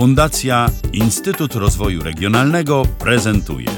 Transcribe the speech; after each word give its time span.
Fundacja 0.00 0.70
Instytut 0.92 1.54
Rozwoju 1.54 2.02
Regionalnego 2.02 2.82
prezentuje 2.98 3.68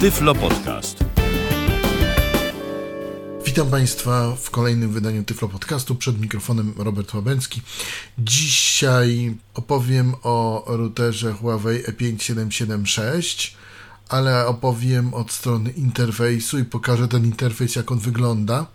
Tyflo 0.00 0.34
Podcast. 0.34 1.04
Witam 3.44 3.70
Państwa 3.70 4.36
w 4.36 4.50
kolejnym 4.50 4.92
wydaniu 4.92 5.24
Tyflo 5.24 5.48
Podcastu. 5.48 5.94
Przed 5.94 6.20
mikrofonem 6.20 6.74
Robert 6.76 7.14
Łabęcki. 7.14 7.62
Dzisiaj 8.18 9.34
opowiem 9.54 10.14
o 10.22 10.64
routerze 10.66 11.32
Huawei 11.32 11.82
E5776, 11.82 13.54
ale 14.08 14.46
opowiem 14.46 15.14
od 15.14 15.32
strony 15.32 15.70
interfejsu 15.70 16.58
i 16.58 16.64
pokażę 16.64 17.08
ten 17.08 17.24
interfejs, 17.24 17.76
jak 17.76 17.92
on 17.92 17.98
wygląda. 17.98 18.66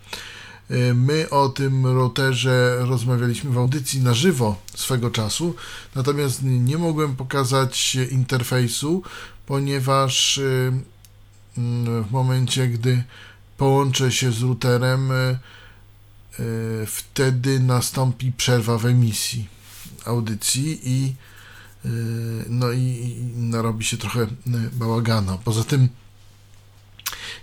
My 0.96 1.30
o 1.30 1.50
tym 1.50 1.86
routerze 1.86 2.78
rozmawialiśmy 2.80 3.52
w 3.52 3.58
audycji 3.58 4.02
na 4.02 4.14
żywo 4.14 4.62
swego 4.76 5.12
czasu, 5.12 5.56
natomiast 5.96 6.40
nie 6.44 6.78
mogłem 6.78 7.16
pokazać 7.16 7.98
interfejsu, 8.12 9.04
ponieważ 9.46 10.40
w 11.58 12.12
momencie, 12.12 12.68
gdy 12.68 13.04
połączę 13.58 14.12
się 14.12 14.32
z 14.32 14.42
routerem, 14.42 15.10
wtedy 16.88 17.60
nastąpi 17.60 18.32
przerwa 18.32 18.78
w 18.78 18.86
emisji 18.86 19.50
audycji 20.06 20.80
i 20.84 21.16
no 22.50 22.72
i 22.72 23.16
narobi 23.36 23.86
się 23.86 23.98
trochę 23.98 24.28
bałagana. 24.74 25.38
Poza 25.38 25.64
tym, 25.64 25.90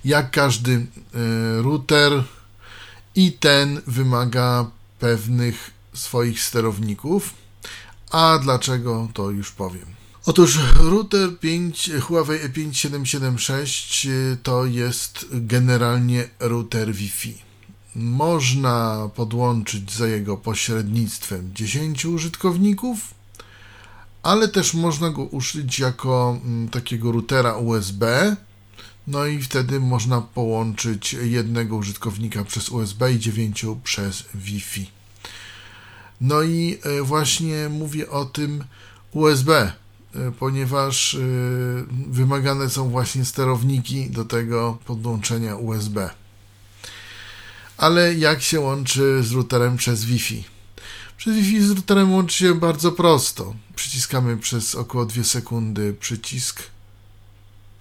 jak 0.04 0.30
każdy 0.30 0.86
router, 1.62 2.24
i 3.14 3.32
ten 3.32 3.80
wymaga 3.86 4.70
pewnych 4.98 5.70
swoich 5.94 6.42
sterowników. 6.42 7.34
A 8.10 8.38
dlaczego 8.42 9.08
to 9.14 9.30
już 9.30 9.50
powiem. 9.50 9.86
Otóż 10.26 10.58
router 10.80 11.38
5, 11.38 11.90
Huawei 12.00 12.40
E5776 12.40 14.08
to 14.42 14.66
jest 14.66 15.26
generalnie 15.30 16.28
router 16.40 16.94
Wi-Fi. 16.94 17.38
Można 17.94 19.08
podłączyć 19.14 19.92
za 19.92 20.06
jego 20.06 20.36
pośrednictwem 20.36 21.50
10 21.54 22.04
użytkowników, 22.04 22.98
ale 24.22 24.48
też 24.48 24.74
można 24.74 25.10
go 25.10 25.22
użyć 25.22 25.78
jako 25.78 26.40
takiego 26.70 27.12
routera 27.12 27.56
USB, 27.56 28.36
no 29.06 29.26
i 29.26 29.42
wtedy 29.42 29.80
można 29.80 30.20
połączyć 30.20 31.12
jednego 31.12 31.76
użytkownika 31.76 32.44
przez 32.44 32.68
USB 32.68 33.12
i 33.12 33.18
dziewięciu 33.18 33.80
przez 33.84 34.24
Wi-Fi. 34.34 34.90
No 36.20 36.42
i 36.42 36.78
właśnie 37.02 37.68
mówię 37.68 38.10
o 38.10 38.24
tym 38.24 38.64
USB, 39.12 39.72
ponieważ 40.38 41.16
wymagane 42.06 42.70
są 42.70 42.90
właśnie 42.90 43.24
sterowniki 43.24 44.10
do 44.10 44.24
tego 44.24 44.78
podłączenia 44.86 45.56
USB. 45.56 46.10
Ale 47.76 48.14
jak 48.14 48.42
się 48.42 48.60
łączy 48.60 49.22
z 49.22 49.32
routerem 49.32 49.76
przez 49.76 50.04
Wi-Fi? 50.04 50.44
Przez 51.16 51.36
Wi-Fi 51.36 51.62
z 51.62 51.70
routerem 51.70 52.12
łączy 52.12 52.36
się 52.36 52.54
bardzo 52.54 52.92
prosto. 52.92 53.54
Przyciskamy 53.76 54.36
przez 54.36 54.74
około 54.74 55.06
2 55.06 55.24
sekundy 55.24 55.94
przycisk 56.00 56.62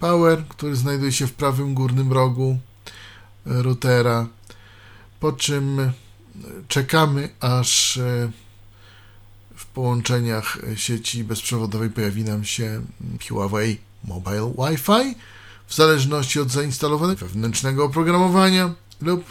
Power, 0.02 0.44
który 0.48 0.76
znajduje 0.76 1.12
się 1.12 1.26
w 1.26 1.32
prawym 1.32 1.74
górnym 1.74 2.12
rogu 2.12 2.58
routera, 3.46 4.26
po 5.20 5.32
czym 5.32 5.92
czekamy 6.68 7.28
aż 7.40 7.98
w 9.56 9.66
połączeniach 9.74 10.58
sieci 10.74 11.24
bezprzewodowej 11.24 11.90
pojawi 11.90 12.24
nam 12.24 12.44
się 12.44 12.82
Huawei 13.28 13.78
Mobile 14.04 14.54
Wi-Fi 14.58 15.14
w 15.66 15.74
zależności 15.74 16.40
od 16.40 16.50
zainstalowanego 16.50 17.26
wewnętrznego 17.26 17.84
oprogramowania 17.84 18.74
lub 19.00 19.24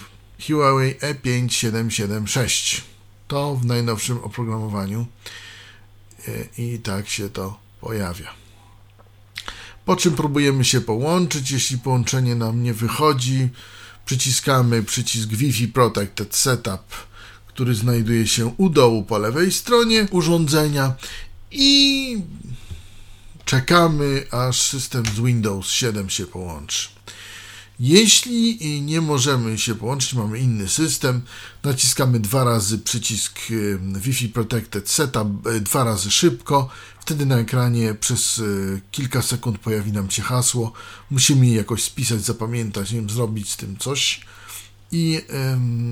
Huawei 0.47 0.95
E5776. 0.95 2.81
To 3.28 3.56
w 3.56 3.66
najnowszym 3.66 4.18
oprogramowaniu 4.24 5.06
i 6.57 6.79
tak 6.79 7.09
się 7.09 7.29
to 7.29 7.59
pojawia 7.81 8.41
po 9.86 9.96
czym 9.96 10.14
próbujemy 10.14 10.66
się 10.66 10.81
połączyć. 10.81 11.52
Jeśli 11.52 11.78
połączenie 11.78 12.36
nam 12.36 12.64
nie 12.64 12.74
wychodzi, 12.74 13.50
przyciskamy 14.06 14.84
przycisk 14.84 15.30
Wi-Fi 15.30 15.68
Protected 15.68 16.36
Setup, 16.36 16.81
który 17.47 17.75
znajduje 17.75 18.28
się 18.28 18.46
u 18.58 18.69
dołu 18.69 19.03
po 19.03 19.18
lewej 19.18 19.52
stronie 19.52 20.08
urządzenia 20.12 20.94
i 21.52 22.18
czekamy, 23.46 24.25
aż 24.31 24.62
system 24.62 25.03
z 25.06 25.19
Windows 25.19 25.68
7 25.68 26.09
się 26.09 26.25
połączy. 26.25 26.90
Jeśli 27.79 28.81
nie 28.81 29.01
możemy 29.01 29.57
się 29.57 29.75
połączyć, 29.75 30.13
mamy 30.13 30.39
inny 30.39 30.69
system, 30.69 31.21
naciskamy 31.63 32.19
dwa 32.19 32.43
razy 32.43 32.79
przycisk 32.79 33.39
Wi-Fi 33.95 34.29
Protected 34.29 34.89
Setup, 34.89 35.49
dwa 35.61 35.83
razy 35.83 36.11
szybko, 36.11 36.69
wtedy 36.99 37.25
na 37.25 37.37
ekranie 37.37 37.93
przez 37.93 38.41
kilka 38.91 39.21
sekund 39.21 39.57
pojawi 39.57 39.91
nam 39.91 40.11
się 40.11 40.21
hasło, 40.21 40.73
musimy 41.11 41.47
je 41.47 41.55
jakoś 41.55 41.83
spisać, 41.83 42.21
zapamiętać, 42.21 42.91
nie 42.91 42.99
wiem, 42.99 43.09
zrobić 43.09 43.51
z 43.51 43.57
tym 43.57 43.77
coś 43.77 44.21
i 44.91 45.21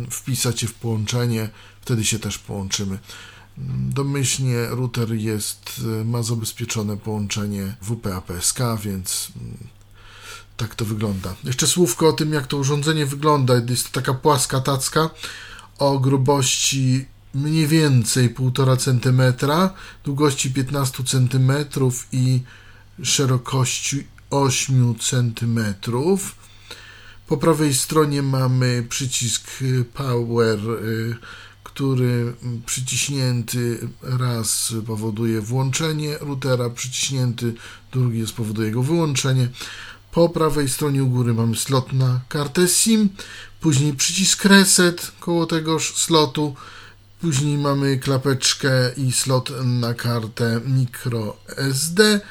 wpisać 0.10 0.62
je 0.64 0.68
w 0.70 0.74
połączenie, 0.74 1.50
wtedy 1.82 2.06
się 2.06 2.20
też 2.20 2.38
połączymy. 2.38 3.00
Domyślnie 3.90 4.66
router 4.66 5.14
jest, 5.14 5.82
ma 6.06 6.24
zabezpieczone 6.24 6.98
połączenie 6.98 7.76
WPA-PSK, 7.82 8.80
więc 8.84 9.32
tak 10.60 10.76
to 10.76 10.86
wygląda. 10.86 11.36
Jeszcze 11.44 11.68
słówko 11.68 12.08
o 12.08 12.14
tym, 12.14 12.34
jak 12.34 12.48
to 12.48 12.58
urządzenie 12.58 13.06
wygląda. 13.06 13.54
Jest 13.70 13.92
to 13.92 14.02
taka 14.02 14.14
płaska 14.14 14.60
tacka 14.60 15.10
o 15.78 16.00
grubości 16.00 17.06
mniej 17.34 17.68
więcej 17.68 18.36
1,5 18.36 18.78
cm, 18.78 19.48
długości 20.04 20.52
15 20.52 21.04
cm 21.04 21.52
i 22.12 22.42
szerokości 23.04 24.08
8 24.30 24.96
cm. 25.00 25.60
Po 27.28 27.38
prawej 27.38 27.74
stronie 27.74 28.22
mamy 28.22 28.86
przycisk 28.90 29.48
Power, 29.94 30.60
który 31.64 32.34
przyciśnięty 32.66 33.88
raz 34.02 34.74
powoduje 34.88 35.42
włączenie 35.42 36.18
routera, 36.18 36.70
przyciśnięty 36.70 37.54
drugi 37.92 38.28
spowoduje 38.28 38.68
jego 38.68 38.84
wyłączenie. 38.84 39.50
Po 40.20 40.30
prawej 40.30 40.70
stronie 40.70 41.04
u 41.04 41.08
góry 41.08 41.34
mamy 41.34 41.56
slot 41.56 41.94
na 41.94 42.22
kartę 42.30 42.68
SIM, 42.68 43.10
później 43.62 43.94
przycisk 43.94 44.46
reset 44.46 45.12
koło 45.20 45.46
tegoż 45.46 45.96
slotu, 45.96 46.56
później 47.22 47.58
mamy 47.58 47.98
klapeczkę 47.98 48.70
i 48.98 49.12
slot 49.12 49.52
na 49.64 49.94
kartę 49.94 50.62
microSD. 50.66 52.22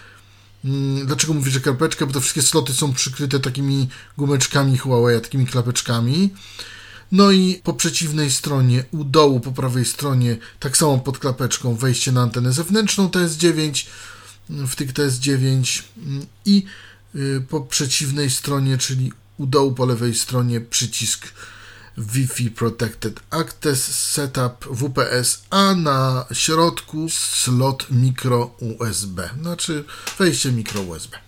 Mm, 0.64 1.06
dlaczego 1.06 1.34
mówię, 1.34 1.50
że 1.50 1.60
klapeczkę? 1.60 2.06
Bo 2.06 2.12
te 2.12 2.20
wszystkie 2.20 2.42
sloty 2.42 2.72
są 2.72 2.92
przykryte 2.92 3.40
takimi 3.40 3.88
gumeczkami 4.18 4.78
Huawei, 4.78 5.20
takimi 5.20 5.46
klapeczkami. 5.46 6.30
No 7.12 7.30
i 7.30 7.60
po 7.64 7.72
przeciwnej 7.72 8.30
stronie, 8.30 8.84
u 8.90 9.04
dołu 9.04 9.40
po 9.40 9.52
prawej 9.52 9.84
stronie, 9.84 10.36
tak 10.60 10.76
samo 10.76 10.98
pod 10.98 11.18
klapeczką 11.18 11.74
wejście 11.74 12.12
na 12.12 12.22
antenę 12.22 12.52
zewnętrzną 12.52 13.08
TS9, 13.08 13.86
w 14.50 14.76
tych 14.76 14.92
TS9 14.92 15.82
i 16.44 16.64
po 17.48 17.60
przeciwnej 17.60 18.30
stronie, 18.30 18.78
czyli 18.78 19.12
u 19.38 19.46
dołu 19.46 19.72
po 19.72 19.86
lewej 19.86 20.14
stronie 20.14 20.60
przycisk 20.60 21.28
Wi-Fi 21.98 22.50
Protected 22.50 23.20
Access 23.30 23.84
Setup 24.10 24.64
WPS, 24.70 25.42
a 25.50 25.74
na 25.74 26.26
środku 26.32 27.06
slot 27.10 27.86
micro 27.90 28.56
USB, 28.78 29.30
znaczy 29.40 29.84
wejście 30.18 30.52
micro 30.52 30.80
USB. 30.80 31.18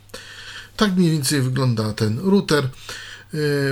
Tak 0.77 0.97
mniej 0.97 1.11
więcej 1.11 1.43
wygląda 1.43 1.93
ten 1.93 2.19
router. 2.19 2.69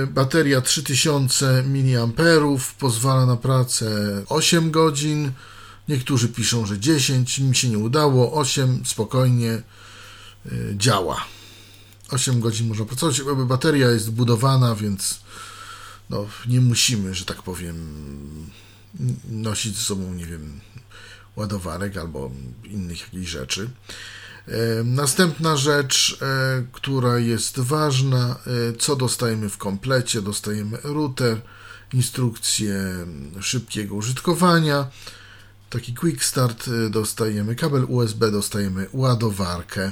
Bateria 0.07 0.61
3000 0.61 1.63
mAh 1.63 2.61
pozwala 2.79 3.25
na 3.25 3.37
pracę 3.37 3.85
8 4.29 4.71
godzin. 4.71 5.31
Niektórzy 5.87 6.29
piszą, 6.29 6.65
że 6.65 6.79
10, 6.79 7.39
mi 7.39 7.55
się 7.55 7.69
nie 7.69 7.77
udało, 7.77 8.33
8 8.33 8.85
spokojnie 8.85 9.61
działa. 10.75 11.25
8 12.11 12.39
godzin 12.39 12.67
można 12.67 12.85
pracować. 12.85 13.21
Bateria 13.45 13.91
jest 13.91 14.11
budowana, 14.11 14.75
więc 14.75 15.19
no, 16.09 16.25
nie 16.47 16.61
musimy, 16.61 17.15
że 17.15 17.25
tak 17.25 17.43
powiem, 17.43 17.75
nosić 19.29 19.75
ze 19.75 19.83
sobą, 19.83 20.13
nie 20.13 20.25
wiem, 20.25 20.59
ładowarek 21.35 21.97
albo 21.97 22.31
innych 22.63 22.99
jakichś 23.01 23.29
rzeczy. 23.31 23.69
Następna 24.83 25.57
rzecz, 25.57 26.19
która 26.71 27.19
jest 27.19 27.59
ważna, 27.59 28.35
co 28.79 28.95
dostajemy 28.95 29.49
w 29.49 29.57
komplecie? 29.57 30.21
Dostajemy 30.21 30.77
router, 30.83 31.41
instrukcję 31.93 33.05
szybkiego 33.41 33.95
użytkowania, 33.95 34.87
taki 35.69 35.93
quick 35.93 36.23
start 36.23 36.67
y, 36.67 36.89
dostajemy, 36.89 37.55
kabel 37.55 37.85
USB 37.87 38.31
dostajemy, 38.31 38.87
ładowarkę. 38.93 39.91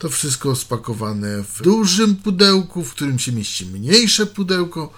To 0.00 0.08
wszystko 0.10 0.56
spakowane 0.56 1.44
w 1.44 1.62
dużym 1.62 2.16
pudełku, 2.16 2.84
w 2.84 2.92
którym 2.94 3.18
się 3.18 3.32
mieści 3.32 3.66
mniejsze 3.66 4.26
pudełko. 4.26 4.92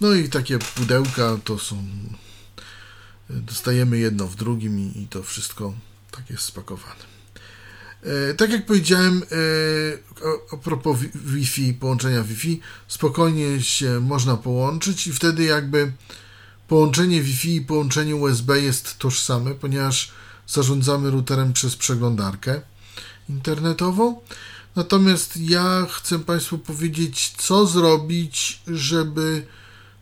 No 0.00 0.14
i 0.14 0.28
takie 0.28 0.58
pudełka 0.58 1.36
to 1.44 1.58
są. 1.58 1.76
Dostajemy 3.30 3.98
jedno 3.98 4.26
w 4.26 4.36
drugim 4.36 4.78
i, 4.80 5.02
i 5.02 5.06
to 5.08 5.22
wszystko 5.22 5.74
tak 6.10 6.30
jest 6.30 6.42
spakowane. 6.44 7.04
E, 8.30 8.34
Tak 8.34 8.50
jak 8.50 8.66
powiedziałem, 8.66 9.22
e, 9.22 9.26
a- 10.52 10.56
propos 10.56 10.98
Wi- 11.00 11.10
Wi-Fi, 11.14 11.74
połączenia 11.74 12.22
Wi-Fi, 12.24 12.60
spokojnie 12.88 13.62
się 13.62 14.00
można 14.00 14.36
połączyć 14.36 15.06
i 15.06 15.12
wtedy 15.12 15.44
jakby 15.44 15.92
połączenie 16.68 17.22
Wi-Fi 17.22 17.56
i 17.56 17.60
połączenie 17.60 18.16
USB 18.16 18.60
jest 18.60 18.98
tożsame, 18.98 19.54
ponieważ 19.54 20.10
zarządzamy 20.48 21.10
routerem 21.10 21.52
przez 21.52 21.76
przeglądarkę 21.76 22.60
internetową. 23.30 24.20
Natomiast 24.76 25.36
ja 25.36 25.86
chcę 25.90 26.18
Państwu 26.18 26.58
powiedzieć, 26.58 27.32
co 27.36 27.66
zrobić, 27.66 28.62
żeby 28.66 29.46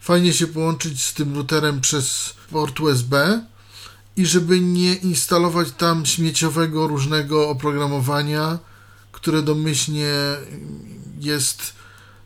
fajnie 0.00 0.32
się 0.32 0.46
połączyć 0.46 1.04
z 1.04 1.14
tym 1.14 1.34
routerem 1.34 1.80
przez 1.80 2.34
port 2.50 2.80
USB 2.80 3.42
i 4.16 4.26
żeby 4.26 4.60
nie 4.60 4.94
instalować 4.94 5.68
tam 5.78 6.06
śmieciowego 6.06 6.86
różnego 6.86 7.48
oprogramowania, 7.48 8.58
które 9.12 9.42
domyślnie 9.42 10.14
jest 11.20 11.72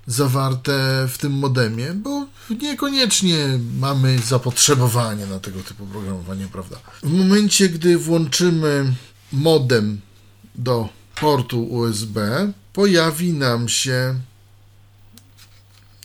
zawarte 0.06 1.06
w 1.08 1.18
tym 1.18 1.32
modemie, 1.32 1.94
bo 1.94 2.26
niekoniecznie 2.50 3.58
mamy 3.80 4.18
zapotrzebowanie 4.18 5.26
na 5.26 5.38
tego 5.38 5.62
typu 5.62 5.84
oprogramowanie, 5.84 6.46
prawda? 6.52 6.76
W 7.02 7.12
momencie, 7.18 7.68
gdy 7.68 7.98
włączymy 7.98 8.94
modem 9.32 10.00
do 10.54 10.88
portu 11.14 11.62
USB, 11.62 12.52
pojawi 12.72 13.32
nam 13.32 13.68
się 13.68 14.20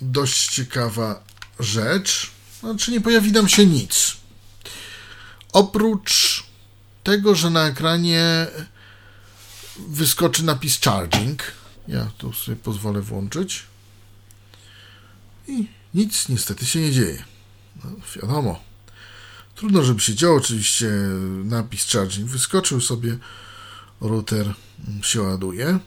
dość 0.01 0.49
ciekawa 0.49 1.23
rzecz. 1.59 2.31
Znaczy, 2.59 2.91
nie 2.91 3.01
pojawi 3.01 3.31
nam 3.31 3.47
się 3.47 3.65
nic. 3.65 4.17
Oprócz 5.53 6.43
tego, 7.03 7.35
że 7.35 7.49
na 7.49 7.67
ekranie 7.67 8.47
wyskoczy 9.89 10.43
napis 10.43 10.79
charging. 10.81 11.43
Ja 11.87 12.11
tu 12.17 12.33
sobie 12.33 12.57
pozwolę 12.57 13.01
włączyć. 13.01 13.63
I 15.47 15.67
nic 15.93 16.29
niestety 16.29 16.65
się 16.65 16.79
nie 16.79 16.91
dzieje. 16.91 17.23
No, 17.83 17.91
wiadomo. 18.15 18.59
Trudno, 19.55 19.83
żeby 19.83 19.99
się 19.99 20.15
działo. 20.15 20.37
Oczywiście 20.37 20.89
napis 21.43 21.85
charging 21.91 22.29
wyskoczył 22.29 22.81
sobie. 22.81 23.17
Router 24.01 24.53
się 25.01 25.21
ładuje. 25.21 25.79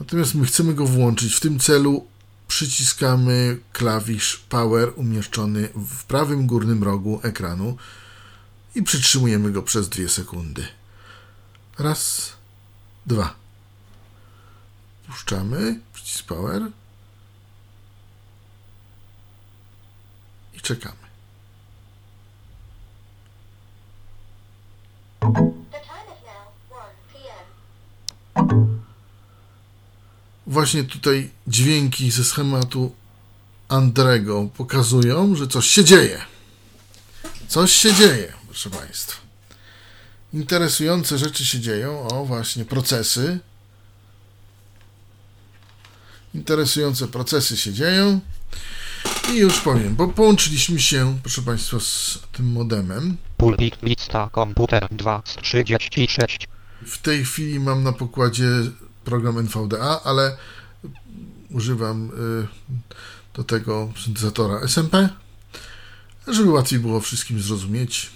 Natomiast 0.00 0.34
my 0.34 0.46
chcemy 0.46 0.74
go 0.74 0.86
włączyć. 0.86 1.34
W 1.34 1.40
tym 1.40 1.58
celu 1.58 2.06
przyciskamy 2.48 3.58
klawisz 3.72 4.36
Power 4.36 4.92
umieszczony 4.96 5.68
w 5.74 6.04
prawym 6.04 6.46
górnym 6.46 6.84
rogu 6.84 7.20
ekranu 7.22 7.76
i 8.74 8.82
przytrzymujemy 8.82 9.50
go 9.50 9.62
przez 9.62 9.88
dwie 9.88 10.08
sekundy. 10.08 10.68
Raz, 11.78 12.32
dwa. 13.06 13.34
Puszczamy 15.06 15.80
przycisk 15.92 16.24
Power 16.24 16.62
i 20.54 20.60
czekamy. 20.60 21.08
Właśnie 30.46 30.84
tutaj 30.84 31.30
dźwięki 31.46 32.10
ze 32.10 32.24
schematu 32.24 32.92
Andrego 33.68 34.48
pokazują, 34.56 35.34
że 35.34 35.46
coś 35.46 35.66
się 35.66 35.84
dzieje. 35.84 36.22
Coś 37.48 37.72
się 37.72 37.94
dzieje, 37.94 38.32
proszę 38.46 38.70
Państwa. 38.70 39.20
Interesujące 40.32 41.18
rzeczy 41.18 41.46
się 41.46 41.60
dzieją. 41.60 42.08
O, 42.08 42.24
właśnie 42.24 42.64
procesy. 42.64 43.38
Interesujące 46.34 47.08
procesy 47.08 47.56
się 47.56 47.72
dzieją. 47.72 48.20
I 49.32 49.36
już 49.36 49.60
powiem, 49.60 49.96
bo 49.96 50.08
połączyliśmy 50.08 50.80
się, 50.80 51.18
proszę 51.22 51.42
Państwa, 51.42 51.80
z 51.80 52.18
tym 52.32 52.52
modemem. 52.52 53.16
Pulpit 53.36 53.82
lista 53.82 54.28
komputer 54.32 54.88
2 54.90 55.22
z 55.24 55.36
36. 55.36 56.48
W 56.86 56.98
tej 56.98 57.24
chwili 57.24 57.60
mam 57.60 57.82
na 57.82 57.92
pokładzie 57.92 58.48
program 59.04 59.38
NVDA, 59.38 60.00
ale 60.04 60.36
używam 61.50 62.10
y, 62.10 62.46
do 63.34 63.44
tego 63.44 63.92
syntezatora 64.04 64.60
SMP, 64.60 65.08
żeby 66.28 66.50
łatwiej 66.50 66.78
było 66.78 67.00
wszystkim 67.00 67.40
zrozumieć, 67.40 68.10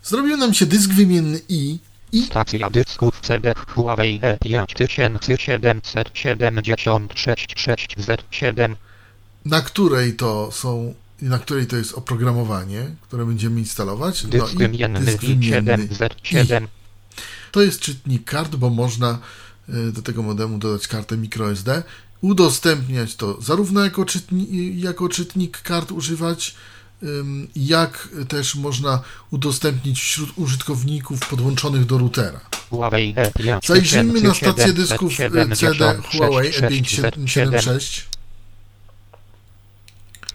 Zrobił 0.04 0.38
nam 0.38 0.54
się 0.54 0.66
dysk 0.66 0.92
wymienny 0.92 1.42
i 1.50 1.52
i 1.52 1.80
Stacja 2.26 2.70
dysków 2.70 3.22
CD 3.22 3.54
Huawei 3.68 4.20
E 4.24 4.38
E5776 4.38 6.06
6Z7 7.56 8.76
na 9.46 9.62
której 9.62 10.14
to 10.16 10.50
są, 10.52 10.94
na 11.22 11.40
której 11.40 11.68
to 11.68 11.76
jest 11.76 11.94
oprogramowanie, 11.94 12.96
które 13.02 13.26
będziemy 13.26 13.60
instalować. 13.60 14.24
No 14.24 14.30
i 14.30 14.32
dysk 14.32 14.54
i7 14.54 14.58
wymienny. 14.58 15.18
Z7 15.88 16.68
To 17.52 17.62
jest 17.62 17.80
czytnik 17.80 18.26
kart, 18.26 18.56
bo 18.56 18.70
można 18.70 19.20
y, 19.70 19.92
do 19.92 20.02
tego 20.02 20.24
modemu 20.24 20.58
dodać 20.58 20.88
kartę 20.88 21.18
microSD, 21.18 21.84
udostępniać 22.22 23.16
to 23.16 23.42
zarówno 23.42 23.84
jako, 23.84 24.06
czytni, 24.06 24.80
jako 24.80 25.10
czytnik 25.10 25.62
kart 25.62 25.92
używać, 25.92 26.56
jak 27.56 28.10
też 28.28 28.56
można 28.56 29.02
udostępnić 29.32 30.00
wśród 30.00 30.30
użytkowników 30.36 31.30
podłączonych 31.30 31.86
do 31.86 31.98
routera. 31.98 32.40
E 33.18 33.60
Zajrzyjmy 33.64 34.22
na 34.22 34.34
stację 34.34 34.74
dysków 34.74 35.14
CD 35.56 36.02
Huawei 36.12 36.48
E 36.48 36.52
E576. 36.52 38.02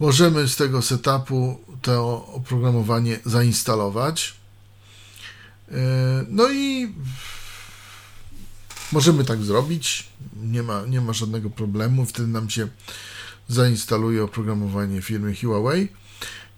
Możemy 0.00 0.48
z 0.48 0.56
tego 0.56 0.82
setupu 0.82 1.60
to 1.82 2.26
oprogramowanie 2.26 3.18
zainstalować. 3.24 4.34
E, 5.72 5.76
No 6.28 6.48
i 6.48 6.94
możemy 8.92 9.24
tak 9.24 9.42
zrobić. 9.42 10.08
Nie 10.42 10.62
ma, 10.62 10.82
nie 10.86 11.00
ma 11.00 11.12
żadnego 11.12 11.50
problemu. 11.50 12.04
Wtedy 12.04 12.28
nam 12.28 12.50
się 12.50 12.68
zainstaluje 13.48 14.24
oprogramowanie 14.24 15.02
firmy 15.02 15.34
Huawei. 15.34 15.88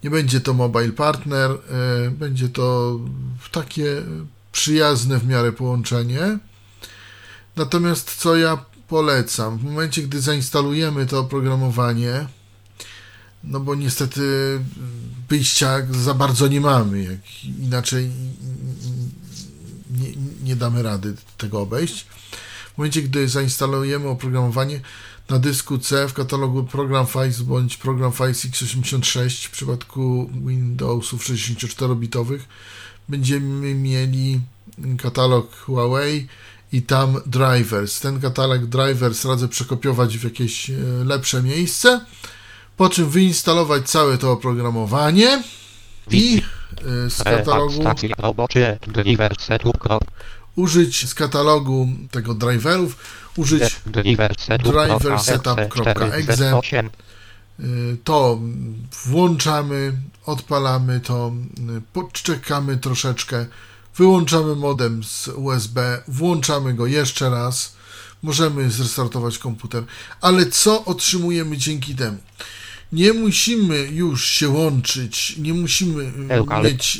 Nie 0.03 0.09
będzie 0.09 0.41
to 0.41 0.53
mobile 0.53 0.91
partner, 0.91 1.51
e, 1.51 2.11
będzie 2.11 2.49
to 2.49 2.99
takie 3.51 4.01
przyjazne 4.51 5.19
w 5.19 5.27
miarę 5.27 5.51
połączenie. 5.51 6.39
Natomiast 7.55 8.15
co 8.15 8.35
ja 8.37 8.65
polecam? 8.87 9.57
W 9.57 9.63
momencie, 9.63 10.01
gdy 10.01 10.21
zainstalujemy 10.21 11.05
to 11.05 11.19
oprogramowanie, 11.19 12.27
no 13.43 13.59
bo 13.59 13.75
niestety 13.75 14.21
wyjścia 15.29 15.77
za 15.91 16.13
bardzo 16.13 16.47
nie 16.47 16.61
mamy, 16.61 17.03
jak 17.03 17.43
inaczej 17.43 18.11
nie, 19.91 20.09
nie 20.43 20.55
damy 20.55 20.83
rady 20.83 21.15
tego 21.37 21.61
obejść. 21.61 22.05
W 22.73 22.77
momencie, 22.77 23.01
gdy 23.01 23.27
zainstalujemy 23.27 24.07
oprogramowanie 24.07 24.81
na 25.29 25.39
dysku 25.39 25.77
C 25.77 26.07
w 26.07 26.13
katalogu 26.13 26.63
Program 26.63 27.07
Files 27.07 27.41
bądź 27.41 27.77
Program 27.77 28.11
Files 28.11 28.45
x86 28.45 29.47
w 29.47 29.51
przypadku 29.51 30.29
Windowsów 30.45 31.25
64-bitowych 31.25 32.39
będziemy 33.09 33.75
mieli 33.75 34.39
katalog 34.97 35.55
Huawei 35.55 36.27
i 36.71 36.81
tam 36.81 37.21
drivers. 37.25 37.99
Ten 37.99 38.21
katalog 38.21 38.65
drivers 38.65 39.25
radzę 39.25 39.47
przekopiować 39.47 40.17
w 40.17 40.23
jakieś 40.23 40.69
e, 40.69 40.73
lepsze 41.05 41.43
miejsce, 41.43 42.05
po 42.79 42.89
czym 42.89 43.09
wyinstalować 43.09 43.89
całe 43.89 44.17
to 44.17 44.31
oprogramowanie 44.31 45.43
i 46.11 46.41
e, 47.05 47.09
z 47.09 47.23
katalogu 47.23 47.83
użyć 50.55 51.09
z 51.09 51.13
katalogu 51.13 51.87
tego 52.11 52.33
driverów, 52.33 52.97
użyć 53.35 53.81
driver 53.85 55.19
setup.exe. 55.19 56.57
8 56.57 56.89
y, 57.59 57.97
to 58.03 58.39
włączamy, 59.05 59.93
odpalamy 60.25 60.99
to, 60.99 61.31
y, 61.77 61.81
podczekamy 61.93 62.77
troszeczkę, 62.77 63.45
wyłączamy 63.95 64.55
modem 64.55 65.03
z 65.03 65.27
USB, 65.27 66.03
włączamy 66.07 66.73
go 66.73 66.87
jeszcze 66.87 67.29
raz, 67.29 67.75
możemy 68.23 68.71
zrestartować 68.71 69.37
komputer, 69.37 69.83
ale 70.21 70.45
co 70.45 70.85
otrzymujemy 70.85 71.57
dzięki 71.57 71.95
temu? 71.95 72.17
Nie 72.91 73.13
musimy 73.13 73.77
już 73.77 74.25
się 74.25 74.49
łączyć, 74.49 75.37
nie 75.37 75.53
musimy 75.53 76.11
Eukalypt. 76.29 76.73
mieć 76.73 76.99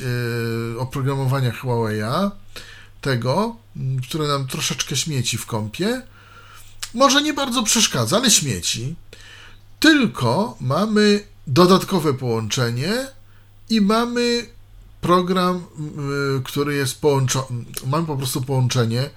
y, 0.75 0.79
oprogramowania 0.79 1.51
Huawei'a, 1.51 2.31
tego, 3.01 3.55
które 4.03 4.27
nam 4.27 4.47
troszeczkę 4.47 4.95
śmieci 4.95 5.37
w 5.37 5.45
kąpie. 5.45 6.01
Może 6.93 7.21
nie 7.21 7.33
bardzo 7.33 7.63
przeszkadza, 7.63 8.17
ale 8.17 8.31
śmieci. 8.31 8.95
Tylko 9.79 10.57
mamy 10.61 11.23
dodatkowe 11.47 12.13
połączenie 12.13 13.07
i 13.69 13.81
mamy 13.81 14.45
program, 15.01 15.57
y, 16.37 16.43
który 16.43 16.75
jest 16.75 17.01
połączony. 17.01 17.65
Mamy 17.87 18.05
po 18.07 18.17
prostu 18.17 18.41
połączenie, 18.41 19.09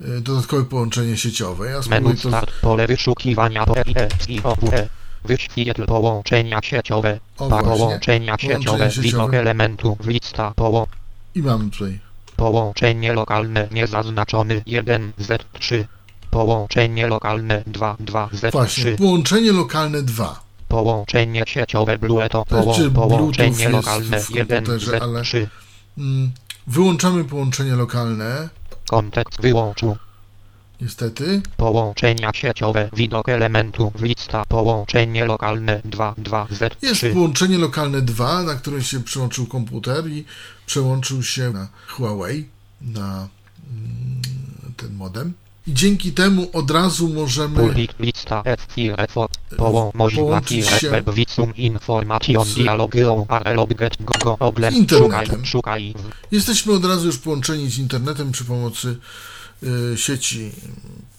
y, 0.00 0.20
dodatkowe 0.20 0.64
połączenie 0.64 1.16
sieciowe. 1.16 1.70
Ja 1.70 1.80
Menu 1.90 2.16
start, 2.18 2.50
pole 2.60 2.86
wyszukiwania. 2.86 3.66
Wyświetl 5.26 5.86
połączenia 5.86 6.60
sieciowe. 6.62 7.20
O, 7.38 7.48
Pa 7.48 7.62
połączenia 7.62 8.36
sieciowe. 8.38 8.90
Widok 9.00 9.34
elementu. 9.34 9.96
Lista 10.04 10.52
poło. 10.56 10.86
I 11.34 11.42
mam 11.42 11.70
tutaj. 11.70 11.98
Połączenie 12.36 13.12
lokalne 13.12 13.68
niezaznaczony 13.72 14.60
1Z3. 14.66 15.84
Połączenie 16.30 17.06
lokalne 17.06 17.62
22Z3. 17.72 18.50
Właśnie, 18.52 18.92
połączenie 18.92 19.52
lokalne 19.52 20.02
2. 20.02 20.40
Połączenie 20.68 21.42
sieciowe 21.46 21.98
Bluetooth. 21.98 22.44
Znaczy, 22.48 22.90
Poło, 22.90 23.06
Bluetooth 23.06 23.16
połączenie 23.18 23.68
lokalne 23.68 24.20
w 24.20 24.26
komputerze, 24.26 24.90
ale- 25.02 25.22
1Z3. 25.22 25.46
Mm, 25.98 26.30
Wyłączamy 26.66 27.24
połączenie 27.24 27.72
lokalne, 27.76 28.48
Kontekst 28.90 29.40
wyłączył. 29.40 29.96
Niestety. 30.80 31.42
Połączenia 31.56 32.30
sieciowe. 32.34 32.88
Widok 32.92 33.28
elementu. 33.28 33.92
Lista. 34.00 34.44
Połączenie 34.48 35.24
lokalne 35.24 35.80
22Z3. 35.90 36.70
Jest 36.82 37.04
połączenie 37.14 37.58
lokalne 37.58 38.02
2, 38.02 38.42
na 38.42 38.54
którym 38.54 38.82
się 38.82 39.00
przełączył 39.00 39.46
komputer 39.46 40.08
i 40.08 40.24
przełączył 40.66 41.22
się 41.22 41.50
na 41.50 41.68
Huawei, 41.88 42.48
na 42.80 43.28
mm, 43.70 44.22
ten 44.76 44.94
modem. 44.94 45.32
I 45.66 45.74
dzięki 45.74 46.12
temu 46.12 46.50
od 46.52 46.70
razu 46.70 47.08
możemy 47.08 47.60
Pulik 47.60 47.94
lista 47.98 48.42
F4 48.42 49.28
Połą 49.56 49.92
Połączyć 49.92 50.66
się 50.66 50.90
z 52.44 52.50
internetem. 54.72 55.42
Jesteśmy 56.32 56.72
od 56.72 56.84
razu 56.84 57.06
już 57.06 57.18
połączeni 57.18 57.70
z 57.70 57.78
internetem 57.78 58.32
przy 58.32 58.44
pomocy 58.44 58.96
sieci 59.96 60.52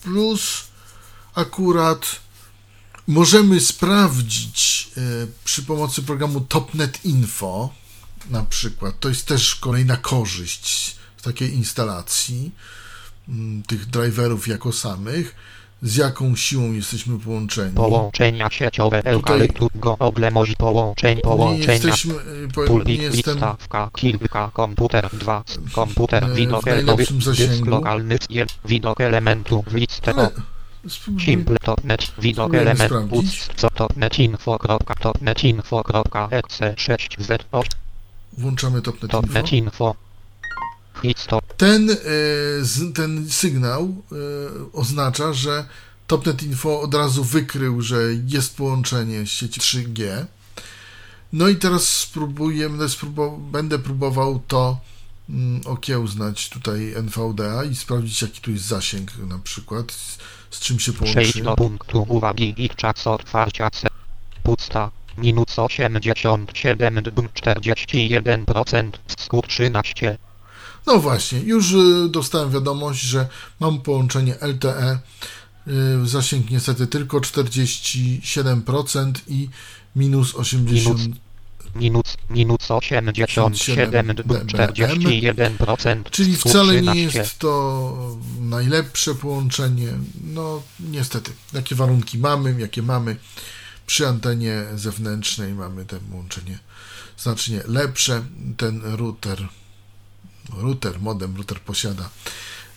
Plus. 0.04 0.64
Akurat 1.36 2.20
możemy 3.08 3.60
sprawdzić 3.60 4.90
y, 4.98 5.28
przy 5.44 5.64
pomocy 5.64 6.04
programu 6.04 6.42
Topnet 6.42 7.06
Info 7.06 7.74
na 8.30 8.44
przykład. 8.44 9.00
To 9.00 9.10
jest 9.10 9.26
też 9.26 9.56
kolejna 9.56 9.98
korzyść 9.98 10.96
z 11.18 11.22
takiej 11.22 11.54
instalacji 11.54 12.52
mm, 13.30 13.64
tych 13.64 13.86
driverów 13.86 14.48
jako 14.48 14.74
samych, 14.74 15.36
z 15.82 15.96
jaką 15.96 16.36
siłą 16.36 16.72
jesteśmy 16.72 17.20
połączeni. 17.20 17.74
połączenia 17.74 18.50
sieciowe 18.50 19.02
eukalyptu 19.06 19.68
go 19.76 19.98
oble 20.00 20.32
moż 20.32 20.56
połączeń 20.56 21.16
Nie 21.16 21.22
połączenia 21.22 21.74
jesteśmy, 21.74 22.14
y, 22.14 22.48
po- 22.56 22.84
nie 22.84 22.94
jestem 22.96 23.34
listawka 23.34 23.90
kilka 23.96 24.52
komputer 24.54 25.10
2 25.14 25.44
komputer 25.74 26.24
E, 26.24 26.34
widok 26.36 26.66
najlepszym 26.66 27.20
dysk 27.20 27.66
lokalny 27.66 28.18
widok 28.66 29.02
elementu 29.02 29.64
w 29.68 29.74
listę 29.74 30.14
ale 30.14 30.24
o 30.24 30.30
spróbuj- 30.90 31.26
simple.net 31.26 32.12
widok 32.20 32.54
element 32.54 32.90
sprawdzić. 32.92 33.20
uc 33.20 33.50
co 33.56 33.70
to 33.70 33.88
net 33.96 34.20
info 34.20 34.58
net 35.22 35.44
info 35.44 35.84
kropka 35.84 36.28
exe 36.32 36.74
6 36.78 37.16
z 37.20 37.32
8 37.52 37.70
włączamy 38.38 38.82
Info. 39.24 39.34
net 39.34 39.54
info 39.54 39.96
Hitstop 39.96 40.07
Ten, 41.58 41.92
e, 41.92 41.96
ten 42.94 43.30
sygnał 43.30 43.84
e, 43.84 44.16
oznacza, 44.74 45.34
że 45.34 45.66
Topnet 46.08 46.44
Info 46.44 46.82
od 46.82 46.94
razu 46.94 47.24
wykrył, 47.24 47.82
że 47.82 47.98
jest 48.28 48.58
połączenie 48.58 49.26
z 49.26 49.30
sieci 49.30 49.60
3G. 49.62 50.26
No 51.34 51.48
i 51.48 51.56
teraz 51.56 51.90
spróbuję, 51.90 52.70
będę, 52.70 52.90
spróbował, 52.90 53.38
będę 53.38 53.80
próbował 53.80 54.42
to 54.48 54.80
mm, 55.30 55.62
okiełznać 55.66 56.50
tutaj 56.50 56.94
NVDA 56.96 57.64
i 57.64 57.76
sprawdzić, 57.76 58.22
jaki 58.22 58.42
tu 58.42 58.52
jest 58.52 58.66
zasięg 58.66 59.18
na 59.18 59.40
przykład, 59.40 59.92
z, 59.92 60.18
z 60.52 60.60
czym 60.60 60.80
się 60.80 60.94
Przejdź 60.94 61.14
połączy. 61.14 61.44
do 61.44 61.56
punktu 61.56 62.06
uwagi 62.10 62.54
i 62.58 62.70
czas 62.70 63.08
otwarcia 63.08 63.70
C. 63.70 63.88
Pusta. 64.44 64.92
Minus 65.18 65.60
87 65.60 67.04
db 67.04 67.22
41% 67.22 68.92
skut 69.18 69.48
13. 69.48 70.18
No 70.88 71.00
właśnie, 71.00 71.40
już 71.40 71.72
y, 71.72 72.10
dostałem 72.10 72.52
wiadomość, 72.52 73.02
że 73.02 73.28
mam 73.60 73.82
połączenie 73.82 74.36
LTE. 74.42 75.00
y, 75.68 76.08
Zasięg 76.08 76.50
niestety 76.50 76.88
tylko 76.88 77.18
47% 77.20 79.12
i 79.28 79.50
minus 79.96 80.36
80. 80.36 81.00
Minus, 81.76 82.18
minus 82.30 82.72
87 82.72 84.16
db 84.16 84.46
41% 84.46 86.04
Czyli 86.12 86.38
wcale 86.38 86.74
13. 86.74 86.94
nie 86.96 87.02
jest 87.02 87.40
to 87.40 88.18
najlepsze 88.40 89.16
połączenie. 89.16 89.94
No 90.24 90.62
niestety, 90.80 91.32
jakie 91.54 91.76
warunki 91.76 92.18
mamy, 92.18 92.56
jakie 92.60 92.82
mamy 92.82 93.16
przy 93.88 94.08
antenie 94.08 94.64
zewnętrznej 94.76 95.54
mamy 95.54 95.86
to 95.86 95.96
połączenie 96.12 96.60
znacznie 97.18 97.62
lepsze. 97.68 98.24
Ten 98.58 98.82
router, 98.84 99.48
router, 100.54 101.02
modem, 101.02 101.36
router 101.36 101.62
posiada 101.62 102.10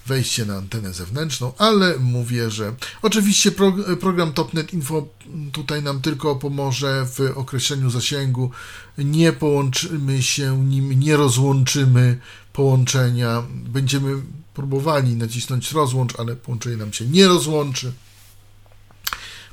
wejście 0.07 0.47
na 0.47 0.57
antenę 0.57 0.95
zewnętrzną, 0.95 1.53
ale 1.59 1.99
mówię, 1.99 2.51
że 2.51 2.75
oczywiście 3.03 3.53
pro, 3.53 3.73
program 4.01 4.33
Topnet 4.33 4.73
Info 4.75 5.09
tutaj 5.53 5.83
nam 5.83 6.01
tylko 6.01 6.37
pomoże 6.37 7.07
w 7.07 7.33
określeniu 7.35 7.91
zasięgu. 7.91 8.51
Nie 8.99 9.33
połączymy 9.33 10.23
się 10.23 10.65
nim, 10.65 11.01
nie 11.01 11.17
rozłączymy 11.17 12.19
połączenia. 12.53 13.43
Będziemy 13.51 14.23
próbowali 14.55 15.17
nacisnąć 15.17 15.73
rozłącz, 15.73 16.21
ale 16.21 16.37
połączenie 16.37 16.77
nam 16.77 16.93
się 16.93 17.07
nie 17.07 17.29
rozłączy, 17.29 17.93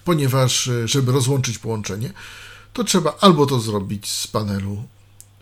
ponieważ 0.06 0.70
żeby 0.86 1.12
rozłączyć 1.12 1.58
połączenie, 1.58 2.14
to 2.74 2.84
trzeba 2.84 3.16
albo 3.22 3.46
to 3.46 3.60
zrobić 3.60 4.12
z 4.12 4.28
panelu 4.28 4.84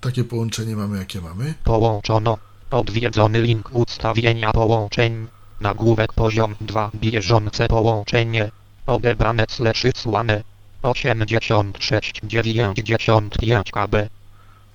takie 0.00 0.24
połączenie 0.24 0.76
mamy, 0.76 0.98
jakie 0.98 1.20
mamy. 1.20 1.54
Połączono. 1.64 2.38
Odwiedzony 2.72 3.42
link 3.42 3.70
ustawienia 3.72 4.52
połączeń. 4.52 5.26
Nagłówek 5.60 6.12
poziom 6.12 6.54
2 6.60 6.90
bieżące 6.94 7.68
połączenie. 7.68 8.50
Odebrane 8.86 9.44
sleszy 9.48 9.92
słane. 9.96 10.42
86 10.82 12.20
95 12.24 13.70
kb. 13.72 14.08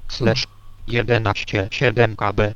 Slash 0.07 0.47
11 0.87 1.67
7 1.71 2.15
kb. 2.15 2.53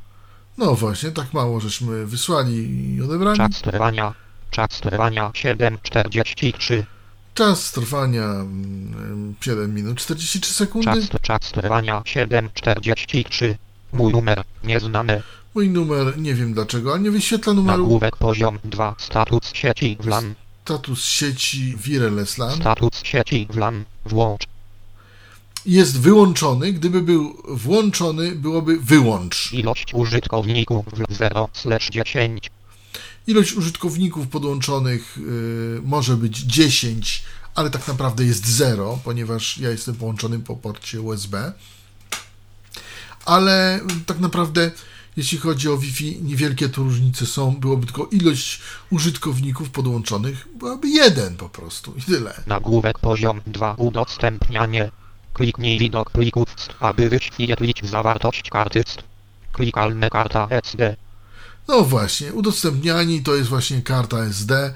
No 0.58 0.74
właśnie, 0.74 1.10
tak 1.10 1.32
mało 1.32 1.60
żeśmy 1.60 2.06
wysłali 2.06 2.94
i 2.94 3.02
odebrali. 3.02 3.38
Czas 3.38 3.62
trwania. 3.62 4.14
Czas 4.50 4.68
trwania 4.80 5.28
7.43. 5.28 6.82
Czas 7.34 7.72
trwania 7.72 8.24
mm, 8.24 9.34
7 9.40 9.74
minut 9.74 9.98
43 9.98 10.54
sekundy. 10.54 10.86
Czas, 10.86 11.20
czas 11.22 11.52
trwania 11.52 12.00
7.43. 12.00 13.54
Mój 13.92 14.12
numer 14.12 14.42
nieznany. 14.64 15.22
Mój 15.54 15.70
numer, 15.70 16.18
nie 16.18 16.34
wiem 16.34 16.54
dlaczego, 16.54 16.92
ale 16.92 17.00
nie 17.02 17.10
wyświetla 17.10 17.52
numeru. 17.52 17.82
Nagłówek 17.82 18.16
poziom 18.16 18.58
2. 18.64 18.94
Status 18.98 19.52
sieci 19.54 19.96
WLAN. 20.00 20.34
Status 20.64 21.04
sieci 21.04 21.76
Wireless 21.76 22.38
LAN 22.38 22.56
Status 22.56 23.02
sieci 23.02 23.46
WLAN. 23.50 23.84
Włącz. 24.06 24.42
jest 25.66 26.00
wyłączony. 26.00 26.72
Gdyby 26.72 27.02
był 27.02 27.42
włączony, 27.48 28.32
byłoby 28.32 28.76
wyłącz. 28.80 29.52
Ilość 29.52 29.94
użytkowników 29.94 30.86
w 31.08 31.14
0 31.14 31.48
10. 31.90 32.50
Ilość 33.26 33.52
użytkowników 33.52 34.28
podłączonych 34.28 35.18
y, 35.18 35.80
może 35.84 36.16
być 36.16 36.38
10, 36.38 37.22
ale 37.54 37.70
tak 37.70 37.88
naprawdę 37.88 38.24
jest 38.24 38.46
0, 38.46 38.98
ponieważ 39.04 39.58
ja 39.58 39.70
jestem 39.70 39.94
połączony 39.94 40.38
po 40.38 40.56
porcie 40.56 41.00
USB. 41.00 41.52
Ale 43.24 43.80
tak 44.06 44.20
naprawdę, 44.20 44.70
jeśli 45.16 45.38
chodzi 45.38 45.68
o 45.68 45.78
Wi-Fi, 45.78 46.22
niewielkie 46.22 46.68
tu 46.68 46.84
różnice 46.84 47.26
są. 47.26 47.56
Byłoby 47.56 47.86
tylko 47.86 48.06
ilość 48.06 48.60
użytkowników 48.90 49.70
podłączonych, 49.70 50.48
byłaby 50.54 50.88
jeden 50.88 51.36
po 51.36 51.48
prostu 51.48 51.94
i 51.96 52.02
tyle. 52.02 52.34
Nagłówek 52.46 52.98
poziom 52.98 53.40
2. 53.46 53.74
Udostępnianie. 53.74 54.90
Kliknij 55.32 55.78
widok 55.78 56.10
plików, 56.10 56.48
aby 56.80 57.08
wyświetlić 57.08 57.80
zawartość 57.84 58.50
karty. 58.50 58.84
Klikalne 59.52 60.10
karta 60.10 60.48
SD. 60.50 60.96
No 61.68 61.82
właśnie, 61.82 62.32
udostępniani 62.32 63.22
to 63.22 63.34
jest 63.34 63.48
właśnie 63.48 63.82
karta 63.82 64.18
SD. 64.18 64.74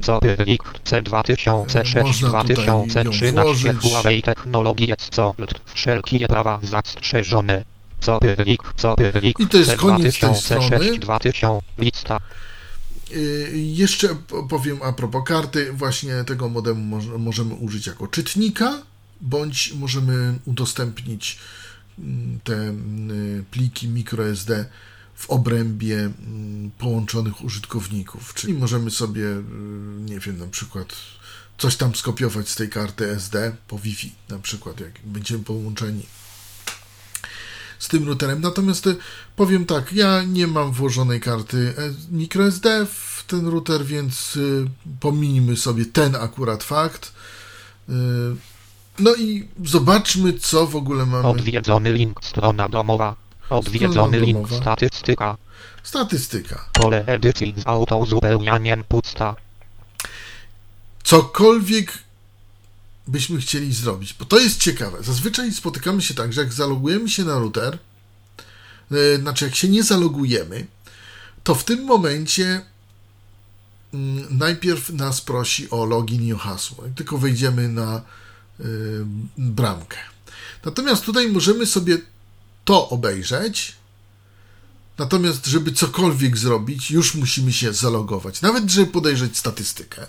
Co 0.00 0.20
plik 0.44 0.62
C2006 0.62 2.02
Można 2.02 2.42
tutaj 2.44 2.66
ją 2.66 2.86
2013 2.88 3.42
włożyć. 3.42 3.82
Huawei 3.82 4.22
Technologie 4.22 4.96
co 5.10 5.34
wszelkie 5.74 6.28
prawa 6.28 6.60
zastrzeżone. 6.62 7.64
I 9.38 9.46
to 9.48 9.58
jest 9.58 9.76
koniec 9.76 10.18
tej 10.18 10.34
strony. 10.36 10.76
C2006 10.78 10.98
2000 10.98 11.60
lista. 11.78 12.20
Y, 13.12 13.52
Jeszcze 13.54 14.08
po- 14.14 14.42
powiem 14.42 14.78
a 14.82 14.92
propos 14.92 15.22
karty, 15.26 15.72
właśnie 15.72 16.24
tego 16.24 16.48
modemu 16.48 16.96
moż- 16.98 17.18
możemy 17.18 17.54
użyć 17.54 17.86
jako 17.86 18.06
czytnika, 18.08 18.82
bądź 19.20 19.72
możemy 19.74 20.38
udostępnić 20.44 21.38
mm, 21.98 22.40
te 22.44 22.54
mm, 22.54 23.44
pliki 23.50 23.88
microSD 23.88 24.64
w 25.14 25.30
obrębie 25.30 25.96
mm, 25.98 26.70
połączonych 26.78 27.44
użytkowników. 27.44 28.34
Czyli 28.34 28.54
możemy 28.54 28.90
sobie, 28.90 29.22
y, 29.24 29.42
nie 30.00 30.20
wiem, 30.20 30.38
na 30.38 30.46
przykład 30.46 30.94
coś 31.58 31.76
tam 31.76 31.94
skopiować 31.94 32.48
z 32.48 32.54
tej 32.56 32.68
karty 32.68 33.10
SD 33.10 33.56
po 33.68 33.78
Wi-Fi, 33.78 34.12
na 34.28 34.38
przykład 34.38 34.80
jak 34.80 34.92
będziemy 35.04 35.44
połączeni 35.44 36.02
z 37.84 37.88
tym 37.88 38.06
routerem. 38.06 38.40
Natomiast 38.40 38.86
y, 38.86 38.96
powiem 39.36 39.66
tak, 39.66 39.92
ja 39.92 40.22
nie 40.22 40.46
mam 40.46 40.72
włożonej 40.72 41.20
karty 41.20 41.74
e- 41.78 42.16
microSD 42.16 42.86
w 42.86 43.24
ten 43.26 43.46
router, 43.46 43.84
więc 43.84 44.36
y, 44.36 44.66
pominijmy 45.00 45.56
sobie 45.56 45.86
ten 45.86 46.16
akurat 46.16 46.64
fakt. 46.64 47.12
No 48.98 49.14
i 49.14 49.48
zobaczmy, 49.64 50.32
co 50.32 50.66
w 50.66 50.76
ogóle 50.76 51.06
mamy. 51.06 51.28
Odwiedzony 51.28 51.92
link 51.92 52.24
strona 52.24 52.68
domowa. 52.68 53.16
Odwiedzony 53.50 54.20
link 54.20 54.48
domowa. 54.48 54.56
statystyka. 54.56 55.36
Statystyka. 55.82 56.68
Pole 56.72 57.04
edycji 57.06 57.54
z 57.56 57.66
autouzupełnianiem 57.66 58.84
pusta. 58.84 59.36
Cokolwiek 61.04 62.03
byśmy 63.06 63.40
chcieli 63.40 63.72
zrobić, 63.72 64.14
bo 64.18 64.24
to 64.24 64.38
jest 64.38 64.60
ciekawe. 64.60 65.02
Zazwyczaj 65.02 65.52
spotykamy 65.52 66.02
się 66.02 66.14
tak, 66.14 66.32
że 66.32 66.40
jak 66.40 66.52
zalogujemy 66.52 67.08
się 67.08 67.24
na 67.24 67.38
router, 67.38 67.78
e, 68.90 69.18
znaczy 69.18 69.44
jak 69.44 69.54
się 69.54 69.68
nie 69.68 69.82
zalogujemy, 69.82 70.66
to 71.44 71.54
w 71.54 71.64
tym 71.64 71.84
momencie 71.84 72.62
mm, 73.94 74.38
najpierw 74.38 74.90
nas 74.90 75.20
prosi 75.20 75.70
o 75.70 75.84
login 75.84 76.22
i 76.22 76.32
o 76.32 76.38
hasło. 76.38 76.84
Jak 76.84 76.94
tylko 76.94 77.18
wejdziemy 77.18 77.68
na 77.68 78.02
y, 78.60 78.64
bramkę. 79.38 79.98
Natomiast 80.64 81.04
tutaj 81.04 81.28
możemy 81.28 81.66
sobie 81.66 81.98
to 82.64 82.88
obejrzeć. 82.88 83.76
Natomiast, 84.98 85.46
żeby 85.46 85.72
cokolwiek 85.72 86.36
zrobić, 86.38 86.90
już 86.90 87.14
musimy 87.14 87.52
się 87.52 87.72
zalogować. 87.72 88.42
Nawet, 88.42 88.70
żeby 88.70 88.92
podejrzeć 88.92 89.38
statystykę, 89.38 90.06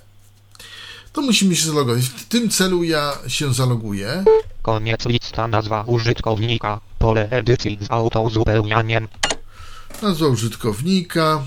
to 1.15 1.21
musimy 1.21 1.55
się 1.55 1.65
zalogować. 1.67 2.05
W 2.05 2.25
tym 2.25 2.49
celu 2.49 2.83
ja 2.83 3.13
się 3.27 3.53
zaloguję. 3.53 4.23
Koniec 4.61 5.05
lista 5.05 5.47
nazwa 5.47 5.83
użytkownika. 5.87 6.79
Pole 6.99 7.29
edycji 7.29 7.77
z 7.81 7.91
autouzupełnianiem. 7.91 9.07
Nazwa 10.01 10.27
użytkownika. 10.27 11.43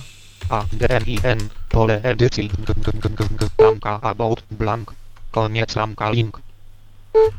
A, 0.49 0.65
D, 0.73 1.01
I, 1.07 1.19
N. 1.23 1.39
Pole 1.69 2.03
edycji. 2.03 2.49
G, 2.49 2.75
g, 2.75 2.93
g, 2.93 3.09
g, 3.11 3.25
g, 3.39 3.47
Blanka 3.59 4.01
about 4.01 4.43
blank. 4.51 4.93
Koniec 5.31 5.77
lamka 5.77 6.11
link. 6.11 6.41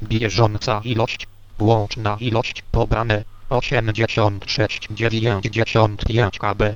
Bieżąca 0.03 0.81
ilość 0.83 1.27
łączna 1.59 2.17
ilość 2.19 2.63
pobrane 2.71 3.23
86 3.49 4.87
95 4.91 6.39
KB 6.39 6.75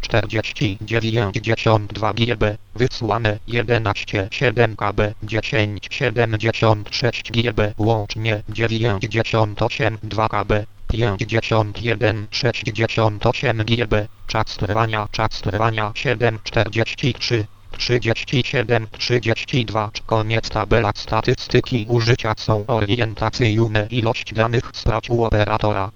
40 0.00 0.78
92 0.80 2.12
GB 2.14 2.56
wysłane 2.74 3.38
11 3.46 4.28
7 4.30 4.76
KB 4.76 5.14
10 5.22 5.88
76 5.90 7.30
GB 7.32 7.72
łącznie 7.78 8.42
98 8.48 9.98
2 10.02 10.28
KB 10.28 10.66
51 10.88 12.26
68 12.30 13.64
GB 13.64 14.06
czas 14.26 14.56
trwania. 14.56 15.08
Czas 15.10 15.40
trwania. 15.40 15.92
7 15.94 16.38
43 16.44 17.44
37 17.78 18.86
32 18.98 19.90
Koniec 20.06 20.50
tabela. 20.50 20.92
Statystyki 20.94 21.86
użycia 21.88 22.34
są 22.36 22.66
orientacyjne. 22.66 23.86
Ilość 23.90 24.34
danych 24.34 24.72
u 25.08 25.24
operatora 25.24 25.90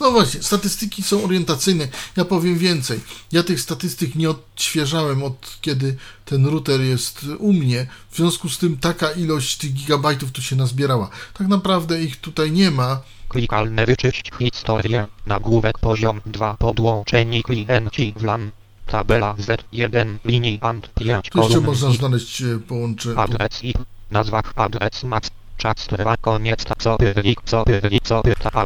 No 0.00 0.10
właśnie, 0.10 0.42
statystyki 0.42 1.02
są 1.02 1.24
orientacyjne. 1.24 1.88
Ja 2.16 2.24
powiem 2.24 2.58
więcej. 2.58 3.00
Ja 3.32 3.42
tych 3.42 3.60
statystyk 3.60 4.14
nie 4.14 4.30
odświeżałem 4.30 5.22
od 5.22 5.58
kiedy 5.60 5.96
ten 6.24 6.46
router 6.46 6.80
jest 6.80 7.26
u 7.38 7.52
mnie. 7.52 7.86
W 8.10 8.16
związku 8.16 8.48
z 8.48 8.58
tym 8.58 8.76
taka 8.76 9.10
ilość 9.12 9.56
tych 9.56 9.72
gigabajtów 9.72 10.32
tu 10.32 10.42
się 10.42 10.56
nazbierała. 10.56 11.10
Tak 11.34 11.48
naprawdę 11.48 12.02
ich 12.02 12.16
tutaj 12.16 12.52
nie 12.52 12.70
ma. 12.70 13.00
Klikalne 13.28 13.86
wyczyść 13.86 14.30
historię. 14.38 15.06
Nagłówek 15.26 15.78
poziom 15.78 16.20
2 16.26 16.54
podłączeni 16.54 17.42
klienci 17.42 18.14
WLAN. 18.16 18.50
Tabela 18.86 19.34
Z1 19.34 20.16
linii 20.24 20.58
ANT 20.62 20.90
5 20.94 21.30
Tu 21.30 21.42
jeszcze 21.42 21.60
można 21.60 21.90
znaleźć 21.92 22.42
e, 22.42 22.58
połączenie. 22.58 23.16
adres 23.18 23.64
i 23.64 23.74
nazwa 24.10 24.42
adres 24.56 25.04
mac. 25.04 25.30
Czas 25.60 25.76
trwa 25.76 26.16
koniec 26.16 26.64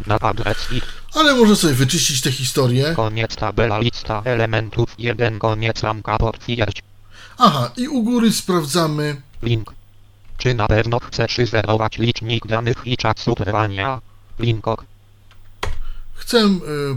na 0.07 0.15
adres 0.21 0.57
i 0.71 0.81
Ale 1.13 1.35
można 1.35 1.55
sobie 1.55 1.73
wyczyścić 1.73 2.21
tę 2.21 2.31
historię. 2.31 2.93
koniec 2.95 3.35
tabela 3.35 3.79
lista 3.79 4.21
elementów 4.25 4.95
1 4.97 5.39
koniec 5.39 5.83
ramka 5.83 6.17
potwierdź. 6.17 6.83
Aha, 7.37 7.71
i 7.77 7.87
u 7.87 8.03
góry 8.03 8.31
sprawdzamy. 8.31 9.21
Link. 9.43 9.73
Czy 10.37 10.53
na 10.53 10.67
pewno 10.67 10.99
chcesz 10.99 11.37
zerować 11.51 11.97
licznik 11.97 12.47
danych 12.47 12.77
i 12.85 12.97
czasu 12.97 13.35
trwania? 13.35 14.01
Linkok. 14.39 14.85
Chcę 16.13 16.37
e, 16.37 16.49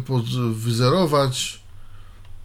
poz- 0.07 0.55
wyzerować. 0.55 1.58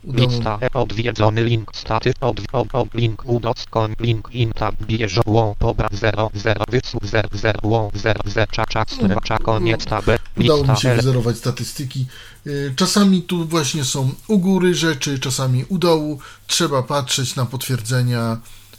Udało 0.03 0.29
Lista. 0.29 0.59
Odwiedzony 0.73 1.43
link. 1.43 1.71
Staty. 1.73 2.13
Od, 2.21 2.41
od, 2.51 2.67
od 2.75 2.93
link 2.93 3.23
udockon 3.25 3.95
link. 3.99 4.29
In 4.31 4.51
tab 4.51 4.75
bierzło 4.81 5.55
pobra 5.59 5.89
0 5.91 6.29
0 6.33 6.65
wysł 6.69 6.99
0 7.03 7.29
0 7.33 7.59
ło 7.63 7.91
0 7.95 8.19
0 8.25 8.47
cza 8.51 8.65
cza 8.65 8.85
strwa 8.87 9.21
cza 9.21 9.37
koniec 9.37 9.85
tabel. 9.85 10.19
Udało 10.37 10.63
mi 10.63 10.77
się 10.77 10.95
wyzerować 10.95 11.37
statystyki. 11.37 12.05
Y, 12.47 12.73
Czasami 12.75 13.21
tu 13.21 13.45
właśnie 13.45 13.85
są 13.85 14.09
u 14.27 14.39
góry 14.39 14.75
rzeczy, 14.75 15.19
czasami 15.19 15.65
u 15.69 15.77
dołu. 15.77 16.19
Trzeba 16.47 16.83
patrzeć 16.83 17.35
na 17.35 17.45
potwierdzenia. 17.45 18.37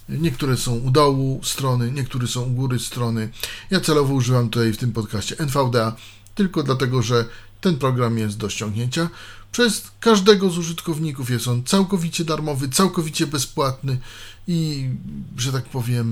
Niektóre 0.08 0.56
są 0.56 0.74
u 0.74 0.90
dołu 0.90 1.40
strony, 1.42 1.92
niektóre 1.92 2.26
są 2.26 2.42
u 2.42 2.50
góry 2.50 2.78
strony. 2.78 3.28
Ja 3.70 3.80
celowo 3.80 4.14
używam 4.14 4.50
tutaj 4.50 4.72
w 4.72 4.76
tym 4.76 4.92
podcaście 4.92 5.36
NVDA, 5.38 5.96
tylko 6.34 6.62
dlatego, 6.62 7.02
że 7.02 7.24
ten 7.64 7.76
program 7.76 8.18
jest 8.18 8.36
do 8.36 8.48
ściągnięcia 8.48 9.08
przez 9.52 9.82
każdego 10.00 10.50
z 10.50 10.58
użytkowników. 10.58 11.30
Jest 11.30 11.48
on 11.48 11.64
całkowicie 11.64 12.24
darmowy, 12.24 12.68
całkowicie 12.68 13.26
bezpłatny 13.26 13.98
i, 14.48 14.88
że 15.36 15.52
tak 15.52 15.64
powiem, 15.64 16.06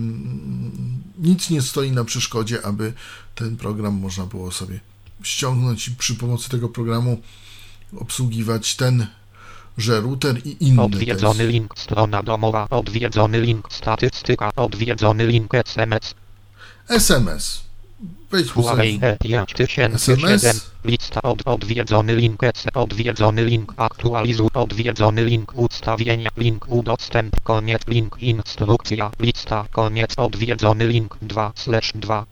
nic 1.18 1.50
nie 1.50 1.62
stoi 1.62 1.90
na 1.92 2.04
przeszkodzie, 2.04 2.66
aby 2.66 2.92
ten 3.34 3.56
program 3.56 3.94
można 3.94 4.26
było 4.26 4.52
sobie 4.52 4.80
ściągnąć 5.22 5.88
i 5.88 5.90
przy 5.90 6.14
pomocy 6.14 6.50
tego 6.50 6.68
programu 6.68 7.20
obsługiwać 7.96 8.76
ten, 8.76 9.06
że 9.78 10.00
router 10.00 10.46
i 10.46 10.56
inny 10.60 10.82
odwiedzony 10.82 11.46
link 11.46 11.78
strona 11.78 12.22
domowa 12.22 12.68
odwiedzony 12.70 13.40
link 13.40 13.72
statystyka 13.72 14.52
odwiedzony 14.56 15.26
link 15.26 15.54
SMS 15.54 16.14
SMS. 16.88 17.71
Wejdźmy 18.32 18.62
Huawei 18.62 18.94
sobie. 18.94 19.16
E5007 19.24 19.94
SMS. 19.94 20.70
lista 20.84 21.22
od 21.22 21.42
odwiedzony 21.44 22.16
link 22.16 22.42
EC 22.44 22.64
odwiedzony 22.74 23.44
link 23.44 23.72
aktualizuj 23.76 24.48
odwiedzony 24.54 25.24
link 25.24 25.52
ustawienia 25.56 26.30
link 26.36 26.68
udostęp 26.68 27.40
koniec 27.42 27.82
link 27.86 28.16
instrukcja 28.20 29.10
lista 29.20 29.64
koniec 29.72 30.10
odwiedzony 30.16 30.86
link 30.86 31.16
2 31.22 31.52
slash 31.54 31.92
2 31.94 32.24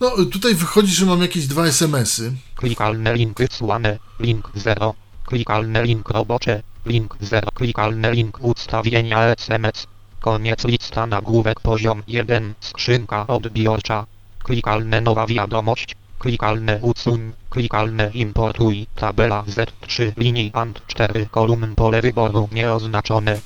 No, 0.00 0.10
tutaj 0.32 0.54
wychodzi, 0.54 0.94
że 0.94 1.06
mam 1.06 1.22
jakieś 1.22 1.46
dwa 1.46 1.66
SMS-y. 1.66 2.32
klikalne 2.56 3.14
link 3.14 3.38
wysłane 3.38 3.98
link 4.20 4.50
0 4.54 4.94
klikalne 5.26 5.82
link 5.84 6.08
robocze 6.08 6.62
link 6.86 7.16
0 7.20 7.50
klikalne 7.54 8.12
link 8.12 8.38
ustawienia 8.42 9.18
SMS 9.36 9.86
koniec 10.20 10.64
lista 10.64 11.06
nagłówek 11.06 11.60
poziom 11.60 12.02
1 12.08 12.54
skrzynka 12.60 13.26
odbiorcza 13.26 14.06
klikalne 14.44 15.00
nowa 15.00 15.26
wiadomość. 15.26 15.96
Klikalne 16.18 16.78
usuń 16.82 17.32
klikalne 17.50 18.10
importuj. 18.14 18.86
Tabela 18.94 19.44
Z3 19.48 20.12
linii 20.16 20.50
ANT 20.54 20.80
4 20.86 21.26
kolumn 21.30 21.74
pole 21.74 22.02
wyboru 22.02 22.48
nieoznaczone. 22.52 23.40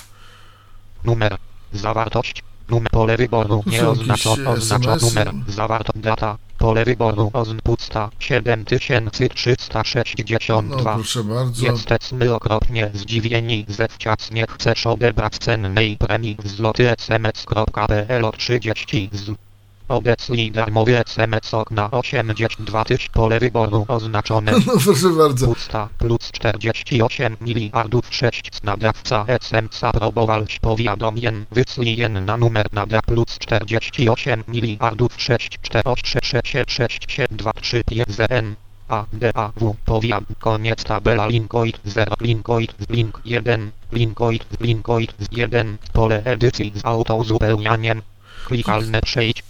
Numer. 1.05 1.37
Zawartość. 1.73 2.43
Numer 2.69 2.91
pole 2.91 3.17
wyboru 3.17 3.63
nieoznaczone. 3.67 4.45
e, 4.45 4.49
oznacza 4.49 4.97
numer. 4.97 5.33
Zawartość 5.49 5.99
data. 5.99 6.37
Pole 6.59 6.85
wyboru. 6.85 7.31
Ozn 7.33 7.59
pusta 7.65 8.11
7362 8.19 10.63
No, 10.63 10.77
proszę 10.77 11.25
bardzo. 11.25 11.67
Jesteśmy 11.67 12.35
okropnie 12.35 12.91
zdziwieni, 12.95 13.65
zewciac 13.69 14.31
nie 14.31 14.47
chcesz 14.47 14.87
odebrać 14.87 15.39
cennej 15.39 15.97
premii. 15.97 16.37
W 16.45 16.49
zloty 16.49 16.91
sms.pl 16.91 18.25
od 18.25 18.39
30 18.39 19.11
z. 19.13 19.48
Obecnie 19.89 20.51
darmowy 20.51 20.99
SMS 20.99 21.55
okna 21.55 21.91
82 21.91 22.85
tyś 22.85 23.09
pole 23.09 23.41
wyboru 23.41 23.85
oznaczone. 23.89 24.53
No, 24.67 24.73
proszę 24.85 25.09
bardzo. 25.19 25.47
Pusta 25.47 25.89
plus 25.99 26.19
48 26.33 27.37
miliardów 27.41 28.05
6 28.11 28.51
nadawca 28.63 29.25
SMS 29.29 29.85
aprobować 29.85 30.59
powiadomien 30.59 31.45
wysyjen 31.51 32.25
na 32.25 32.37
numer 32.37 32.67
nada 32.73 33.03
plus 33.03 33.39
48 33.39 34.45
miliardów 34.49 35.13
6 35.17 35.59
4 35.63 35.83
6 36.05 36.27
6 36.45 36.73
6 36.73 37.05
7 37.09 37.37
2 37.37 37.53
3 37.53 37.85
5 37.85 38.09
ZN 38.09 38.55
A 38.89 39.05
D 39.13 39.31
A 39.35 39.53
W 39.57 39.75
powiad 39.85 40.25
koniec 40.39 40.85
tabela 40.85 41.27
linkoid 41.27 41.81
0 41.85 42.17
linkoid 42.21 42.75
link 42.91 43.21
1 43.25 43.71
linkoid 43.93 44.45
linkoid 44.61 45.15
1 45.33 45.77
pole 45.93 46.23
edycji 46.25 46.73
z 46.75 46.85
autozupełnianiem 46.85 48.03
klikalne 48.47 49.01
przejdź 49.01 49.48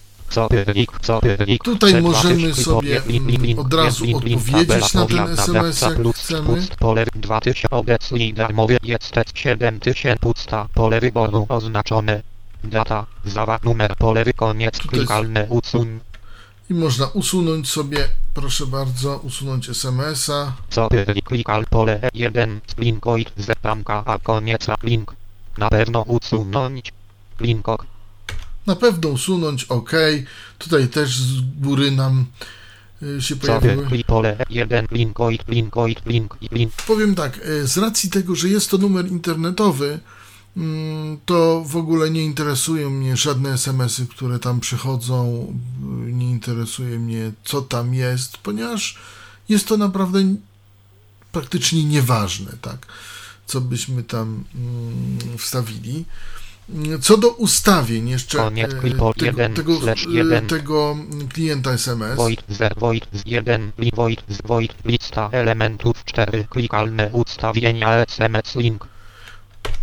Tutaj 1.64 1.94
C2 1.94 2.02
możemy 2.02 2.54
sobie, 2.54 3.02
od 3.56 3.74
razu 3.74 4.04
odpowiedzieć 4.16 4.94
na 4.94 5.06
ten 5.06 5.28
SMS, 5.28 5.80
jak 5.80 6.14
chcemy. 6.14 6.46
Pust, 6.46 6.76
pole 6.76 7.06
2000 7.14 7.70
obecnie 7.70 8.32
darmowy 8.32 8.78
jest 8.82 9.14
7000 9.34 10.16
pusta 10.20 10.68
pole 10.74 11.00
wyboru 11.00 11.46
oznaczone. 11.48 12.22
Data, 12.64 13.06
zawa, 13.24 13.58
numer 13.64 13.96
pole 13.96 14.24
wy, 14.24 14.32
koniec, 14.32 14.78
klikalne, 14.78 15.46
usuń, 15.48 16.00
I 16.70 16.74
można 16.74 17.06
usunąć 17.06 17.70
sobie, 17.70 18.08
proszę 18.34 18.66
bardzo, 18.66 19.18
usunąć 19.18 19.68
SMS-a. 19.68 20.52
co 20.70 20.88
klikal 21.24 21.66
pole 21.66 22.00
E1, 22.14 22.60
linkoid, 22.78 23.32
zepamka, 23.36 24.02
a 24.06 24.18
koniec, 24.18 24.66
link. 24.82 25.14
Na 25.58 25.70
pewno 25.70 26.02
usunąć. 26.02 26.92
Linkok, 27.40 27.86
Na 28.68 28.76
pewno 28.76 29.08
usunąć, 29.08 29.64
OK. 29.64 29.92
Tutaj 30.58 30.88
też 30.88 31.18
z 31.18 31.40
góry 31.60 31.90
nam 31.90 32.26
y, 33.02 33.22
się 33.22 33.36
pojawiły. 33.36 33.86
pyli, 33.86 34.04
pole 34.04 34.36
E1, 34.50 34.92
linkoid, 34.92 35.48
linkoid, 35.48 36.06
link, 36.06 36.36
i 36.40 36.48
link. 36.52 36.72
Powiem 36.86 37.14
tak, 37.14 37.40
e, 37.44 37.66
z 37.66 37.78
racji 37.78 38.10
tego, 38.10 38.34
że 38.34 38.48
jest 38.48 38.70
to 38.70 38.78
numer 38.78 39.08
internetowy, 39.08 40.00
mm, 40.56 41.18
to 41.26 41.64
w 41.66 41.76
ogóle 41.76 42.10
nie 42.10 42.24
interesują 42.24 42.90
mnie 42.90 43.16
żadne 43.16 43.52
SMS-y, 43.52 44.06
które 44.06 44.38
tam 44.38 44.60
przychodzą. 44.60 45.46
Nie 46.06 46.30
interesuje 46.30 46.98
mnie, 46.98 47.32
co 47.44 47.62
tam 47.62 47.94
jest, 47.94 48.38
ponieważ 48.38 48.98
jest 49.48 49.68
to 49.68 49.76
naprawdę 49.76 50.34
praktycznie 51.32 51.84
nieważne, 51.84 52.52
tak? 52.62 52.86
Co 53.46 53.60
byśmy 53.60 54.02
tam 54.02 54.44
mm, 54.54 55.38
wstawili. 55.38 56.04
Co 57.00 57.16
do 57.16 57.28
ustawień 57.30 58.08
jeszcze 58.08 58.46
e, 58.46 58.68
klipu 58.68 59.14
tego, 59.14 59.26
jeden 59.26 59.54
tego, 59.54 59.80
slash 59.80 60.06
jeden. 60.06 60.46
tego 60.46 60.96
klienta 61.32 61.72
SMS. 61.72 62.16
Void 62.16 62.42
z 62.48 62.78
Void 62.78 63.06
z 63.12 63.22
1 63.26 63.72
li 63.78 63.90
Void 63.94 64.22
z 64.28 64.46
Void 64.46 64.74
lista 64.84 65.28
elementów 65.32 66.04
4 66.04 66.44
klikalne 66.50 67.10
ustawienia 67.12 67.94
SMS 67.94 68.54
link 68.56 68.88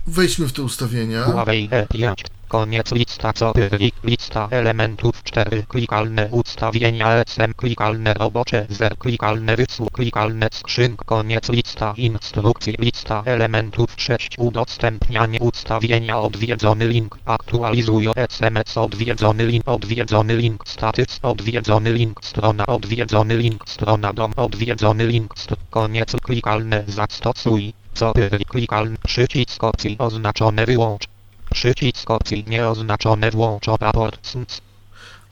Wejdźmy 0.07 0.47
w 0.47 0.53
te 0.53 0.61
ustawienia. 0.61 1.23
Huawei 1.23 1.69
E5 1.69 2.13
koniec 2.55 2.91
lista 2.91 3.33
co 3.33 3.53
pyli 3.53 3.91
lista 4.03 4.47
elementów 4.51 5.23
4 5.23 5.63
klikalne 5.67 6.27
ustawienia 6.31 7.07
SM 7.25 7.53
klikalne 7.53 8.13
robocze 8.13 8.65
zer 8.69 8.97
klikalne 8.97 9.55
wysłu 9.55 9.87
klikalne 9.89 10.47
skrzynk 10.51 11.05
koniec 11.05 11.49
lista 11.49 11.93
instrukcji 11.97 12.75
lista 12.79 13.23
elementów 13.25 13.89
6 13.97 14.29
udostępnianie 14.37 15.39
ustawienia 15.39 16.19
odwiedzony 16.19 16.87
link 16.87 17.17
aktualizuję 17.25 18.11
SMS 18.15 18.77
odwiedzony 18.77 19.45
link 19.45 19.67
odwiedzony 19.67 20.35
link 20.35 20.67
status 20.67 21.19
odwiedzony 21.23 21.93
link 21.93 22.19
strona 22.25 22.65
odwiedzony 22.65 23.37
link 23.37 23.69
strona 23.69 24.13
dom 24.13 24.31
odwiedzony 24.35 25.07
link 25.07 25.33
st 25.37 25.55
koniec 25.69 26.11
klikalne 26.21 26.83
zastosuj 26.87 27.73
co 27.93 28.13
pyli 28.13 28.45
klikalny 28.45 28.97
przycisk 29.05 29.63
opcji 29.63 29.95
oznaczone 29.99 30.65
wyłącz 30.65 31.14
Przycisk 31.55 32.11
opcji 32.11 32.45
nieoznaczone 32.47 33.31
włącz 33.31 33.65
raport 33.81 34.27
SNC. 34.27 34.61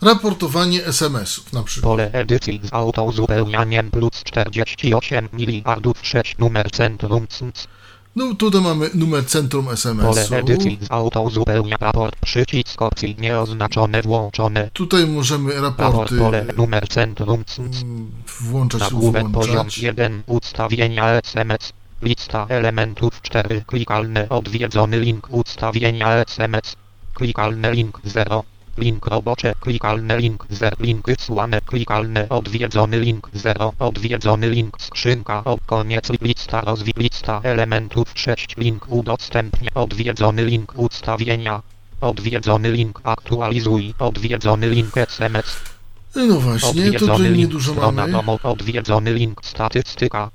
Raportowanie 0.02 0.86
SMS-ów 0.86 1.54
na 1.54 1.64
przykład. 1.64 1.92
Pole 1.92 2.10
edycji 2.14 2.62
z 2.64 2.74
autouzupełnianiem 2.74 3.92
plus 3.92 4.12
48 4.24 5.30
miliardów 5.34 5.98
6 6.02 6.38
numer 6.38 6.72
centrum 6.72 7.28
SNC. 7.30 7.68
No 8.16 8.34
tutaj 8.36 8.62
mamy 8.62 8.90
numer 8.94 9.26
centrum 9.26 9.66
Pole 9.66 9.74
SMS-u. 9.74 10.36
edycji 10.36 10.78
z 10.82 10.92
autouzupełnia 10.92 11.78
raport 11.80 12.16
przycisk 12.26 12.82
opcji 12.82 13.16
nieoznaczone 13.20 14.02
włączone. 14.02 14.70
Tutaj 14.74 15.08
możemy 15.08 15.54
Raport 15.62 15.80
raporty 15.80 16.18
pole 16.18 16.46
numer 16.58 16.88
centrum 16.88 17.44
SNC. 17.48 17.82
mm, 17.82 18.12
włączać 18.42 18.82
lub 18.82 18.92
Nagłówek 18.92 19.32
poziom 19.32 19.52
wyłączać. 19.54 19.78
1 19.78 20.24
ustawienia 20.28 21.12
SMS. 21.12 21.74
Lista 22.04 22.46
elementów 22.50 23.22
4 23.22 23.63
klikalne 23.68 24.30
odwiedzony 24.30 25.00
link 25.00 25.28
ustawienia 25.32 26.08
SMS. 26.26 26.76
Klikalne 27.13 27.72
link 27.72 28.00
0. 28.04 28.44
Link 28.78 29.06
robocze. 29.06 29.54
Klikalne 29.60 30.18
link 30.18 30.46
0 30.50 30.76
link 30.80 31.06
wysłane. 31.08 31.62
Klikalne 31.62 32.30
odwiedzony 32.30 33.00
link 33.00 33.30
0 33.34 33.74
odwiedzony 33.80 34.50
link 34.50 34.82
skrzynka. 34.82 35.44
O 35.46 35.58
koniec. 35.66 36.10
Lista 36.22 36.62
rozwi 36.62 36.94
lista 36.98 37.42
elementów 37.44 38.12
6 38.16 38.58
link 38.58 38.86
udostępnia. 38.89 39.70
Odwiedzony 39.76 40.46
link 40.46 40.74
ustawienia. 40.78 41.62
Odwiedzony 42.02 42.72
link 42.72 43.00
aktualizuj. 43.04 43.94
Odwiedzony 44.00 44.70
link 44.70 44.98
SMS 44.98 45.74
No 46.16 46.39
właśnie, 46.39 46.70
odwiedzony 46.70 47.00
tutaj 47.00 47.24
link 47.24 47.38
niedużo 47.38 47.74
mamy. 47.92 48.20
odwiedzony 48.44 49.13
link 49.13 49.46
statystyka 49.46 50.30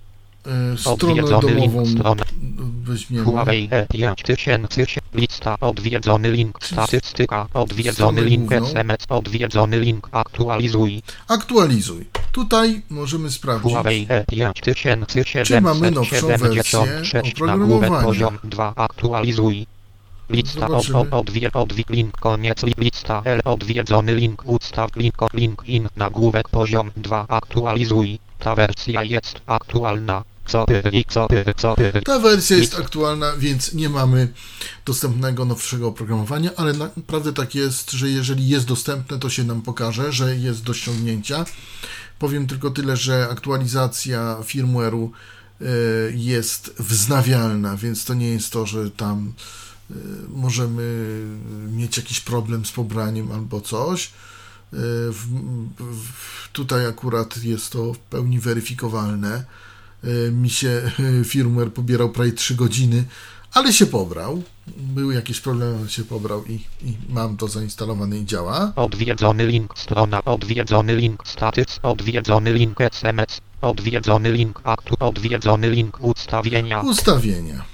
Stronę 0.76 1.12
odwiedzony 1.22 1.54
link 1.54 1.72
domową 1.72 1.86
strona 1.90 2.24
weźmiemy. 2.82 3.24
Huawei 3.24 3.68
E5000 3.68 4.98
lista 5.14 5.56
odwiedzony 5.60 6.30
link 6.30 6.58
statystyka 6.62 7.46
odwiedzony 7.54 8.20
Stronę 8.20 8.30
link. 8.30 8.52
SMS 8.52 8.98
odwiedzony 9.08 9.80
link 9.80 10.08
aktualizuj 10.12 11.02
Aktualizuj. 11.28 12.06
Tutaj 12.32 12.82
możemy 12.90 13.30
sprawdzić. 13.30 13.72
Huawei 13.72 14.06
E5776 14.06 15.44
Czy 15.44 15.60
mamy 15.60 15.90
nowszą 15.90 16.26
wersję 16.26 17.22
oprogramowania? 17.32 18.02
poziom 18.02 18.38
2 18.44 18.72
aktualizuj 18.76 19.66
Lista 20.30 20.66
od, 20.68 20.90
od, 20.90 21.08
odwie, 21.10 21.52
odwi, 21.52 21.84
link 21.90 22.16
koniec 22.20 22.62
li- 22.62 22.74
lista 22.78 23.22
L 23.24 23.40
odwiedzony 23.44 24.14
link 24.14 24.42
ustaw 24.46 24.96
link 24.96 25.14
link 25.34 25.62
in 25.66 25.88
nagłówek 25.96 26.48
poziom 26.48 26.90
2 26.96 27.26
aktualizuj 27.28 28.18
ta 28.38 28.54
wersja 28.54 29.02
jest 29.02 29.40
aktualna 29.46 30.22
Ta 32.04 32.18
wersja 32.18 32.56
jest 32.56 32.78
aktualna, 32.78 33.36
więc 33.36 33.72
nie 33.74 33.88
mamy 33.88 34.28
dostępnego 34.86 35.44
nowszego 35.44 35.88
oprogramowania, 35.88 36.50
ale 36.56 36.72
naprawdę 36.72 37.32
tak 37.32 37.54
jest, 37.54 37.90
że 37.90 38.10
jeżeli 38.10 38.48
jest 38.48 38.66
dostępne, 38.66 39.18
to 39.18 39.30
się 39.30 39.44
nam 39.44 39.62
pokaże, 39.62 40.12
że 40.12 40.36
jest 40.36 40.62
do 40.62 40.74
ściągnięcia. 40.74 41.44
Powiem 42.18 42.46
tylko 42.46 42.70
tyle, 42.70 42.96
że 42.96 43.28
aktualizacja 43.30 44.36
firmware'u 44.42 45.08
e, 45.60 45.64
jest 46.14 46.74
wznawialna, 46.78 47.76
więc 47.76 48.04
to 48.04 48.14
nie 48.14 48.30
jest 48.30 48.50
to, 48.50 48.66
że 48.66 48.90
tam 48.90 49.32
e, 49.90 49.94
możemy 50.28 51.08
mieć 51.70 51.96
jakiś 51.96 52.20
problem 52.20 52.64
z 52.64 52.72
pobraniem 52.72 53.32
albo 53.32 53.60
coś. 53.60 54.06
E, 54.06 54.10
W, 55.12 55.26
w, 55.78 56.48
tutaj 56.52 56.86
akurat 56.86 57.44
jest 57.44 57.70
to 57.70 57.92
w 57.94 57.98
pełni 57.98 58.40
weryfikowalne. 58.40 59.44
E, 60.04 60.30
Mi 60.30 60.50
się 60.50 60.82
e, 61.20 61.24
firmware 61.24 61.72
pobierał 61.72 62.10
prawie 62.10 62.32
3 62.32 62.54
godziny, 62.54 63.04
ale 63.52 63.72
się 63.72 63.86
pobrał. 63.86 64.42
Były 64.76 65.14
jakieś 65.14 65.40
problemy, 65.40 65.78
ale 65.78 65.88
się 65.88 66.04
pobrał 66.04 66.44
i, 66.44 66.52
i 66.82 66.96
mam 67.08 67.36
to 67.36 67.48
zainstalowane 67.48 68.18
i 68.18 68.24
działa. 68.26 68.72
Odwiedzony 68.76 69.46
link 69.46 69.78
strona, 69.78 70.24
odwiedzony 70.24 70.96
link 70.96 71.28
status, 71.28 71.80
odwiedzony 71.82 72.52
link 72.52 72.80
SMS, 72.80 73.40
odwiedzony 73.60 74.32
link 74.32 74.60
aktu, 74.64 74.94
odwiedzony 75.00 75.70
link 75.70 75.98
ustawienia. 76.00 76.80
Ustawienia. 76.80 77.64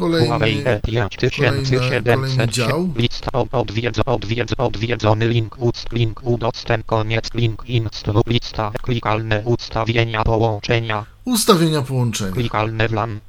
Kolejny, 0.00 0.28
kolejny 0.28 0.80
E5700 0.86 2.46
dział. 2.50 2.88
lista 2.96 3.32
od, 3.32 3.48
odwiedz, 3.52 3.98
odwiedz, 4.06 4.50
odwiedzony 4.58 5.28
link 5.28 5.56
ust, 5.58 5.92
link 5.92 6.20
udostęp, 6.24 6.86
koniec, 6.86 7.24
link 7.34 7.62
instru, 7.66 8.22
lista, 8.26 8.72
klikalne 8.82 9.42
ustawienia 9.44 10.24
połączenia, 10.24 11.04
ustawienia 11.24 11.82
połączenia. 11.82 12.32
klikalne 12.32 12.88
WLAN, 12.88 13.20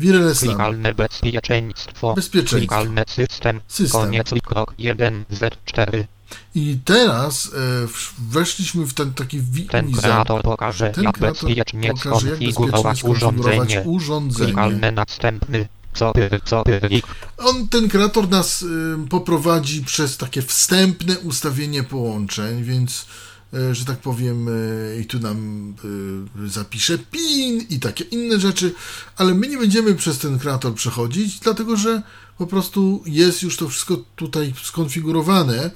Wireless 0.00 0.40
klikalne 0.40 0.94
bezpieczeństwo, 0.94 2.14
Bezpieczeństwo. 2.14 2.58
klikalne 2.58 3.04
system, 3.08 3.60
System. 3.68 4.00
koniec, 4.00 4.30
krok 4.44 4.74
1, 4.78 5.24
Z4. 5.32 6.04
I 6.54 6.78
teraz 6.84 7.46
e, 7.46 7.50
weszliśmy 8.30 8.86
w 8.86 8.94
ten 8.94 9.14
taki 9.14 9.40
wi- 9.40 9.66
Ten 9.66 9.92
kreator 9.92 10.42
pokaże, 10.42 10.90
Ten 10.90 11.04
jak 11.04 11.14
kreator 11.18 11.48
bezpiecznie 11.48 11.88
pokaże, 11.88 12.10
jak 12.28 12.38
bezpiecznie 12.38 12.52
skonfigurować 12.52 13.04
urządzenie. 13.04 13.82
urządzenie. 13.84 14.44
Klikalne 14.46 14.92
następny, 14.92 15.68
co 15.98 16.12
co 16.44 16.62
On, 17.38 17.68
ten 17.68 17.88
kreator 17.88 18.28
nas 18.28 18.62
y, 18.62 18.66
poprowadzi 19.10 19.84
przez 19.84 20.16
takie 20.16 20.42
wstępne 20.42 21.18
ustawienie 21.18 21.82
połączeń, 21.82 22.64
więc, 22.64 23.06
y, 23.54 23.74
że 23.74 23.84
tak 23.84 23.98
powiem, 23.98 24.48
y, 24.48 24.98
i 25.02 25.06
tu 25.06 25.18
nam 25.20 25.74
zapisze 26.46 26.98
PIN 26.98 27.66
i 27.70 27.80
takie 27.80 28.04
inne 28.04 28.40
rzeczy, 28.40 28.74
ale 29.16 29.34
my 29.34 29.48
nie 29.48 29.58
będziemy 29.58 29.94
przez 29.94 30.18
ten 30.18 30.38
kreator 30.38 30.74
przechodzić, 30.74 31.38
dlatego 31.38 31.76
że 31.76 32.02
po 32.38 32.46
prostu 32.46 33.02
jest 33.06 33.42
już 33.42 33.56
to 33.56 33.68
wszystko 33.68 33.96
tutaj 34.16 34.54
skonfigurowane. 34.62 35.70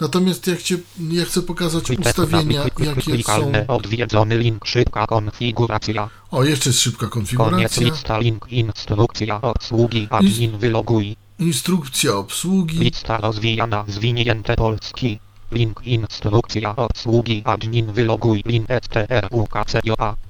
Natomiast 0.00 0.46
ja, 0.46 0.54
chcie, 0.56 0.78
ja 1.10 1.24
chcę 1.24 1.42
pokazać 1.42 1.90
ustawienia, 1.90 2.64
jakie 2.64 3.22
są. 3.22 3.52
odwiedzony 3.68 4.38
link, 4.38 4.66
szybka 4.66 5.06
konfiguracja, 5.06 6.10
O, 6.30 6.44
jeszcze 6.44 6.70
jest 6.70 6.80
szybka 6.80 7.06
koniec 7.06 7.12
konfiguracja. 7.30 7.82
lista 7.82 8.18
link, 8.18 8.46
instrukcja 8.50 9.40
obsługi, 9.40 10.08
admin 10.10 10.58
wyloguj, 10.58 11.16
Instrukcja 11.38 12.14
obsługi. 12.16 12.78
lista 12.78 13.18
rozwijana, 13.18 13.84
zwinięte 13.88 14.56
polski, 14.56 15.18
link, 15.54 15.80
instrukcja 15.86 16.76
obsługi, 16.76 17.42
admin 17.44 17.92
wyloguj, 17.92 18.42
link, 18.46 18.68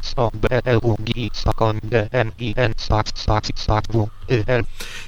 strukcja, 0.02 1.30
sakon, 1.32 1.80
dmin, 1.82 2.54
spac, 2.76 3.18
spac, 3.18 3.46
spac, 3.54 3.84
w, 3.88 4.08
yl, 4.28 4.64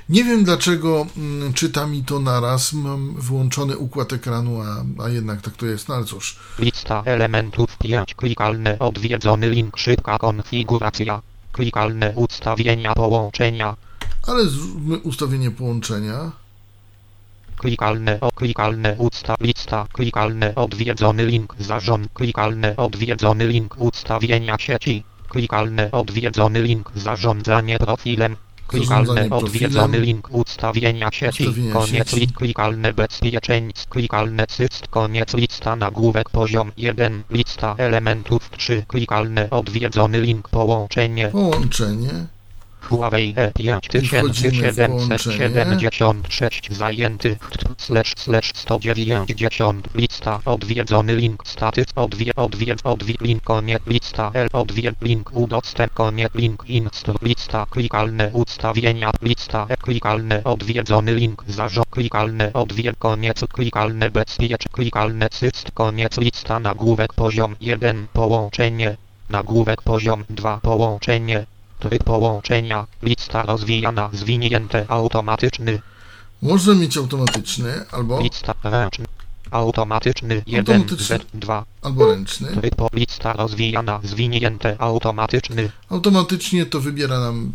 Nie 0.09 0.24
wiem 0.24 0.44
dlaczego 0.44 1.07
mm, 1.16 1.52
czyta 1.52 1.87
mi 1.87 2.05
to 2.05 2.20
naraz. 2.20 2.72
Mam 2.72 3.14
włączony 3.18 3.76
układ 3.76 4.12
ekranu, 4.12 4.61
a, 4.62 4.85
a 5.05 5.09
jednak 5.09 5.40
tak 5.40 5.57
to 5.57 5.66
jest. 5.66 5.88
No 5.88 5.94
ale 5.94 6.05
cóż, 6.05 6.37
Lista 6.59 7.02
elementów 7.05 7.79
5 7.79 8.14
klikalne 8.14 8.79
odwiedzony 8.79 9.50
link 9.50 9.76
szybka 9.79 10.18
konfiguracja 10.18 11.22
klikalne 11.52 12.12
ustawienia 12.16 12.94
połączenia 12.94 13.76
ale 14.26 14.42
ustawienie 15.02 15.50
połączenia. 15.50 16.33
Klikalne 17.57 18.19
o 18.21 18.31
klikalne 18.31 18.95
usta 18.99 19.35
lista 19.40 19.87
klikalne 19.92 20.55
odwiedzony 20.55 21.27
link 21.27 21.55
zarząd 21.59 22.09
klikalne 22.14 22.77
odwiedzony 22.77 23.47
link 23.47 23.77
ustawienia 23.79 24.57
sieci 24.59 25.05
klikalne 25.29 25.90
odwiedzony 25.92 26.62
link 26.62 26.90
zarządzanie 26.95 27.79
profilem 27.79 28.37
Klikalne 28.66 29.31
odwiedzony 29.31 29.99
link 30.01 30.29
ustawienia 30.33 31.11
sieci. 31.12 31.47
Ustawienia 31.47 31.73
koniec 31.73 32.09
sieci. 32.09 32.21
list 32.21 32.35
klikalne 32.37 32.92
bezpieczeństw. 32.92 33.88
Klikalne 33.88 34.47
cyst. 34.47 34.88
Koniec 34.88 35.35
lista 35.35 35.77
nagłówek 35.77 36.31
poziom 36.31 36.73
1. 36.77 37.23
Lista 37.31 37.75
elementów 37.79 38.51
3. 38.51 38.85
Klikalne 38.88 39.51
odwiedzony 39.51 40.21
link 40.21 40.49
połączenie. 40.49 41.29
Połączenie. 41.29 42.27
Huawei 42.88 43.35
E 43.37 43.53
Wchodzimy 44.07 44.72
w 44.72 44.77
połączenie. 44.77 45.38
E5776 45.38 46.72
zajęty 46.72 47.37
slash 47.79 48.14
slash 48.16 48.53
190 48.55 49.94
lista 49.94 50.40
odwiedzony 50.44 51.16
link 51.16 51.42
status 51.49 51.85
odwie 51.96 52.35
odwiedz 52.37 52.81
odwiedz 52.85 53.20
link 53.20 53.42
koniec 53.42 53.83
lista 53.87 54.31
L 54.35 54.49
odwiedz 54.53 54.94
link 55.03 55.31
udostęp 55.37 55.94
koniec 55.94 56.35
link 56.35 56.64
inst 56.66 57.07
lista 57.22 57.66
klikalne 57.70 58.31
ustawienia 58.33 59.11
lista 59.22 59.66
E 59.68 59.77
klikalne 59.77 60.44
odwiedzony 60.44 61.14
link 61.14 61.44
zarząd 61.49 61.87
klikalne 61.90 62.53
odwiedz 62.53 62.96
koniec 62.99 63.40
klikalne 63.53 64.11
bezpiecz 64.11 64.68
klikalne 64.72 65.29
cyst 65.29 65.70
koniec 65.75 66.18
lista 66.18 66.61
nagłówek 66.61 67.12
poziom 67.12 67.57
1 67.61 68.07
połączenie 68.12 68.96
nagłówek 69.31 69.83
poziom 69.83 70.25
2 70.31 70.61
połączenie 70.62 71.46
Tryb 71.79 72.05
połączenia, 72.05 72.87
lista 73.03 73.43
rozwijana, 73.43 74.11
zwinięte, 74.12 74.85
automatyczny, 74.89 75.81
Można 76.43 76.75
mieć 76.75 76.97
automatyczny 76.97 77.85
albo, 77.93 78.21
lista 78.21 78.55
ręczny, 78.65 79.05
automatyczny, 79.51 80.43
1 80.47 80.77
Automatyczny. 80.81 81.19
Z2, 81.19 81.62
albo 81.83 82.07
ręczny. 82.07 82.49
tryb 82.49 82.75
lista 82.93 83.33
rozwijana, 83.33 84.01
zwinięte, 84.03 84.77
automatyczny, 84.79 85.71
Automatycznie 85.91 86.67
to 86.67 86.81
wybiera 86.81 87.21
nam, 87.21 87.53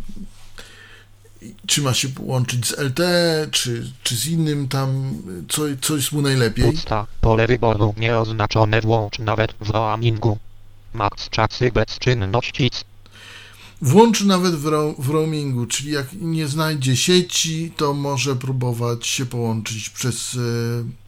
czy 1.66 1.82
ma 1.82 1.94
się 1.94 2.08
połączyć 2.08 2.66
z 2.66 2.78
LTE, 2.78 3.46
czy, 3.50 3.92
czy 4.02 4.16
z 4.16 4.26
innym 4.26 4.68
tam, 4.68 5.14
co, 5.48 5.62
co 5.80 5.96
jest 5.96 6.12
mu 6.12 6.22
najlepiej. 6.22 6.72
pusta, 6.72 7.06
pole 7.20 7.46
wyboru. 7.46 7.94
Nieoznaczone, 7.96 8.80
włącz 8.80 9.18
nawet 9.18 9.54
w 9.60 9.70
roamingu. 9.70 10.38
Max. 10.94 11.28
Czasy 11.30 11.72
bezczynności, 11.72 12.70
Włącz 13.82 14.24
nawet 14.24 14.54
w, 14.54 14.66
ro, 14.66 14.94
w 14.98 15.08
roamingu, 15.08 15.66
czyli 15.66 15.92
jak 15.92 16.06
nie 16.20 16.48
znajdzie 16.48 16.96
sieci, 16.96 17.72
to 17.76 17.94
może 17.94 18.36
próbować 18.36 19.06
się 19.06 19.26
połączyć 19.26 19.90
przez 19.90 20.34
e, 20.34 20.38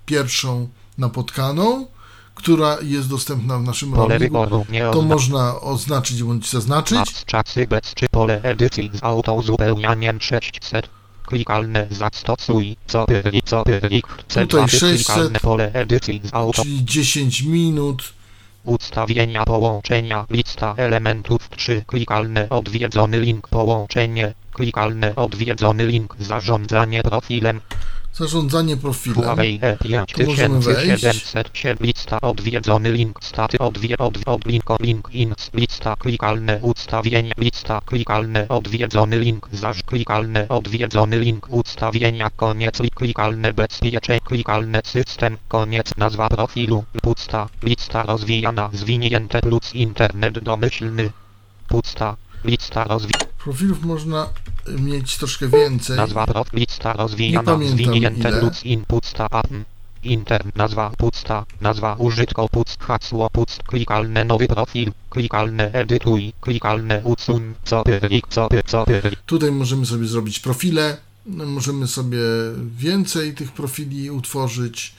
pierwszą 0.07 0.69
napotkaną, 0.99 1.87
która 2.35 2.77
jest 2.83 3.09
dostępna 3.09 3.59
w 3.59 3.63
naszym 3.63 3.95
roamingu. 3.95 4.47
To 4.93 5.03
można 5.03 5.61
oznaczyć 5.61 6.23
bądź 6.23 6.51
zaznaczyć. 6.51 7.25
Czasy 7.27 7.67
bez 7.67 7.95
czy 7.95 8.07
pole 8.09 8.43
edycji 8.43 8.91
z 8.95 9.05
autozupełnianiem 9.05 10.21
600. 10.21 10.89
Klikalne 11.27 11.87
zastosuj, 11.91 12.77
co 12.87 13.07
co 13.49 13.65
Tutaj 14.47 14.69
600, 14.69 15.07
klikalne 15.07 15.41
pole 15.41 15.73
edycji 15.73 16.21
z 16.25 16.35
auto, 16.35 16.63
czyli 16.63 16.85
10 16.85 17.43
minut. 17.43 18.13
Ustawienia 18.65 19.45
połączenia, 19.45 20.27
lista 20.31 20.75
elementów 20.77 21.49
3, 21.49 21.85
klikalne 21.87 22.49
odwiedzony 22.49 23.21
link 23.21 23.49
połączenie, 23.49 24.35
klikalne 24.53 25.15
odwiedzony 25.17 25.87
link 25.87 26.17
zarządzanie 26.19 27.03
profilem, 27.03 27.61
Zarządzanie 28.15 28.77
profilem. 28.77 29.37
Tu 30.15 30.27
możemy 30.27 30.61
wejść. 30.61 31.05
E5707 31.05 31.81
lista 31.81 32.21
odwiedzony 32.21 32.93
link 32.93 33.19
staty 33.23 33.59
odwie 33.59 33.99
od, 33.99 34.19
od 34.27 34.47
link 34.47 34.65
link 34.81 35.09
ins 35.13 35.51
lista 35.55 35.97
klikalne 35.97 36.59
ustawienia 36.63 37.35
lista 37.39 37.81
klikalne 37.81 38.49
odwiedzony 38.49 39.19
link 39.19 39.49
zaż 39.53 39.83
klikalne 39.83 40.49
odwiedzony 40.49 41.19
link 41.19 41.47
ustawienia 41.51 42.31
koniec 42.31 42.81
li 42.81 42.91
klikalne 42.91 43.53
bezpieczeń 43.53 44.21
klikalne 44.21 44.81
system 44.85 45.37
koniec 45.49 45.97
nazwa 45.97 46.29
profilu 46.29 46.85
pusta 47.03 47.49
lista 47.63 48.03
rozwijana 48.03 48.71
zwinięte 48.73 49.41
plus 49.41 49.75
internet 49.75 50.39
domyślny 50.39 51.11
pusta 51.69 52.17
lista 52.45 52.85
rozwi 52.85 53.15
Profilów 53.39 53.85
można 53.85 54.29
mieć 54.79 55.17
troszkę 55.17 55.49
więcej. 55.49 55.97
Nazwa 55.97 56.27
lista 56.53 56.93
rozwijana 56.93 57.59
zwinięte 57.59 58.29
ile. 58.29 58.41
luz 58.41 58.65
in 58.65 58.85
pusta 58.85 59.27
apn. 59.31 59.65
Inter 60.03 60.45
nazwa 60.55 60.91
pusta, 60.91 61.45
nazwa 61.61 61.97
użytko 61.99 62.49
puc 62.49 62.77
hasło 62.79 63.31
puc 63.31 63.59
klikalne 63.67 64.25
nowy 64.25 64.47
profil, 64.47 64.93
klikalne 65.11 65.73
edytuj, 65.73 66.33
klikalne 66.41 67.03
usuń, 67.05 67.55
co 67.65 67.83
pyrlik, 67.85 68.29
co 68.29 68.49
py, 68.49 68.63
co 68.67 68.85
pyrlik. 68.85 69.21
Tutaj 69.27 69.53
możemy 69.53 69.87
sobie 69.87 70.07
zrobić 70.07 70.41
profile. 70.41 70.97
Możemy 71.27 71.87
sobie 71.87 72.19
więcej 72.77 73.35
tych 73.35 73.53
profili 73.53 74.11
utworzyć. 74.11 74.95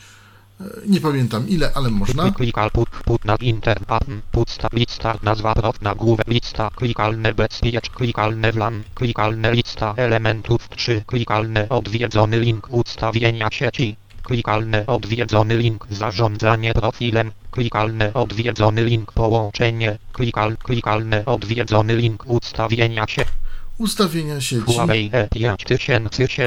E, 0.62 0.64
Nie 0.88 1.02
pamiętam 1.02 1.50
ile, 1.50 1.72
ale 1.74 1.90
można. 1.90 2.32
Klikal 2.32 2.72
put, 2.72 2.90
put 2.90 3.26
na 3.26 3.36
inter 3.36 3.78
apn, 3.88 4.22
pusta 4.32 4.68
lista 4.74 5.18
nazwa 5.24 5.56
prof 5.56 5.82
nagłówek 5.82 6.28
lista 6.28 6.70
klikalne 6.76 7.34
bezpiecz, 7.34 7.90
klikalne 7.90 8.52
wlan, 8.52 8.84
klikalne 8.96 9.52
lista 9.52 9.94
elementów 9.98 10.70
3, 10.70 11.04
klikalne 11.08 11.70
odwiedzony 11.70 12.40
link 12.40 12.68
ustawienia 12.72 13.48
sieci. 13.52 13.96
Klikalne 14.24 14.86
odwiedzony 14.88 15.58
link 15.58 15.88
zarządzanie 15.90 16.74
profilem, 16.74 17.32
klikalne 17.52 18.14
odwiedzony 18.14 18.84
link 18.84 19.12
połączenie, 19.12 19.98
klikal, 20.14 20.58
klikalne 20.58 21.26
odwiedzony 21.26 21.96
link 21.96 22.24
ustawienia 22.28 23.08
się. 23.08 23.26
Ustawienia 23.78 24.42
sieci. 24.42 24.72
E 24.72 24.76
Kolejny- 24.76 25.28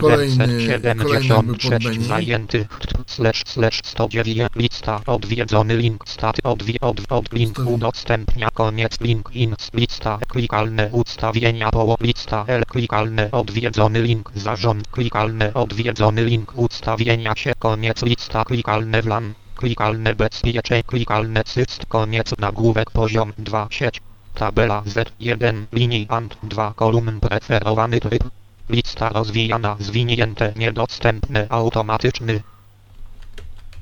kolejny 0.01 0.47
E5776 0.79 1.71
podmenu. 1.71 2.03
zajęty 2.03 2.67
slash 3.07 3.43
slash 3.47 3.81
109 3.85 4.49
lista. 4.57 5.01
Odwiedzony 5.07 5.77
link. 5.77 6.05
Staty 6.09 6.43
odwie 6.43 6.81
od, 6.81 7.01
od 7.13 7.33
link 7.33 7.59
udostępnia. 7.67 8.51
Koniec. 8.51 9.01
Link. 9.01 9.31
Ins. 9.35 9.71
Lista. 9.75 10.19
Klikalne. 10.29 10.89
Ustawienia. 10.93 11.71
Poło 11.71 11.97
lista. 12.01 12.45
L. 12.49 12.65
Klikalne. 12.67 13.31
Odwiedzony 13.31 14.03
link. 14.03 14.31
Zarząd. 14.35 14.89
Klikalne. 14.89 15.55
Odwiedzony 15.55 16.25
link. 16.25 16.53
Ustawienia 16.57 17.37
się. 17.37 17.53
Koniec. 17.59 18.03
Lista. 18.03 18.45
Klikalne 18.45 19.03
wlan 19.03 19.35
klikalne 19.57 20.15
bezpieczeń 20.15 20.83
klikalne 20.83 21.45
cyst. 21.45 21.87
Koniec. 21.89 22.35
Nagłówek. 22.39 22.91
Poziom. 22.91 23.33
2 23.39 23.67
sieć 23.71 24.01
Tabela 24.39 24.83
Z1 24.87 25.67
linii 25.73 26.07
ANT 26.09 26.37
2 26.43 26.73
kolumn 26.77 27.21
preferowany 27.21 28.01
tryb. 28.01 28.25
Lista 28.69 29.09
rozwijana 29.09 29.77
zwinięte 29.81 30.53
niedostępne 30.57 31.47
automatyczny. 31.51 32.43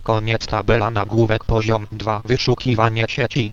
Koniec 0.03 0.47
tabela 0.47 0.91
nagłówek 0.91 1.45
poziom 1.45 1.87
2 1.93 2.23
wyszukiwanie 2.25 3.05
sieci. 3.09 3.53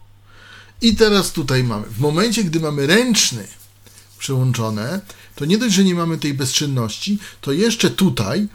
I 0.82 0.96
teraz 0.96 1.32
tutaj 1.32 1.63
mamy. 1.63 1.86
W 1.86 2.00
momencie, 2.00 2.44
gdy 2.44 2.60
mamy 2.60 2.88
ręczny 2.88 3.48
przełączone, 4.20 5.02
to 5.36 5.46
nie 5.46 5.58
dość, 5.58 5.76
że 5.76 5.84
nie 5.84 5.96
mamy 5.96 6.18
tej 6.18 6.34
bezczynności, 6.34 7.18
to 7.42 7.52
jeszcze 7.52 7.89
tutaj 7.89 8.48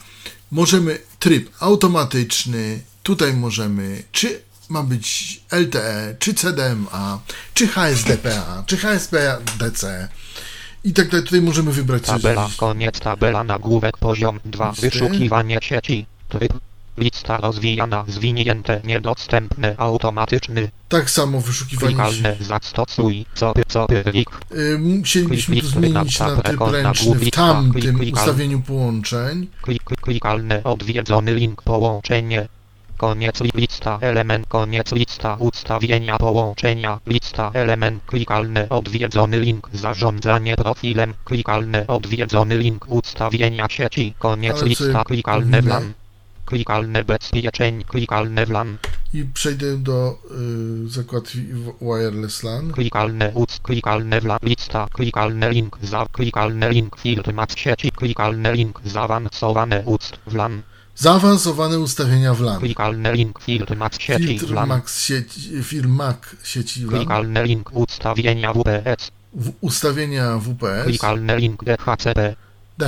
możemy 0.50 0.98
tryb 1.18 1.50
automatyczny, 1.60 2.80
tutaj 3.02 3.34
możemy 3.34 4.02
czy 4.12 4.47
ma 4.68 4.82
być 4.82 5.40
LTE, 5.52 6.16
czy 6.18 6.34
CDMA, 6.34 7.20
czy 7.54 7.68
HSDPA, 7.68 8.64
czy 8.66 8.76
HSPDC 8.76 10.08
i 10.84 10.92
tak 10.92 11.08
dalej. 11.08 11.24
Tutaj 11.26 11.42
możemy 11.42 11.72
wybrać 11.72 12.02
coś. 12.02 12.22
Tabela 12.22 12.48
koniec 12.56 13.00
tabela 13.00 13.44
nagłówek 13.44 13.98
poziom 13.98 14.40
2 14.44 14.70
Listy. 14.70 14.90
wyszukiwanie 14.90 15.58
sieci. 15.62 16.06
Tryb. 16.28 16.52
Lista 16.98 17.36
rozwijana 17.36 18.04
zwinięte 18.08 18.80
niedostępne 18.84 19.74
automatyczny. 19.76 20.70
Tak 20.88 21.10
samo 21.10 21.40
wyszukiwanie. 21.40 21.94
Klikalne 21.94 22.36
zastosuj 22.40 23.26
co 23.34 23.52
co 23.68 23.86
pyrlik. 23.86 24.30
Y, 24.52 24.78
Musielibyśmy 24.78 25.54
Klik, 25.54 25.64
klik, 25.64 25.74
zmienić 25.74 26.16
klik, 26.18 26.28
na 26.28 26.42
tryb 26.42 26.58
klik, 26.58 26.70
ręczny 26.72 27.14
w 27.14 27.20
klik, 27.20 27.34
tamtym 27.34 27.72
klik, 27.72 27.96
klik, 27.96 28.14
ustawieniu 28.16 28.60
połączeń. 28.60 29.46
Klik, 29.62 29.84
klik, 29.84 30.00
klikalne 30.00 30.64
odwiedzony 30.64 31.34
link 31.34 31.62
połączenie. 31.62 32.48
Koniec 32.98 33.40
li- 33.40 33.50
lista 33.54 33.98
element 34.02 34.46
koniec 34.48 34.92
lista 34.92 35.36
ustawienia 35.40 36.16
połączenia 36.18 37.00
lista 37.06 37.50
element 37.54 38.02
klikalne 38.06 38.68
odwiedzony 38.68 39.38
link 39.40 39.68
zarządzanie 39.72 40.56
profilem 40.56 41.14
klikalne 41.24 41.86
odwiedzony 41.86 42.56
link 42.58 42.84
ustawienia 42.88 43.66
sieci 43.68 44.14
koniec 44.18 44.56
Ale 44.58 44.68
lista 44.68 45.04
powinno? 45.04 45.62
wlan 45.62 45.92
klikalne 46.46 47.04
bezpieczeń 47.04 47.84
klikalne 47.84 48.46
wlan 48.46 48.78
I 49.14 49.24
przejdę 49.24 49.76
do 49.78 50.18
y, 50.86 50.88
zakładki 50.88 51.38
Wireless 51.80 52.42
LAN. 52.42 52.72
klikalne 52.72 53.32
uc 53.34 53.58
klikalne 53.60 54.20
wlan 54.20 54.38
lista 54.42 54.86
klikalne 54.92 55.50
link 55.50 55.78
za 55.82 56.06
klikalne 56.12 56.70
link 56.70 56.96
filtr 57.00 57.32
max 57.34 57.56
sieci 57.56 57.90
klikalne 57.90 58.52
link 58.52 58.80
zaawansowane 58.84 59.82
uc 59.86 60.12
wlan 60.26 60.62
Zaawansowane 61.00 61.78
ustawienia 61.78 62.34
w 62.34 62.40
LAN. 62.40 62.60
klikalne 62.60 63.12
link 63.12 63.38
filtr 63.38 63.76
max 63.76 63.98
sieci 63.98 64.26
Filtr 64.26 64.46
wlan 64.46 64.68
Max 64.68 65.04
sieci, 65.04 65.62
firm 65.62 65.90
Mac 65.90 66.16
sieci 66.42 66.80
LAN. 66.80 66.90
Klikalny 66.90 67.42
link 67.44 67.70
ustawienia 67.72 68.52
WPS. 68.52 69.10
W 69.34 69.52
ustawienia 69.60 70.38
WPS. 70.38 70.84
Klikalny 70.84 71.36
link 71.36 71.64
DHCP. 71.64 72.36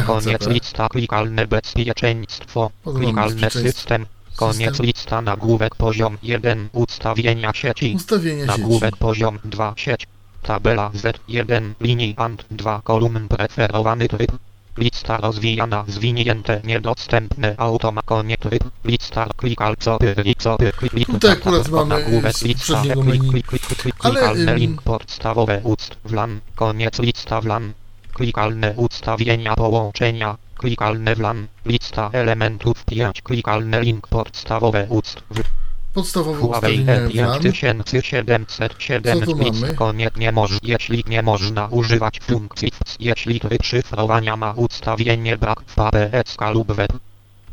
Koniec 0.07 0.39
DHCP. 0.39 0.53
lista 0.53 0.89
klikalne 0.89 1.47
bezpieczeństwo. 1.47 2.71
Klikalny 2.97 3.51
system. 3.51 4.07
Koniec 4.37 4.81
lista 4.81 5.23
nagłówek 5.23 5.75
poziom 5.75 6.19
1 6.23 6.69
ustawienia 6.73 7.53
sieci. 7.55 7.93
Ustawienia 7.97 8.47
sieci. 8.47 8.61
Nagłówek 8.61 8.97
poziom 8.97 9.39
2 9.45 9.75
sieć. 9.77 10.07
Tabela 10.43 10.91
Z1 10.91 11.63
linii 11.81 12.15
AND 12.17 12.45
2 12.51 12.81
kolumn 12.85 13.29
preferowany 13.29 14.09
tryb. 14.09 14.33
Lista 14.81 15.17
rozwijana 15.17 15.85
zwinięte 15.89 16.61
niedostępne 16.65 17.55
automa 17.57 18.03
konie 18.03 18.37
tryb. 18.37 18.65
Lista 18.85 19.27
klikal 19.37 19.77
co 19.77 19.99
pyri 19.99 20.35
co 20.39 20.57
py 20.57 20.73
klik 20.73 21.07
Tutaj 21.07 21.31
akurat 21.31 21.69
mamy 21.69 22.33
z 22.33 22.43
poprzedniego 22.43 23.03
klik 23.03 23.23
menu. 23.23 23.31
klik 23.31 23.47
klik 23.47 23.63
klik 23.83 23.95
Ale, 23.99 24.55
link 24.55 24.83
podstawowe 24.83 25.61
ust 25.65 25.97
wlan 26.05 26.41
koniec 26.55 26.99
lista 26.99 27.41
wlan. 27.41 27.73
Klikalne 28.13 28.75
ustawienia 28.77 29.55
połączenia. 29.57 30.37
Klikalne 30.59 31.15
wlan. 31.15 31.47
Lista 31.67 32.11
elementów 32.13 32.85
5. 32.85 33.23
Klikalne 33.23 33.81
link 33.81 34.07
podstawowe 34.07 34.87
ust 34.89 35.23
w 35.31 35.60
Podstawowe 35.95 36.41
Huawei 36.41 36.81
ustawienia 36.81 37.27
WLAN. 37.27 37.41
E5707 37.41 39.21
Co 39.21 39.27
tu 39.27 39.37
mamy? 39.37 39.75
Koniec 39.75 40.17
nie 40.17 40.33
moż, 40.33 40.59
jeśli 40.63 41.05
nie 41.07 41.23
można 41.23 41.67
używać 41.67 42.21
funkcji 42.21 42.73
jeśli 43.01 43.41
tryb 43.41 43.63
szyfrowania 43.63 44.37
ma 44.37 44.53
ustawienie 44.53 45.37
brak 45.37 45.61
w 45.67 45.79
APS 45.79 46.37
lub 46.55 46.73
web. 46.73 46.93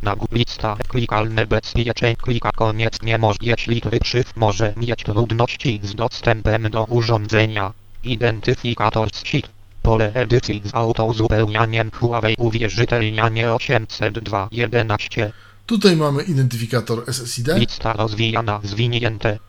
Nagł 0.01 0.27
lista 0.31 0.77
klikalne 0.87 1.45
bezpieczeń 1.45 2.15
klika 2.15 2.51
koniec 2.51 3.01
nie 3.01 3.17
może 3.17 3.37
jeśli 3.41 3.81
tryb 3.81 4.05
szyf 4.05 4.35
może 4.35 4.73
mieć 4.77 5.03
trudności 5.03 5.79
z 5.83 5.95
dostępem 5.95 6.69
do 6.69 6.83
urządzenia. 6.83 7.73
Identyfikator 8.03 9.09
z 9.13 9.23
sheet. 9.25 9.49
Pole 9.81 10.11
edycji 10.13 10.61
z 10.65 10.75
autozupełnianiem 10.75 11.91
Huawei 11.91 12.35
uwierzytelnianie 12.37 13.47
802.11. 13.47 15.31
Tutaj 15.67 15.95
mamy 15.95 16.23
identyfikator 16.23 17.13
SSID. 17.13 17.47
Lista 17.47 17.93
rozwijana 17.93 18.59
zwinięte. 18.63 19.39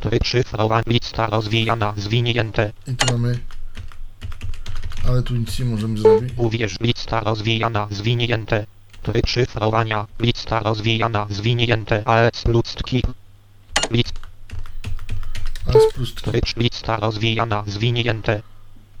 Tryb 0.00 0.24
szyfrowania. 0.24 0.82
Lista 0.86 1.26
rozwijana 1.26 1.94
zwinięte. 1.96 2.72
I 2.86 2.94
tu 2.94 3.12
mamy... 3.12 3.38
Ale 5.08 5.22
tu 5.22 5.36
nic 5.36 5.58
nie 5.58 5.64
możemy 5.64 5.98
zrobić. 5.98 6.32
Uwierz. 6.36 6.76
Lista 6.80 7.20
rozwijana 7.20 7.88
zwinięte. 7.90 8.66
Tryb 9.02 9.26
szyfrowania. 9.26 10.06
Lista 10.20 10.60
rozwijana 10.60 11.26
zwinięte. 11.30 12.08
AS 12.08 12.46
ludzki. 12.46 13.02
List, 13.90 14.14
Ale 15.66 15.80
z 15.80 15.92
plus 15.92 16.14
tryb 16.14 16.44
lista 16.56 16.96
rozwijana 16.96 17.64
zwinięte. 17.66 18.42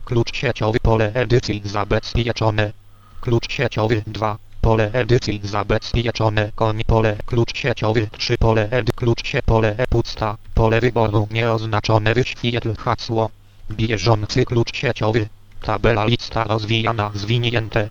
Klucz 0.04 0.36
sieciowy 0.36 0.80
pole 0.80 1.12
edycji 1.14 1.62
zabezpieczone. 1.64 2.72
Klucz 3.20 3.52
sieciowy 3.52 4.02
2. 4.06 4.38
Pole 4.60 4.90
edycji 4.92 5.40
zabezpieczone. 5.44 6.52
Koń 6.54 6.84
pole 6.84 7.16
klucz 7.26 7.56
sieciowy 7.56 8.08
3. 8.18 8.38
Pole 8.38 8.68
edy 8.70 8.92
klucz 8.92 9.26
się 9.26 9.42
pole 9.42 9.74
e 9.78 9.86
pusta. 9.86 10.36
Pole 10.54 10.80
wyboru 10.80 11.28
nieoznaczone 11.30 12.14
wyświetl 12.14 12.76
hasło. 12.76 13.30
Bieżący 13.70 14.44
klucz 14.44 14.76
sieciowy. 14.76 15.28
Tabela 15.62 16.04
lista 16.04 16.44
rozwijana 16.44 17.10
zwinięte. 17.14 17.90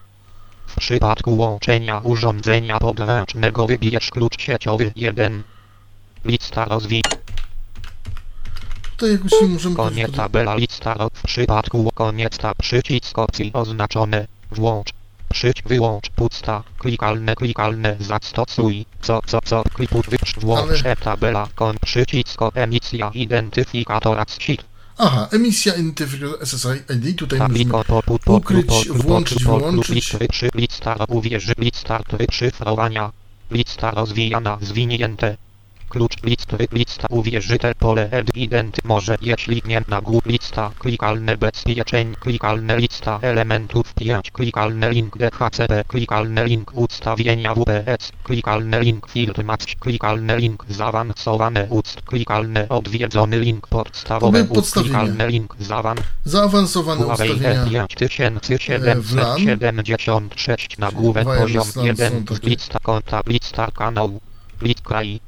W 0.68 0.76
przypadku 0.76 1.38
łączenia 1.38 2.02
urządzenia 2.04 2.80
podręcznego 2.80 3.68
wybierz 3.68 4.10
klucz 4.10 4.42
sieciowy 4.42 4.92
1. 4.96 5.44
Lista 6.26 6.66
rozwi... 6.66 7.02
Tutaj 8.92 9.12
jakoś 9.12 9.32
nie 9.42 9.48
możemy 9.48 9.76
Koniec 9.76 10.12
tabela 10.12 10.56
lista 10.56 10.96
w 11.14 11.24
przypadku 11.24 11.92
koniec 11.94 12.38
tab 12.38 12.58
przycisk 12.58 13.20
opcji 13.20 13.52
oznaczone 13.54 14.28
włącz 14.52 14.99
przyć 15.30 15.62
wyłącz 15.62 16.10
pusta 16.10 16.64
klikalne 16.80 17.36
klikalne 17.36 17.96
zastosuj 18.00 18.86
co 19.02 19.22
co 19.26 19.42
co 19.42 19.64
klipu 19.74 20.02
wyprz 20.10 20.40
włącz 20.40 20.82
Ale- 20.82 20.92
e 20.92 20.96
tabela 20.96 21.48
kon 21.56 21.76
przycisk 21.86 22.42
o 22.42 22.52
emisja 22.56 23.12
identyfikatora 23.14 24.26
sheet 24.40 24.70
Aha, 25.02 25.28
emisja 25.32 25.74
identyfikator 25.76 26.48
SSID. 26.48 27.16
Tutaj 27.18 27.40
musimy... 27.40 27.72
po 28.26 28.34
ukryć, 28.34 28.90
włączyć, 28.90 29.44
wyłączyć. 29.44 30.16
lista 30.56 30.96
uwierzy 31.08 31.54
lista 31.58 32.00
szyfrowania 32.32 33.12
lista 33.52 33.92
rozwijana 33.92 34.58
zwinięte 34.62 35.38
Klucz 35.90 36.24
list 36.24 36.56
lista 36.72 37.08
uwierzytel 37.10 37.76
pole 37.76 38.10
ed 38.12 38.36
identy 38.36 38.82
może 38.84 39.18
jeśli 39.22 39.62
nie 39.66 39.82
nagłów 39.88 40.26
lista 40.26 40.72
klikalne 40.80 41.38
bezpieczeń 41.38 42.16
klikalne 42.20 42.78
lista 42.78 43.20
elementów 43.22 43.94
5 43.94 44.32
klikalne 44.32 44.92
link 44.92 45.18
DHCP 45.18 45.84
klikalne 45.88 46.46
link 46.46 46.72
ustawienia 46.76 47.56
WPS 47.56 48.12
klikalne 48.24 48.82
link 48.82 49.10
filtr 49.10 49.44
max 49.44 49.66
klikalne 49.80 50.38
link 50.38 50.66
zaawansowane 50.70 51.68
ust 51.70 52.02
klikalne 52.02 52.70
odwiedzony 52.70 53.40
link 53.40 53.68
były 54.22 54.44
ust 54.44 54.74
klikalne 54.74 55.28
link 55.28 55.56
zaawan 55.60 55.98
Zaawansowane 56.26 57.06
ustawienia. 57.06 57.86
E5776 57.86 60.80
nagłówek 60.80 61.28
Wireless 61.28 61.42
poziom 61.42 61.68
LAN 61.76 61.86
1 61.86 62.12
są 62.12 62.26
takie. 62.26 62.50
lista 62.50 62.80
konta 62.80 63.22
lista 63.28 63.72
kanału 63.72 64.22
list 64.62 64.82
kraj 64.82 65.20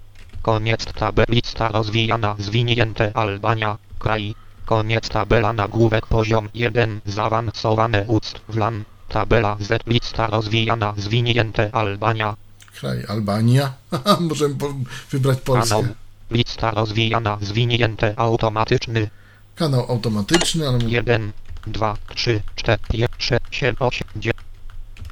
koniec 0.41 0.85
tabel 0.85 1.25
lista 1.29 1.67
rozwijana 1.67 2.35
zwinięte 2.39 3.11
Albania 3.13 3.77
kraj 3.99 4.35
koniec 4.65 5.09
tabela 5.09 5.53
nagłówek 5.53 6.05
poziom 6.07 6.49
1 6.53 7.01
zaawansowane 7.05 8.05
ust 8.07 8.41
wlan 8.49 8.83
tabela 9.09 9.57
Z 9.59 9.87
lista 9.87 10.27
rozwijana 10.27 10.93
zwinięte 10.97 11.69
Albania 11.75 12.35
Kraj 12.79 13.05
Albania. 13.07 13.73
Możemy 14.29 14.55
po, 14.55 14.73
wybrać 15.11 15.37
kanał 15.41 15.67
Polskę. 15.67 15.95
lista 16.31 16.71
rozwijana 16.71 17.37
zwinięte 17.41 18.13
automatyczny 18.19 19.09
Kanał 19.55 19.85
automatyczny, 19.91 20.67
ale 20.67 20.77
mówię, 20.77 20.95
1, 20.95 21.31
2, 21.67 21.97
3, 22.15 22.41
4, 22.55 22.79
5, 22.91 23.11
6, 23.17 23.41
7, 23.51 23.75
8, 23.79 24.07
9, 24.15 24.35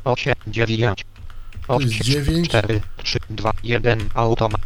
8, 0.04 0.34
9, 0.48 1.06
To 1.68 1.80
jest 1.80 1.94
8, 1.94 2.04
dziewięć. 2.04 2.50
4, 2.50 2.82
3, 3.04 3.20
2, 3.30 3.52
1, 3.64 4.10
automat, 4.14 4.62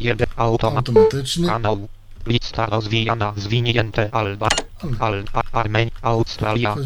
1, 0.00 0.26
automat, 0.36 0.76
automatyczny. 0.88 1.46
kanał, 1.48 1.88
lista 2.26 2.66
rozwijana, 2.66 3.32
zwinięte, 3.36 4.08
Alba, 4.14 4.48
Al, 4.98 5.24
Armenia, 5.52 5.90
Australia. 6.02 6.76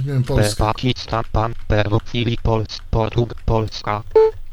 Pakistan, 0.58 1.24
Pan, 1.32 1.54
Peru, 1.68 2.00
Filip, 2.06 2.40
Polsk, 2.42 2.84
Portug, 2.90 3.34
Polska, 3.46 4.02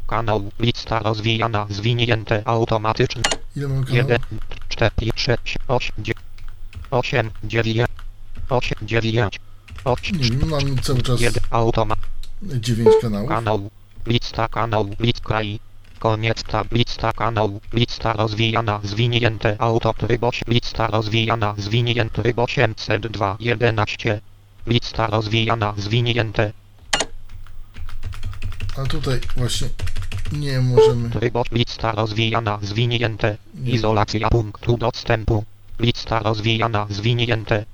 kanał, 0.07 0.51
lista 0.59 0.99
rozwijana, 0.99 1.67
zwinięte, 1.69 2.41
automatyczny, 2.45 3.21
Ile 3.55 3.67
mamy 3.67 3.85
kanałów? 3.85 4.09
1, 4.09 4.19
4, 4.69 4.91
6, 5.15 5.57
8, 5.67 5.95
9, 5.97 6.17
8, 6.91 7.31
9, 7.43 7.87
8, 8.49 8.77
9, 8.81 9.39
8, 9.85 10.19
Nie 10.39 10.45
mamy 10.45 10.75
cały 10.81 11.01
czas 11.01 11.21
1, 11.21 11.43
automat, 11.51 11.99
9 12.43 12.89
kanałów. 13.01 13.29
kanał, 13.29 13.69
lista 14.07 14.47
kanał, 14.47 14.89
list 14.99 15.21
kraj, 15.21 15.59
koniec 16.05 16.43
tab, 16.43 16.71
lista 16.71 17.13
kanał, 17.13 17.59
lista 17.73 18.13
rozwijana, 18.13 18.79
zwinięte 18.83 19.55
auto 19.59 19.93
tryb 19.93 20.23
8, 20.23 20.43
lista 20.53 20.87
rozwijana, 20.87 21.53
zwinięty 21.57 22.21
tryb 22.21 22.39
802, 22.39 23.37
11, 23.39 24.21
lista 24.67 25.07
rozwijana, 25.07 25.73
zwinięte. 25.77 26.51
A 28.77 28.83
tutaj 28.85 29.19
właśnie 29.37 29.67
nie 30.31 30.59
możemy. 30.61 31.09
tryb 31.09 31.35
oś- 31.35 31.51
lista 31.51 31.91
rozwijana, 31.91 32.59
zwinięte, 32.61 33.37
Nie. 33.55 33.71
izolacja 33.71 34.29
punktu 34.29 34.77
dostępu, 34.77 35.43
lista 35.79 36.19
rozwijana, 36.19 36.87
zwinięte. 36.89 37.65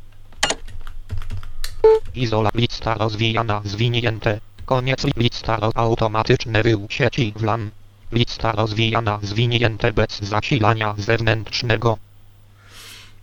Izola, 2.16 2.50
lista 2.54 2.94
rozwijana, 2.94 3.62
zwinięte, 3.66 4.40
koniec 4.66 5.04
li- 5.04 5.14
lista 5.18 5.58
automatyczne 5.76 6.64
wył 6.64 6.88
sieci 6.90 7.34
WLAN, 7.36 7.70
lista 8.12 8.52
rozwijana, 8.52 9.20
zwinięte 9.24 9.94
bez 9.94 10.20
zasilania 10.22 10.96
zewnętrznego, 10.98 11.98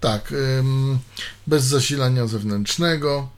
Tak, 0.01 0.35
bez 1.47 1.65
zasilania 1.65 2.27
zewnętrznego. 2.27 3.29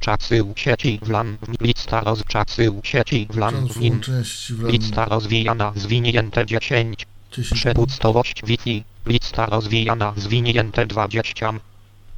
czas 0.00 0.28
wył 0.28 0.52
sieci 0.56 0.98
WLAN, 1.02 1.36
lista 1.60 2.00
roz, 2.00 2.24
czas 2.28 2.56
wył 2.56 2.80
sieci 2.84 3.26
WLAN, 3.30 3.54
nim, 3.54 3.68
Transłączności 4.00 4.54
w 4.54 4.68
lista 4.68 5.04
rozwijana, 5.04 5.72
zwinięte 5.76 6.46
10, 6.46 7.06
10. 7.32 7.60
przepustowość 7.60 8.42
Wi-Fi, 8.44 8.84
lista 9.06 9.46
rozwijana, 9.46 10.12
zwinięte 10.16 10.86
20, 10.86 11.52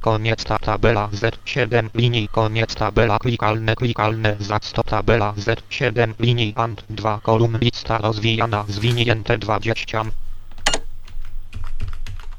Koniec 0.03 0.43
ta 0.43 0.59
tabela 0.59 1.09
Z7 1.13 1.89
linii 1.93 2.27
koniec 2.27 2.75
tabela 2.75 3.19
klikalne 3.19 3.75
klikalne 3.75 4.35
za 4.39 4.59
100 4.59 4.83
tabela 4.83 5.33
Z7 5.37 6.13
linii 6.19 6.53
AND 6.55 6.83
2 6.89 7.19
kolumn 7.23 7.57
lista 7.61 7.97
rozwijana 7.97 8.65
zwinięte 8.67 9.37
20 9.37 10.05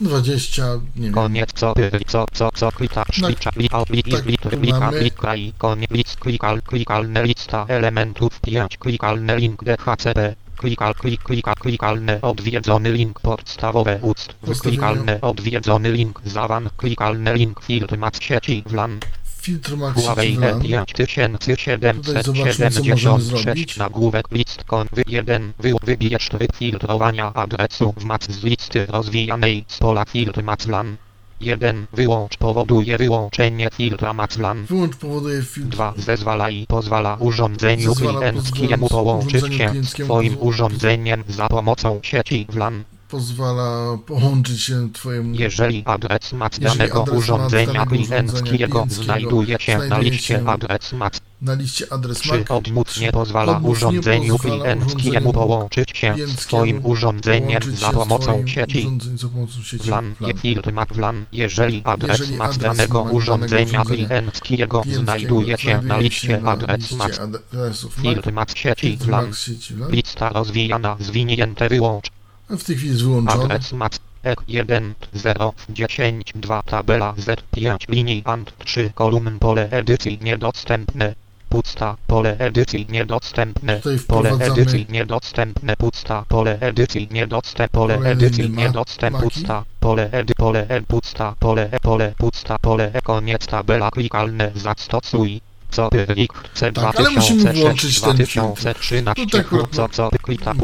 20, 0.00 0.80
nie 0.96 1.02
wiem. 1.02 1.14
Koniec 1.14 1.52
co 1.54 1.74
co, 2.06 2.24
co, 2.32 2.48
co, 2.54 2.72
klika, 2.72 3.04
szlicza, 3.12 3.50
klika, 3.50 3.84
klika, 3.84 4.10
tak, 4.10 4.22
klika, 4.22 4.50
tu 4.50 4.56
klika, 4.56 4.80
mamy. 4.80 4.98
klika 4.98 5.36
i 5.36 5.52
koniec, 5.58 6.16
klikal, 6.16 6.62
klikalne 6.62 7.22
lista 7.22 7.66
elementów 7.68 8.40
5, 8.40 8.76
klikalne 8.78 9.36
link 9.36 9.64
DHCP, 9.64 10.34
klikal, 10.56 10.94
klik, 10.94 11.22
klika, 11.22 11.54
klikalne 11.54 12.20
odwiedzony 12.22 12.92
link 12.92 13.20
podstawowe 13.20 13.98
ust, 14.02 14.34
klikalne 14.62 15.20
odwiedzony 15.20 15.92
link 15.92 16.20
zawan, 16.24 16.70
klikalne 16.76 17.34
link 17.34 17.60
filtr 17.60 17.98
mac 17.98 18.22
sieci 18.22 18.62
WLAN, 18.66 19.00
Filtr 19.40 19.76
WLAN. 19.76 19.94
Tutaj 19.94 20.38
zobaczmy, 22.22 22.70
co 22.70 22.84
możemy 22.84 23.20
zrobić. 23.20 23.74
E5776 23.74 23.78
nagłówek 23.78 24.26
list 24.32 24.64
kon 24.64 24.88
wy 24.92 25.02
1 25.06 25.52
wy, 25.58 25.72
wybierz 25.82 26.28
tryb 26.28 26.56
filtrowania 26.56 27.34
adresu 27.34 27.94
w 27.96 28.04
mac 28.04 28.30
z 28.30 28.44
listy 28.44 28.86
rozwijanej 28.86 29.64
z 29.68 29.78
pola 29.78 30.04
filtr 30.04 30.42
maclan 30.42 30.96
1 31.40 31.86
wyłącz 31.92 32.36
powoduje 32.36 32.98
wyłączenie 32.98 33.68
filtra 33.72 34.12
maclan 34.12 34.64
Wyłącz 34.64 34.96
powoduje 34.96 35.42
filtr. 35.42 35.70
2 35.70 35.94
zezwala 35.96 36.50
i 36.50 36.66
pozwala 36.66 37.16
urządzeniu 37.20 37.94
klienckiemu 37.94 38.88
połączyć 38.88 39.54
się 39.54 39.72
z 39.82 39.92
twoim 39.92 40.36
urządzeniem 40.40 41.24
za 41.28 41.48
pomocą 41.48 42.00
sieci 42.02 42.46
WLAN 42.48 42.84
Pozwala 43.10 43.98
połączyć 44.06 44.62
się 44.62 44.92
twojemu... 44.92 45.34
jeżeli 45.34 45.82
adres 45.86 46.32
mac 46.32 46.58
danego 46.58 47.02
adres 47.02 47.18
urządzenia 47.18 47.86
klienckiego 47.86 48.86
znajduje 48.88 49.56
się 49.60 49.78
na 49.78 49.98
liście 49.98 50.42
adres 50.46 50.92
mac 50.92 51.20
na 51.42 51.54
liście 51.54 51.92
adres 51.92 52.20
Czy 52.20 52.28
MAC. 52.28 52.50
pozwala 52.50 52.58
odmóc 52.58 53.00
nie 53.00 53.12
urządzeniu 53.12 53.12
pozwala 53.12 53.58
urządzeniu 53.58 54.38
połączyć 55.32 55.98
się 55.98 56.14
z 56.14 56.16
klienckiemu 56.16 56.36
Twoim 56.36 56.80
urządzeniem 56.86 57.60
połączyć 57.60 57.80
za 57.80 57.86
się 57.86 57.92
z 57.92 57.94
pomocą 57.94 58.32
twoim 58.32 58.48
sieci. 58.48 58.78
urządzeniem 58.78 59.18
za 59.18 59.28
pomocą 59.28 59.62
sieci 59.62 59.84
WLAN, 59.84 60.14
filtr 60.36 60.72
Mac 60.72 60.88
WLAN, 60.88 61.24
jeżeli 61.32 61.82
adres 61.84 62.18
Jeżeli 62.18 62.36
Mac 62.36 62.58
danego 62.58 63.02
urządzenia 63.02 63.84
klienckiego 63.84 64.82
znajduje 65.04 65.58
się 65.58 65.82
na 65.82 65.98
liście 65.98 66.42
adres 66.44 66.92
Mac, 66.92 67.20
filtr 68.02 68.32
Mac 68.32 68.54
sieci 68.56 68.96
WLAN, 68.96 69.30
lista 69.88 70.28
rozwijana, 70.28 70.96
zwinięte 71.00 71.68
wyłącz, 71.68 72.10
w 72.58 72.64
tej 72.64 72.76
chwili 72.76 72.90
jest 72.90 73.02
wyłączony. 73.02 73.44
adres 73.44 73.72
Mac, 73.72 73.98
ek 74.22 74.40
1, 74.48 74.94
0, 75.12 75.52
10, 75.68 76.32
2, 76.34 76.62
tabela 76.62 77.14
Z5, 77.14 77.88
linii 77.88 78.22
ANT 78.24 78.52
3, 78.58 78.90
kolumn 78.94 79.38
pole 79.38 79.68
edycji 79.70 80.18
niedostępne, 80.22 81.14
pusta, 81.48 81.96
pole 82.06 82.36
edycji 82.38 82.86
niedostępne, 82.90 83.80
pole 84.06 84.30
edycji 84.30 84.86
niedostępne, 84.90 85.76
pusta, 85.76 86.24
pole 86.28 86.58
edycji 86.60 87.08
niedostępne, 87.10 87.68
pole 87.68 88.10
edycji 88.10 88.50
niedostępne, 88.50 89.20
pusta, 89.20 89.64
pole 89.80 90.10
edy, 90.12 90.34
pole 90.34 90.66
ed, 90.68 90.86
pusta, 90.86 91.34
pole 91.40 91.68
e, 91.72 91.80
pole, 91.80 92.14
pusta, 92.18 92.58
pole 92.58 92.90
e, 92.94 93.00
koniec 93.02 93.46
tabela 93.46 93.90
klikalne, 93.90 94.52
zastosuj. 94.54 95.40
Co 95.70 95.90
plik 96.14 96.32
C 96.54 96.72
Tak, 96.72 97.00
ale 97.00 97.10
musimy 97.10 97.52
włączyć 97.52 98.00
ten 98.00 98.16
filtr. 98.16 98.60
2013 98.60 99.24
Tutaj 99.24 99.40
akurat 99.40 99.70
co 99.70 99.88
co 99.88 100.10
klika 100.22 100.54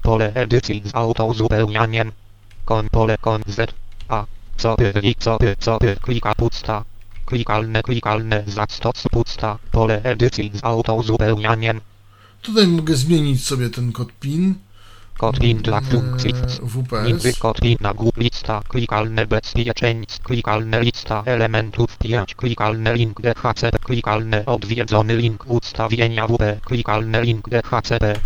Pole 0.02 0.32
edycji 0.34 0.82
z 0.84 0.94
autozupełnianiem. 0.94 2.12
Kon 2.64 2.88
pole 2.88 3.18
kon 3.18 3.42
Z. 3.46 3.74
A. 4.08 4.24
Co 4.56 4.76
pyli, 4.76 5.14
co 5.18 5.38
py, 5.38 5.56
co 5.58 5.78
py, 5.78 5.96
klika 6.00 6.34
pusta. 6.34 6.84
Klikalne, 7.24 7.82
klikalne, 7.82 8.44
zastos 8.46 9.02
pusta, 9.10 9.58
pole 9.72 10.00
edycji 10.04 10.50
z 10.54 10.64
autozupełnianiem. 10.64 11.80
Tutaj 12.42 12.66
mogę 12.66 12.96
zmienić 12.96 13.44
sobie 13.44 13.70
ten 13.70 13.92
kod 13.92 14.12
PIN. 14.20 14.54
Kotlin 15.18 15.58
dla 15.58 15.80
funkcji 15.80 16.30
e, 16.30 16.34
WC. 16.34 16.60
WPS. 16.62 17.08
Inwy 17.08 17.32
kotlin 17.32 17.76
na 17.80 17.94
głup 17.94 18.16
lista, 18.16 18.62
klikalne 18.68 19.26
bezpieczeństw, 19.26 20.22
klikalne 20.22 20.80
lista 20.80 21.22
elementów 21.26 21.98
5, 21.98 22.34
klikalne 22.34 22.94
link 22.94 23.20
DHCP, 23.20 23.78
klikalne 23.78 24.46
odwiedzony 24.46 25.16
link 25.16 25.44
ustawienia 25.46 26.26
WP, 26.26 26.60
klikalne 26.64 27.22
link 27.22 27.48
DHCP. 27.48 28.20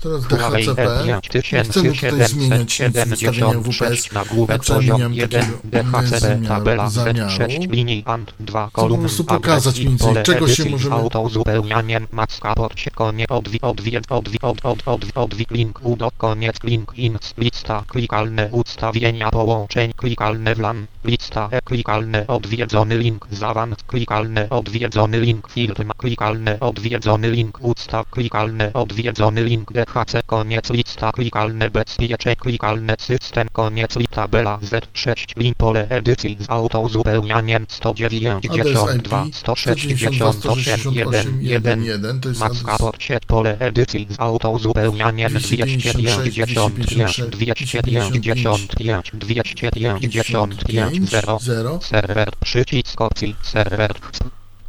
Teraz 0.00 0.24
Huawei 0.24 0.66
DHCP. 0.66 1.52
Nie 1.52 1.64
chcemy 1.64 1.94
tutaj 1.94 2.28
zmieniać 2.28 2.80
ustawieniach 3.12 3.56
WPS. 3.56 4.08
Ja 4.48 4.58
przemieniam 4.58 5.14
1 5.14 5.40
takiego 5.40 5.58
DHCP 5.64 6.18
zamiaru- 6.18 6.48
tabela 6.48 6.90
zamiaru. 6.90 7.30
Z6 7.30 7.70
linii 7.70 8.02
ANT 8.06 8.34
2 8.40 8.70
po 8.74 8.98
prostu 8.98 9.24
pokazać 9.24 9.80
mniej 9.80 9.96
więcej, 9.96 10.24
czego 10.24 10.48
się 10.48 10.70
możemy- 10.70 10.94
autozupełnianiem 10.94 12.06
macka 12.12 12.54
porcie 12.54 12.90
konie 12.90 13.24
odwi 13.28 13.60
odwi 13.60 13.98
odwi 14.08 14.38
od 14.42 14.64
od 14.66 14.88
odwi 14.88 15.14
odwi 15.14 15.46
link 15.50 15.80
u 15.82 15.96
do 15.96 16.10
koniec 16.18 16.56
link 16.64 16.92
in 16.96 17.18
lista 17.38 17.84
klikalne 17.88 18.48
ustawienia 18.52 19.30
połączeń 19.30 19.92
klikalne 19.92 20.54
WLAN 20.54 20.86
lista 21.04 21.48
e 21.52 21.60
klikalne 21.60 22.26
odwiedzony 22.26 22.98
link 22.98 23.26
zawans 23.30 23.82
klikalne 23.86 24.50
odwiedzony 24.50 25.20
link 25.20 25.48
filtr 25.48 25.84
klikalne 25.96 26.60
odwiedzony 26.60 27.30
link 27.30 27.58
ustaw 27.62 28.10
klikalne 28.10 28.72
odwiedzony 28.72 29.44
link 29.44 29.72
DHC 29.86 30.22
koniec 30.26 30.70
lista 30.70 31.12
klikalne 31.12 31.70
bezpiecze 31.70 32.36
klikalne 32.36 32.94
system 32.98 33.48
koniec 33.52 33.96
li 33.96 34.06
tabela 34.06 34.58
Z6 34.58 35.36
link 35.36 35.56
pole 35.56 35.86
edycji 35.88 36.36
z 36.40 36.50
autozupełnianiem 36.50 37.66
192 37.68 38.54
Adres 38.54 38.96
IP 38.96 39.34
168 39.34 40.92
1 40.92 41.42
1 41.42 41.84
1 41.84 42.20
to 42.20 42.28
jest 42.28 42.42
adres 42.42 42.62
porcie 42.78 43.18
pole 43.26 43.58
edycji 43.58 44.06
z 44.10 44.20
autozupełnianiem 44.20 45.32
256, 45.32 47.20
255 47.30 47.30
255 47.30 49.10
255 49.14 51.10
0 51.10 51.38
0. 51.40 51.80
Serwer, 51.82 52.30
przycisk 52.44 53.00
opcji, 53.00 53.36
serwer, 53.42 53.94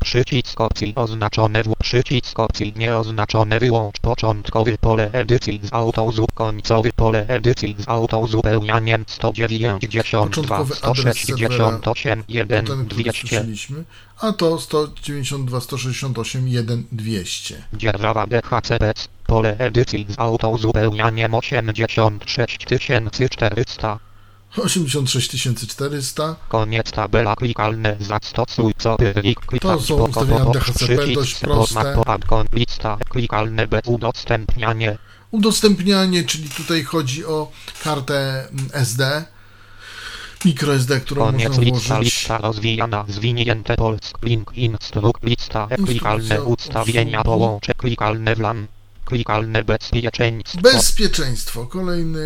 przycisk 0.08 0.62
opcji 0.62 0.94
oznaczone 0.96 1.64
w 1.64 1.76
przycisk 1.76 2.40
opcji 2.40 2.74
nieoznaczone 2.76 3.60
wyłącz 3.60 4.00
początkowy 4.00 4.78
pole 4.78 5.12
edycji 5.12 5.60
z 5.64 5.74
autozup 5.74 6.34
końcowy 6.34 6.94
pole 6.94 7.26
edycji 7.28 7.76
z 7.80 7.90
autozupełnianiem 7.90 9.06
192 9.08 10.24
Początkowy 10.24 10.76
adres 10.82 11.18
168 11.18 12.24
1 12.28 12.66
Ten, 12.66 12.86
który 12.86 13.04
200 13.04 13.28
słyszeliśmy. 13.28 13.84
A 14.20 14.32
to 14.32 14.60
192, 14.60 15.62
168, 15.62 16.48
1, 16.48 16.84
200. 16.92 17.64
dzierżawa 17.74 18.28
DHCP 18.28 18.94
pole 19.26 19.58
edycji 19.58 20.06
z 20.10 20.20
autozupełnianiem 20.20 21.34
86400 21.34 24.00
86 24.56 25.30
400. 25.68 26.36
Koniec 26.50 26.92
tabela 26.92 27.36
klikalne 27.36 27.98
zastosuj 28.00 28.74
co 28.78 28.98
plik 29.22 29.40
To 29.62 29.82
są 29.82 30.08
ustawienia 30.08 30.46
DHCP 30.46 31.08
dość 31.14 31.40
proste. 31.40 31.96
Lista 32.54 32.98
klikalne 33.10 33.68
bez 33.68 33.82
udostępnianie. 33.86 34.98
Udostępnianie, 35.32 36.24
czyli 36.24 36.50
tutaj 36.50 36.84
chodzi 36.84 37.26
o 37.26 37.52
kartę 37.84 38.48
SD, 38.74 39.26
microSD, 40.46 41.00
którą 41.00 41.26
Koniec 41.26 41.48
można 41.50 41.64
lista 41.64 41.96
włożyć. 41.96 42.14
Lista 42.14 42.38
rozwijana, 42.38 43.06
zwinięte 43.08 43.76
polsk, 43.76 44.24
link, 44.24 44.52
instruk, 44.56 45.24
lista, 45.24 45.68
klikalne 45.86 46.44
ustawienia, 46.44 47.24
połącze, 47.24 47.74
klikalne 47.74 48.36
WLAN, 48.36 48.68
klikalne 49.08 49.64
bezpieczeństwo. 49.64 50.62
Bezpieczeństwo. 50.62 51.66
Kolejny... 51.66 52.26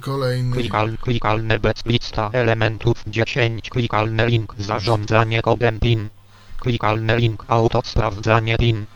Kolejny... 0.00 0.56
Klikal, 0.56 0.98
klikalne 0.98 1.58
bez 1.58 1.86
lista 1.86 2.30
elementów 2.32 3.04
10 3.06 3.70
klikalne 3.70 4.26
link 4.26 4.54
zarządzanie 4.58 5.42
kodem 5.42 5.80
PIN 5.80 6.08
klikalne 6.60 7.16
link 7.16 7.44
auto 7.48 7.82
sprawdzanie 7.84 8.56
PIN 8.58 8.86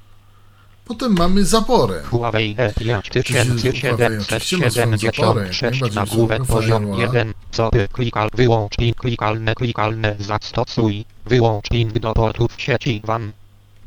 Potem 0.89 1.15
mamy 1.17 1.45
zaporę. 1.45 2.03
Huawei 2.03 2.55
E 2.57 2.73
oczywiście 2.99 3.45
ma 3.45 3.57
swoją 3.57 3.57
zaporę, 3.57 4.03
jak 4.03 4.13
E5776 4.41 4.59
najbardziej 4.59 5.95
nagłówek 5.95 6.45
poziom 6.45 6.83
firewalla. 6.83 7.03
1 7.03 7.33
co 7.51 7.69
by 7.69 7.87
klikal 7.87 8.29
wyłącz 8.33 8.75
ping 8.77 8.95
klikalne 8.95 9.55
klikalne 9.55 10.15
zastosuj 10.19 11.05
wyłącz 11.25 11.69
ping 11.69 11.99
do 11.99 12.13
portów 12.13 12.51
sieci 12.57 13.01
WAN. 13.03 13.31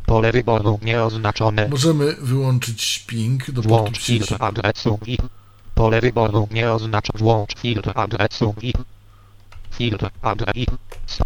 Pole 0.06 0.32
wyboru 0.32 0.78
nieoznaczone. 0.82 1.68
Możemy 1.68 2.12
wyłączyć 2.12 3.04
ping 3.06 3.50
do 3.50 3.62
Włącz 3.62 3.98
sieci. 3.98 4.18
filtr 4.18 4.36
adresu 4.38 4.98
VIP. 5.06 5.22
Pole 5.74 6.00
wyboru 6.00 6.48
nie 6.50 6.72
oznacza 6.72 7.12
włącz 7.18 7.58
filtr 7.58 7.92
adresu 7.94 8.54
VIP. 8.60 8.78
Filtr 9.72 10.10
adres 10.22 10.66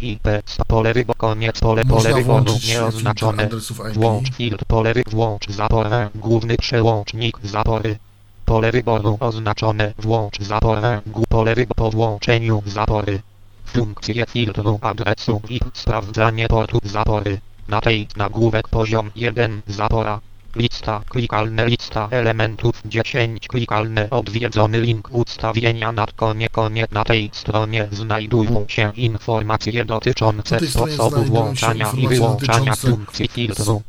IP. 0.01 0.27
Pole 0.67 0.93
wyboru 0.93 1.17
koniec 1.17 1.59
pole 1.59 1.85
pole 1.85 2.13
wyboru 2.13 2.53
nieoznaczone. 2.67 3.49
Włącz 3.93 4.33
filtr 4.33 4.65
pole 4.65 4.93
wy 4.93 5.03
włącz 5.09 5.49
zaporę 5.49 6.09
główny 6.15 6.57
przełącznik 6.57 7.37
zapory. 7.43 7.97
Pole 8.45 8.71
wyboru 8.71 9.17
oznaczone 9.19 9.93
włącz 9.97 10.39
zaporę 10.39 11.01
pole 11.29 11.55
wyboru 11.55 11.75
po 11.75 11.91
włączeniu 11.91 12.63
zapory. 12.65 13.21
Funkcje 13.65 14.25
filtru 14.25 14.79
adresu 14.81 15.41
VIP 15.49 15.65
sprawdzanie 15.73 16.47
portu 16.47 16.79
zapory. 16.83 17.39
Na 17.67 17.81
tej 17.81 18.07
nagłówek 18.15 18.67
poziom 18.67 19.11
1 19.15 19.61
zapora. 19.67 20.19
Lista 20.55 21.01
klikalne 21.09 21.65
lista 21.65 22.07
elementów 22.11 22.81
10 22.85 23.47
klikalne 23.47 24.09
odwiedzony 24.09 24.81
link 24.81 25.09
ustawienia 25.11 25.91
na 25.91 26.05
konie 26.15 26.49
konie 26.49 26.87
na 26.91 27.03
tej 27.03 27.29
stronie 27.33 27.87
znajdują 27.91 28.65
się 28.67 28.91
informacje 28.95 29.85
dotyczące 29.85 30.67
sposobu 30.67 31.23
włączania 31.23 31.91
i 31.97 32.07
wyłączania 32.07 32.75
funkcji 32.75 33.27
filtru. 33.27 33.81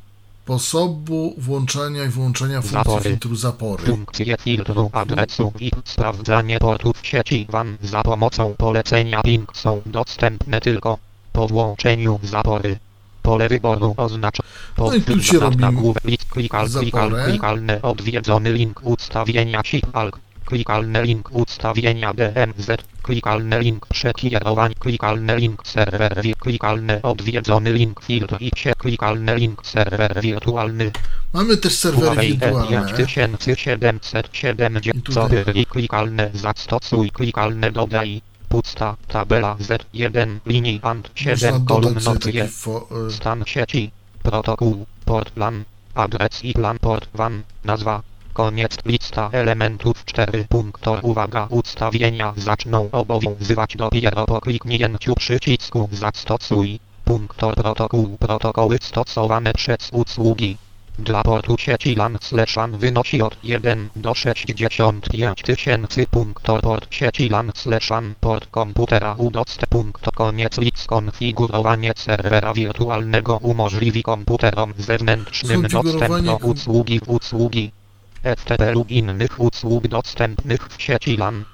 Sposobu 0.44 1.34
włączania 1.38 2.04
i 2.04 2.08
wyłączania 2.08 2.60
funkcji 2.62 2.78
Zapory. 2.78 3.04
filtru 3.04 3.36
zapory. 3.36 3.84
Funkcje 3.84 4.36
filtru 4.40 4.90
adresu 4.92 5.52
i 5.60 5.70
sprawdzanie 5.84 6.58
portów 6.58 6.96
sieci 7.02 7.46
WAN 7.50 7.76
za 7.82 8.02
pomocą 8.02 8.54
polecenia 8.58 9.22
ping 9.22 9.56
są 9.56 9.82
dostępne 9.86 10.60
tylko 10.60 10.98
po 11.32 11.48
włączeniu 11.48 12.20
zapory. 12.22 12.78
Pole 13.28 13.48
wyboru 13.48 13.94
oznacza 13.96 14.42
No 14.78 14.94
i 14.94 15.02
tu 15.02 15.22
się 15.22 15.38
robi 15.38 15.64
klikal 16.30 16.68
klikal 16.70 17.24
klikalne 17.24 17.82
odwiedzony 17.82 18.52
link 18.52 18.80
ustawienia 18.84 19.62
SIP-ALK 19.62 20.18
klikalny 20.44 21.02
link 21.02 21.30
ustawienia 21.32 22.14
DMZ 22.14 22.70
klikalny 23.02 23.60
link 23.60 23.86
przekierowań. 23.86 24.74
Klikalny 24.78 25.36
link 25.36 25.66
serwer 25.66 26.22
klikalny 26.38 27.02
odwiedzony 27.02 27.72
link 27.72 28.04
filtr 28.04 28.36
i 28.40 28.50
się. 28.56 28.72
Klikalny 28.78 29.36
link 29.36 29.66
serwer 29.66 30.20
wirtualny. 30.20 30.90
Mamy 31.32 31.56
też 31.56 31.78
serwery 31.78 32.06
Huawei 32.06 32.32
wirtualne. 32.32 32.82
E5770 32.82 34.96
I 34.96 35.02
tutaj- 35.02 35.44
i 35.54 35.66
klikalne 35.66 36.30
zastosuj 36.34 37.10
klikalne 37.10 37.72
dodaj 37.72 38.20
pusta 38.48 38.96
tabela 39.08 39.56
Z1 39.60 40.38
linii 40.46 40.80
Można 40.82 41.02
7 41.14 41.52
dodać 41.52 41.68
kolumn 41.68 42.00
sobie 42.00 42.18
taki 42.18 42.38
nocje 42.38 42.48
fo, 42.48 42.88
e, 43.06 43.10
stan 43.10 43.44
sieci 43.46 43.90
protokół 44.22 44.86
port 45.04 45.36
LAN 45.36 45.64
adres 45.94 46.44
i 46.44 46.52
plan 46.52 46.78
port 46.78 47.08
WAN 47.14 47.42
nazwa 47.64 48.02
koniec 48.32 48.76
lista 48.84 49.30
elementów 49.32 50.04
4 50.04 50.44
punktor 50.48 51.00
uwaga 51.02 51.46
ustawienia 51.50 52.34
zaczną 52.36 52.88
obowiązywać 52.92 53.76
dopiero 53.76 54.26
po 54.26 54.40
kliknięciu 54.40 55.14
przycisku 55.14 55.88
zastosuj 55.92 56.80
punktor 57.04 57.54
protokół 57.54 58.16
protokoły 58.18 58.78
stosowane 58.82 59.52
przez 59.52 59.88
usługi 59.92 60.56
dla 60.98 61.22
portu 61.22 61.56
sieci 61.58 61.94
LAN 61.94 62.18
slash 62.20 62.56
LAN 62.56 62.78
wynosi 62.78 63.22
od 63.22 63.36
1 63.44 63.88
do 63.96 64.14
65 64.14 65.42
tysięcy 65.42 66.06
punktor 66.06 66.60
port 66.60 66.94
sieci 66.94 67.28
LAN 67.28 67.52
slash 67.54 67.90
LAN 67.90 68.14
port 68.20 68.50
komputera 68.50 69.14
udostęp 69.18 69.70
punkt 69.70 70.10
koniec 70.14 70.58
list 70.58 70.78
skonfigurowanie 70.78 71.92
serwera 71.96 72.54
wirtualnego 72.54 73.36
umożliwi 73.36 74.02
komputerom 74.02 74.74
zewnętrznym 74.78 75.62
dostęp 75.62 76.24
do 76.24 76.36
usługi 76.36 77.00
w 77.00 77.08
usługi 77.08 77.70
FTP 78.22 78.72
lub 78.72 78.90
innych 78.90 79.40
usług 79.40 79.88
dostępnych 79.88 80.68
w 80.68 80.82
sieci 80.82 81.16
LAN. 81.16 81.44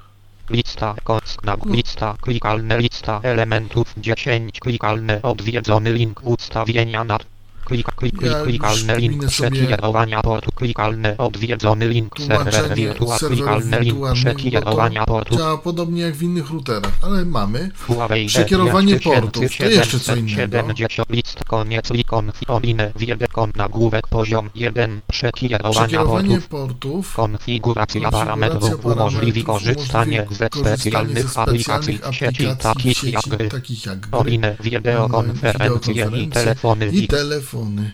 Lista 0.50 0.94
kock 1.04 1.44
na 1.44 1.56
lista 1.66 2.16
klikalne 2.20 2.78
lista 2.78 3.20
elementów 3.22 3.94
10 3.96 4.60
klikalne 4.60 5.22
odwiedzony 5.22 5.92
link 5.92 6.20
ustawienia 6.24 7.04
nad 7.04 7.33
klika 7.64 7.92
klik, 7.92 8.18
klik, 8.18 8.30
Ja 8.30 8.38
już 8.38 8.48
klikalne 8.48 8.98
link 8.98 9.26
przekierowania 9.26 10.22
portu. 10.22 10.50
Klikalne 10.52 11.16
odwiedzony 11.18 11.88
link 11.88 12.20
serwer 12.20 12.54
serwerów 12.54 13.18
klikalny 13.18 13.80
link 13.80 14.12
przekierowania 14.14 15.04
portu. 15.04 15.36
działa 15.36 15.58
podobnie 15.58 16.02
jak 16.02 16.14
w 16.14 16.22
innych 16.22 16.50
routerach, 16.50 16.92
ale 17.02 17.24
mamy 17.24 17.70
Huawei 17.86 18.26
Przekierowanie 18.26 19.00
portów, 19.00 19.56
to 19.58 19.64
jeszcze 19.64 20.00
co 20.00 20.16
innego. 20.16 20.36
70 20.36 21.10
list 21.10 21.44
koniec 21.46 21.90
likon 21.90 22.32
olinę 22.48 22.92
wiedekon 22.96 23.52
nagłówek 23.56 24.06
poziom 24.08 24.50
1 24.54 25.00
przekierowania 25.10 25.80
przekierowanie 25.80 26.28
portów. 26.28 26.48
portów, 26.48 27.14
Konfiguracja 27.14 28.10
parametrów 28.10 28.86
umożliwi 28.86 29.44
korzystanie 29.44 30.26
ze 30.30 30.48
specjalnych 30.60 31.38
aplikacji 31.38 31.98
sieci 32.10 32.46
takich 32.58 33.04
jak 33.04 33.22
gry, 33.28 33.48
takich 33.48 33.86
jak 33.86 34.00
gry, 34.00 34.18
online, 34.18 34.56
wideokonferencje 34.60 36.10
i 36.16 36.28
telefony 36.28 36.88
i 36.88 37.04
i 37.04 37.08
telefony. 37.54 37.92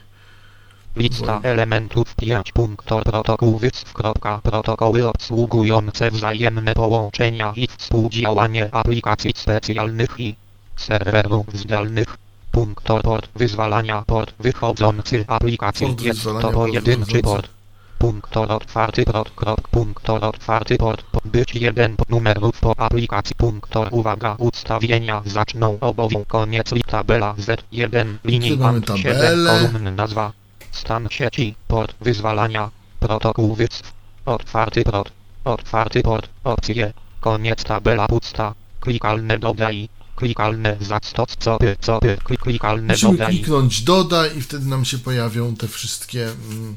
Lista 0.97 1.41
elementów 1.43 2.15
5 2.15 2.53
punktor 2.53 3.05
protokół 3.05 3.59
wycw. 3.59 3.95
Protokoły 4.43 5.09
obsługujące 5.09 6.11
wzajemne 6.11 6.75
połączenia 6.75 7.53
i 7.57 7.69
współdziałanie 7.79 8.75
aplikacji 8.75 9.33
specjalnych 9.37 10.21
i 10.21 10.35
serwerów 10.77 11.47
zdalnych. 11.55 12.17
Punktor 12.53 13.03
port 13.03 13.31
wyzwalania 13.35 14.03
port 14.07 14.35
wychodzący 14.41 15.25
aplikacji 15.29 15.87
Port 15.87 16.01
jest 16.01 16.25
to 16.25 16.51
pojedynczy 16.53 17.23
port. 17.23 17.60
Punktor 18.05 18.53
otwarty 18.53 19.05
port 19.05 19.31
krok 19.35 19.69
punktor 19.69 20.25
otwarty 20.25 20.77
port 20.77 21.03
po- 21.13 21.21
być 21.25 21.55
jeden 21.55 21.97
numerów 22.09 22.61
po 22.61 22.79
aplikacji 22.79 23.35
punktor. 23.37 23.89
Uwaga 23.91 24.35
ustawienia 24.39 25.23
zaczną 25.27 25.79
obowiązek 25.81 26.29
koniec 26.29 26.73
li 26.73 26.83
tabela 26.83 27.35
Z1 27.39 28.07
linii 28.25 28.57
mamy 28.57 28.79
ant 28.79 28.87
7 28.87 29.03
tabelę. 29.17 29.51
kolumn 29.51 29.95
nazwa 29.97 30.33
stan 30.73 31.09
sieci 31.11 31.55
port 31.69 31.95
wyzwalania 32.01 32.71
protokół 33.01 33.55
wycw 33.55 33.93
otwarty 34.27 34.83
port 34.85 35.13
otwarty 35.45 36.03
port 36.03 36.29
opcje 36.45 36.93
koniec 37.21 37.65
tabela 37.65 38.09
pusta 38.09 38.55
klikalne 38.81 39.39
dodaj 39.39 39.89
klikalne 40.17 40.77
zastoc 40.81 41.37
copy 41.45 41.77
copy 41.87 42.17
kli- 42.25 42.37
klikalne 42.39 42.93
Musimy 42.95 43.13
dodaj. 43.13 43.33
kliknąć 43.35 43.83
dodaj 43.83 44.39
i 44.39 44.43
wtedy 44.43 44.67
nam 44.67 44.85
się 44.85 44.99
pojawią 44.99 45.57
te 45.57 45.69
wszystkie 45.69 46.25
mm, 46.25 46.77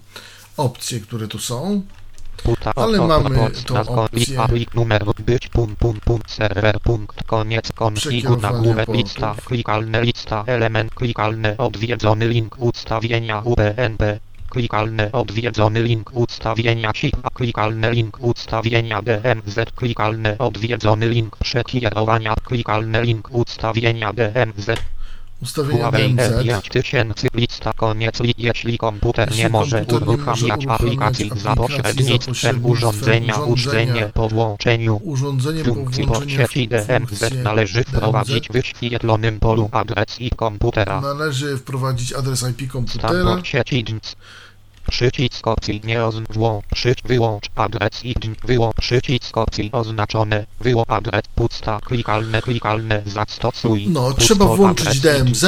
opcje, 0.57 0.99
które 0.99 1.27
tu 1.27 1.39
są. 1.39 1.81
Ale 2.75 3.07
mamy 3.07 3.51
tą 3.65 3.79
opcję. 3.79 4.37
numer 4.73 5.03
być 5.25 5.47
punkt 5.47 5.79
punkt 5.79 6.03
punkt 6.03 6.31
serwer 6.31 6.79
punkt 6.79 7.23
koniec 7.23 7.71
konfigu 7.71 8.37
portów. 8.37 8.95
lista 8.95 9.35
klikalne 9.45 10.01
lista 10.01 10.43
element 10.47 10.95
klikalne 10.95 11.57
odwiedzony 11.57 12.27
link 12.27 12.55
ustawienia 12.59 13.41
UPnP 13.45 14.19
klikalne 14.49 15.11
odwiedzony 15.11 15.83
link 15.83 16.11
ustawienia 16.13 16.91
SIP 16.95 17.15
a 17.23 17.29
klikalne 17.29 17.91
link 17.91 18.17
ustawienia 18.21 19.01
DMZ 19.01 19.71
klikalne 19.75 20.37
odwiedzony 20.37 21.09
link 21.09 21.37
przekierowania 21.37 22.35
klikalne 22.43 23.01
link 23.03 23.29
ustawienia 23.31 24.13
DMZ 24.13 24.67
Ustawienia 25.43 25.91
DMZ. 25.91 26.19
E5000 26.19 27.27
lista 27.33 27.73
koniec 27.73 28.19
li, 28.19 28.33
jeśli 28.37 28.77
komputer 28.77 29.27
Jeśli 29.29 29.43
nie 29.43 29.49
może 29.49 29.85
uruchamiać 29.91 30.65
aplikacji 30.67 31.31
za 31.35 31.55
pośrednictwem 31.55 32.65
urządzenia 32.65 33.35
uczenie 33.37 34.11
po 34.13 34.29
włączeniu 34.29 34.99
Urządzenie 35.03 35.63
funkcji 35.63 36.07
po 36.07 36.29
sieci 36.29 36.67
DMZ 36.67 37.43
należy 37.43 37.83
DMZ. 37.83 37.87
wprowadzić 37.87 38.49
w 38.49 38.51
wyświetlonym 38.51 39.39
polu 39.39 39.69
adres 39.71 40.21
i 40.21 40.29
komputera. 40.29 41.01
Należy 41.01 41.57
wprowadzić 41.57 42.13
adres 42.13 42.45
IP 42.49 42.71
komputera. 42.71 43.23
port 43.23 43.47
sieci 43.47 43.83
DNS. 43.83 44.15
Przycisk 44.93 45.47
opcji 45.47 45.81
nie 45.83 46.05
oznacz 46.05 46.27
wyłącz 47.05 47.45
adres 47.55 48.05
i 48.05 48.15
wyłącz 48.45 48.75
przycisk 48.77 49.37
opcji 49.37 49.69
oznaczone, 49.71 50.45
wyłącz 50.61 50.89
adres 50.89 51.21
pusta, 51.35 51.79
klikalne, 51.85 52.41
klikalne, 52.41 53.03
zastosuj. 53.05 53.87
No, 53.89 54.03
pusto, 54.07 54.21
trzeba 54.21 54.45
włączyć 54.45 54.99
DMZ 54.99 55.45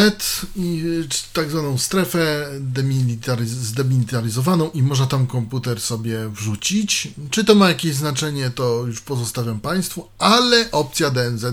i 0.55 0.81
y, 0.85 1.07
tak 1.33 1.49
zwaną 1.49 1.77
strefę 1.77 2.47
demilitaryz- 2.59 3.45
zdemilitaryzowaną 3.45 4.69
i 4.69 4.83
można 4.83 5.05
tam 5.05 5.27
komputer 5.27 5.81
sobie 5.81 6.29
wrzucić. 6.29 7.07
Czy 7.29 7.43
to 7.43 7.55
ma 7.55 7.69
jakieś 7.69 7.95
znaczenie, 7.95 8.49
to 8.49 8.83
już 8.87 9.01
pozostawiam 9.01 9.59
Państwu, 9.59 10.07
ale 10.19 10.71
opcja 10.71 11.09
DMZ 11.11 11.45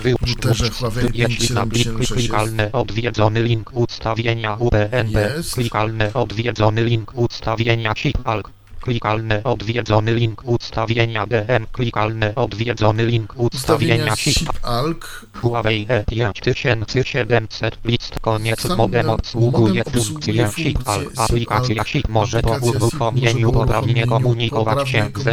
routerze 0.00 0.64
włącz, 0.64 0.74
Huawei 0.78 1.04
jeśli 1.14 1.54
na 1.54 1.66
plik 1.66 1.84
5776 1.84 2.10
jest. 2.10 2.12
klikalne 2.12 2.72
odwiedzony 2.72 3.42
link 3.42 3.70
ustawienia 3.74 4.54
UPnP, 4.54 5.34
klikalne 5.52 6.14
odwiedzony 6.14 6.84
link 6.84 7.12
ustawienia 7.28 7.92
SIP-ALK, 7.94 8.50
klikalne 8.80 9.44
odwiedzony 9.44 10.14
link 10.14 10.42
ustawienia 10.44 11.26
DM, 11.26 11.66
klikalne 11.72 12.34
odwiedzony 12.34 13.06
link 13.06 13.34
ustawienia 13.36 14.16
SIP-ALK 14.16 15.26
Huawei 15.40 15.86
E 15.88 16.04
E5700 16.04 17.70
list 17.84 18.20
koniec 18.20 18.64
modem 18.76 19.10
obsługuje 19.10 19.84
funkcję 19.84 20.48
funkcję 20.48 20.72
Aplikacja. 21.16 21.84
SIP 21.84 22.08
może 22.08 22.42
po 22.42 22.56
uruchomieniu 22.62 23.52
po 23.52 23.58
poprawnie 23.58 24.06
komunikować 24.06 24.88
się 24.88 25.10
z 25.16 25.26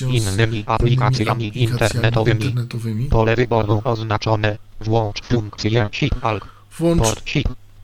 innymi 0.00 0.64
aplikacjami 0.66 1.62
internetowymi. 1.62 2.54
Pole 3.10 3.36
wyboru 3.36 3.82
oznaczone. 3.84 4.58
Włącz 4.80 5.22
funkcję 5.22 5.88
SIP-ALK. 5.92 6.44
Włącz 6.78 7.02
Port. 7.02 7.22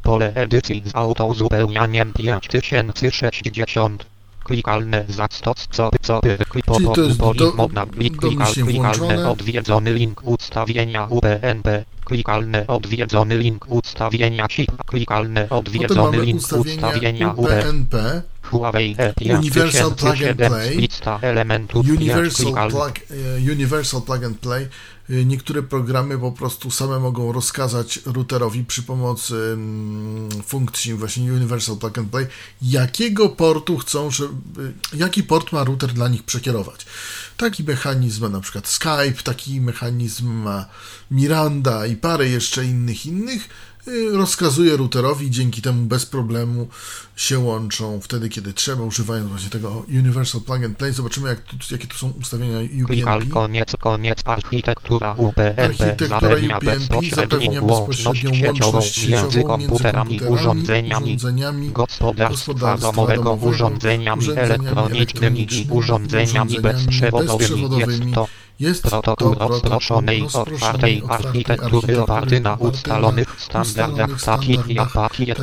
Pole 0.03 0.32
edycji 0.34 0.82
z 0.86 0.96
autozupełnianiem 0.96 2.12
5060. 2.12 4.07
Klikalne 4.44 5.05
zastoc 5.09 5.66
co 5.70 5.90
co 6.03 6.20
po 6.66 6.80
to 6.80 7.03
jest 7.03 7.20
po 7.20 7.34
do- 7.34 7.53
mod 7.53 7.72
na 7.72 7.86
klik 7.86 8.16
klikal 8.16 8.53
klikalne 8.55 9.30
odwiedzony 9.30 9.92
link 9.94 10.20
ustawienia 10.24 11.07
UPnP. 11.11 11.84
Klikalne 12.05 12.66
odwiedzony 12.66 13.38
link 13.38 13.66
ustawienia 13.68 14.46
SIP. 14.51 14.70
Klikalne 14.86 15.48
odwiedzony 15.51 16.20
link 16.20 16.40
ustawienia 16.42 16.61
ustawienia 16.86 17.32
UP. 17.32 17.38
UPnP, 17.38 18.22
Huawei 18.42 18.96
E 18.98 19.12
Universal 19.38 19.94
Plug 19.94 20.12
and 20.12 20.20
E5007 20.40 20.48
Play. 20.48 20.76
lista 20.76 21.18
elementów 21.22 21.86
Universal 21.86 22.68
plug, 22.70 22.98
e, 22.98 23.53
Universal 23.53 24.03
Plug 24.03 24.24
and 24.24 24.38
Play. 24.38 24.68
E, 25.11 25.24
Niektóre 25.24 25.62
programy 25.62 26.18
po 26.18 26.32
prostu 26.32 26.70
same 26.70 26.98
mogą 26.98 27.32
rozkazać 27.32 28.00
routerowi 28.06 28.64
przy 28.64 28.82
pomocy 28.82 29.34
mm, 29.52 30.30
funkcji 30.42 30.94
właśnie 30.94 31.32
Universal 31.32 31.76
Plug 31.76 31.98
and 31.98 32.11
Play, 32.11 32.26
jakiego 32.62 33.28
portu 33.28 33.78
chcą, 33.78 34.11
żeby, 34.11 34.72
jaki 34.94 35.22
port 35.22 35.52
ma 35.52 35.64
router 35.64 35.92
dla 35.92 36.08
nich 36.08 36.22
przekierować. 36.22 36.86
Taki 37.36 37.64
mechanizm 37.64 38.22
ma 38.22 38.28
na 38.28 38.40
przykład 38.40 38.68
Skype, 38.68 39.22
taki 39.24 39.61
mechanizm 39.61 40.26
ma 40.26 40.66
Miranda 41.11 41.86
i 41.86 41.96
parę 41.96 42.28
jeszcze 42.28 42.64
innych 42.64 43.06
innych. 43.06 43.48
Y, 43.89 44.11
Rozkazuje 44.12 44.76
routerowi 44.76 45.31
dzięki 45.31 45.62
temu 45.62 45.87
bez 45.87 46.07
problemu 46.07 46.68
się 47.16 47.39
łączą 47.39 48.01
wtedy, 48.01 48.28
kiedy 48.28 48.53
trzeba, 48.53 48.83
używając 48.83 49.28
właśnie 49.28 49.51
tego 49.51 49.85
Universal 49.89 50.41
Plug 50.41 50.64
and 50.64 50.78
Play. 50.78 50.93
Zobaczymy, 50.93 51.28
jak 51.28 51.41
tu, 51.41 51.57
jakie 51.70 51.87
tu 51.87 51.97
są 51.97 52.12
ustawienia 52.20 52.59
UPnP. 52.85 53.26
koniec 53.31 53.76
koniec 53.76 54.18
architektura 54.24 55.14
UPnP 55.14 55.64
Architektura 55.64 56.28
UPnP 56.57 57.14
zapewnia 57.14 57.61
bezpośrednią 57.62 58.41
łączność 58.41 58.95
sieciową 58.95 59.18
między 59.22 59.43
komputerami, 59.43 60.20
urządzeniami 60.28 61.16
urządzeniami 61.16 61.70
gospodarstwa 61.70 62.76
domowego, 62.76 63.33
urządzeniami 63.33 64.31
elektronicznymi 64.37 65.41
i 65.41 65.66
urządzeniami 65.70 66.11
urządzeniami 66.11 66.61
bezprzewodowymi. 66.61 67.78
Jest 67.78 68.14
to 68.14 68.28
Jest 68.61 68.82
protokół 68.82 69.34
to 69.34 69.48
rozproszonej, 69.48 70.26
otwartej 70.32 71.02
architektury 71.08 72.02
oparty 72.02 72.40
na 72.40 72.54
ustalonych 72.54 73.36
standardach 73.38 74.22
takich 74.24 74.68
jak 74.68 74.92
pakiet 74.92 75.38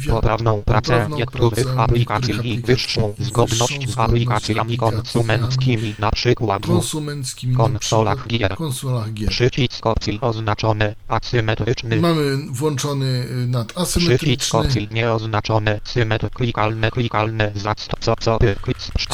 poprawną 0.08 0.62
pracę 0.62 1.08
niektórych 1.16 1.78
aplikacji 1.78 2.52
i 2.52 2.60
wyższą 2.60 3.14
zgodność 3.18 3.90
z 3.90 3.98
aplikacjami 3.98 4.76
konsumenckimi, 4.76 5.95
na 5.98 6.10
przykład 6.10 6.66
w 6.66 7.56
konsolach 7.56 8.26
gier. 8.26 8.56
konsolach 8.56 9.12
gier. 9.12 9.28
Przycisk 9.28 9.86
opcji 9.86 10.18
oznaczone 10.20 10.94
asymetryczny. 11.08 11.96
Mamy 11.96 12.36
włączony 12.50 13.06
y, 13.44 13.46
nad 13.46 13.66
Przycisk 13.66 13.96
asymetryczny, 13.96 14.58
opcji 14.58 14.88
nieoznaczone 14.92 15.80
symetr 15.84 16.30
klikalne 16.30 16.90
klikalne 16.90 17.52
co 18.00 18.14
co 18.20 18.38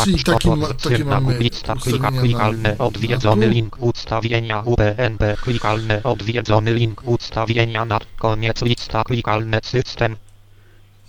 Czyli 0.04 0.24
taki 0.24 0.48
ma- 0.48 0.56
mamy 1.04 1.38
lista 1.38 1.74
klika 1.74 2.10
klikalne 2.10 2.78
odwiedzony 2.78 3.48
link 3.48 3.76
ustawienia 3.80 4.62
UPnP 4.64 5.36
klikalne 5.42 6.02
odwiedzony 6.02 6.74
link 6.74 7.02
ustawienia 7.04 7.84
nad 7.84 8.06
koniec 8.18 8.62
lista 8.62 9.04
klikalne 9.04 9.60
system 9.62 10.16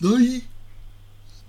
no 0.02 0.20
i 0.20 0.42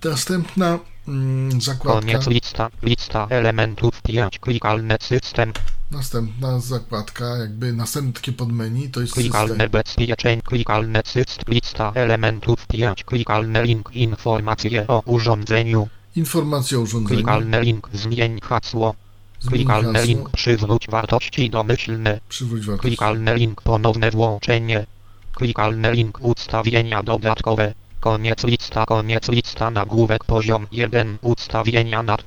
Następna 0.03 0.79
mm, 1.07 1.61
zakładka, 1.61 2.01
Koniec 2.01 2.27
lista. 2.27 2.69
Lista 2.83 3.27
elementów 3.29 4.01
5. 4.01 4.39
Klikalne 4.39 4.97
system. 5.01 5.53
następna 5.91 6.59
zakładka, 6.59 7.37
jakby 7.37 7.73
następne 7.73 8.13
takie 8.13 8.31
podmenu, 8.31 8.89
to 8.89 9.01
jest 9.01 9.13
Klikalne 9.13 9.49
system. 9.53 9.69
bezpieczeń. 9.69 10.41
Klikalne 10.41 11.01
system. 11.05 11.45
Lista 11.53 11.91
elementów 11.95 12.67
5. 12.67 13.03
Klikalne 13.03 13.63
link. 13.63 13.89
Informacje 13.93 14.87
o 14.87 15.01
urządzeniu. 15.05 15.87
Informacja 16.15 16.77
o 16.77 16.81
urządzeniu. 16.81 17.15
Klikalne 17.15 17.61
link. 17.61 17.89
Zmień 17.93 18.39
hasło. 18.43 18.95
Zmień 19.39 19.53
Klikalne 19.53 19.93
hasło, 19.99 20.07
link. 20.07 20.29
Przywróć 20.29 20.87
wartości 20.89 21.49
domyślne. 21.49 22.19
Przywróć 22.29 22.65
wartość. 22.65 22.87
Klikalny 22.87 23.35
link 23.35 23.61
ponowne 23.61 24.11
włączenie. 24.11 24.85
Klikalny 25.33 25.91
link 25.91 26.19
ustawienia 26.21 27.03
dodatkowe. 27.03 27.73
Koniec 28.05 28.43
lista, 28.43 28.85
koniec 28.85 29.29
lista 29.29 29.71
nagłówek 29.71 30.23
poziom 30.23 30.67
1 30.71 31.17
ustawienia 31.21 32.03
nad. 32.03 32.23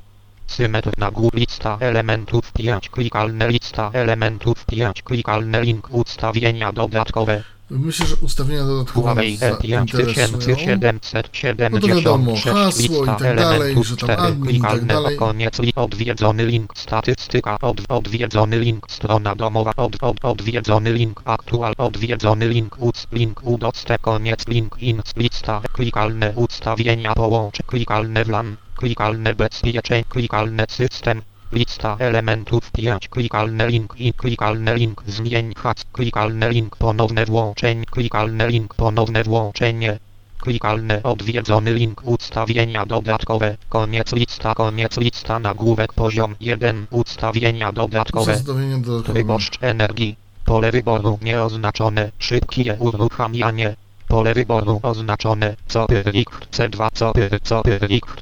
Symetr 0.47 0.91
nagłów 0.97 1.33
lista 1.33 1.77
elementów 1.79 2.51
5 2.53 2.89
klikalne 2.89 3.47
lista 3.49 3.91
elementów 3.93 4.65
5 4.65 5.01
klikalny 5.03 5.61
link 5.61 5.87
ustawienia 5.91 6.71
dodatkowe. 6.71 7.43
Myślę, 7.71 8.05
że 8.05 8.15
ustawienia 8.15 8.65
dodatkowe 8.65 9.01
Huawei 9.01 9.37
nas 9.37 9.39
zainteresują. 9.39 10.27
E5776 10.27 11.69
No 11.71 11.79
to 11.79 11.87
wiadomo, 11.87 12.35
hasło 12.35 13.03
i 13.03 13.07
tak 13.07 13.35
dalej, 13.35 13.75
że 13.83 13.97
tam 13.97 14.07
4 14.07 14.21
admin 14.21 14.55
i 14.55 14.61
tak 14.61 14.85
dalej. 14.85 15.17
koniec 15.17 15.59
li 15.59 15.73
odwiedzony 15.75 16.45
link 16.45 16.73
statystyka 16.77 17.57
od, 17.61 17.81
odwiedzony 17.89 18.59
link 18.59 18.85
strona 18.91 19.35
domowa 19.35 19.71
od, 19.77 20.03
od 20.03 20.25
odwiedzony 20.25 20.93
link 20.93 21.21
aktual 21.25 21.73
odwiedzony 21.77 22.47
link 22.47 22.75
uc 22.79 23.07
link 23.11 23.43
udostęp 23.43 24.01
koniec 24.01 24.47
link 24.47 24.75
ins 24.79 25.15
lista 25.15 25.61
klikalne 25.73 26.33
ustawienia 26.35 27.13
połącz 27.15 27.57
klikalne 27.67 28.25
WLAN 28.25 28.55
klikalne 28.75 29.35
bezpieczeń 29.35 30.03
klikalne 30.09 30.65
system 30.69 31.21
Lista 31.51 31.97
elementów 31.99 32.71
5 32.71 33.07
klikalny 33.07 33.67
link 33.67 33.95
i 33.97 34.13
klikalny 34.13 34.75
link 34.75 35.03
zmień 35.07 35.53
hac 35.57 35.85
klikalny 35.93 36.49
link 36.49 36.75
ponowne 36.75 37.25
włączenie 37.25 37.85
klikalny 37.85 38.47
link 38.47 38.73
ponowne 38.73 39.23
włączenie 39.23 39.99
klikalny 40.39 41.03
odwiedzony 41.03 41.73
link 41.73 42.01
ustawienia 42.05 42.85
dodatkowe 42.85 43.57
koniec 43.69 44.13
lista 44.13 44.55
koniec 44.55 44.97
lista 44.97 45.39
nagłówek 45.39 45.93
poziom 45.93 46.35
1 46.39 46.87
ustawienia 46.91 47.71
dodatkowe 47.71 48.33
Ustawienia 48.33 48.77
dodatkowe. 48.77 49.13
Wyborcz 49.13 49.57
energii. 49.61 50.15
Pole 50.45 50.71
wyboru 50.71 51.19
nieoznaczone. 51.21 52.11
Szybkie 52.19 52.77
uruchamianie. 52.79 53.75
Pole 54.09 54.33
wyboru 54.33 54.79
oznaczone. 54.83 55.55
Co 55.67 55.85
C2 56.51 56.89
co 56.93 57.13
co 57.43 57.63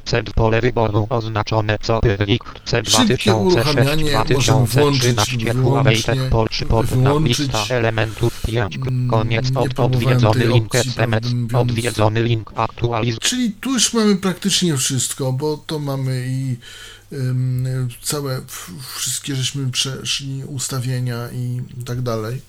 C 0.06 0.24
pole 0.24 0.62
wyboru 0.62 1.08
oznaczone. 1.10 1.78
Co 1.82 2.00
C2 2.00 3.08
Szybkie 3.08 3.36
uruchamianie 3.36 4.24
możemy 4.34 4.66
włączyć 4.66 5.16
wyłącznie 5.54 6.66
Pol 6.66 7.24
lista 7.24 7.66
elementów 7.70 8.42
5. 8.42 8.76
Mm, 8.76 9.10
Koniec 9.10 9.52
nie 9.52 9.58
od 9.58 9.80
odwiedzony 9.80 10.48
link 10.48 10.76
SMS. 10.76 11.24
Odwiedzony 11.54 12.24
link 12.24 12.52
aktualiz. 12.56 13.20
Czyli 13.20 13.52
tu 13.52 13.74
już 13.74 13.94
mamy 13.94 14.16
praktycznie 14.16 14.78
wszystko, 14.78 15.34
bo 15.34 15.58
to 15.58 15.80
mamy 15.80 16.26
i 16.28 16.56
całe, 18.02 18.42
wszystkie 18.96 19.36
żeśmy 19.36 19.72
przeszli, 19.72 20.44
ustawienia 20.44 21.30
i 21.34 21.62
tak 21.86 22.02
dalej. 22.02 22.42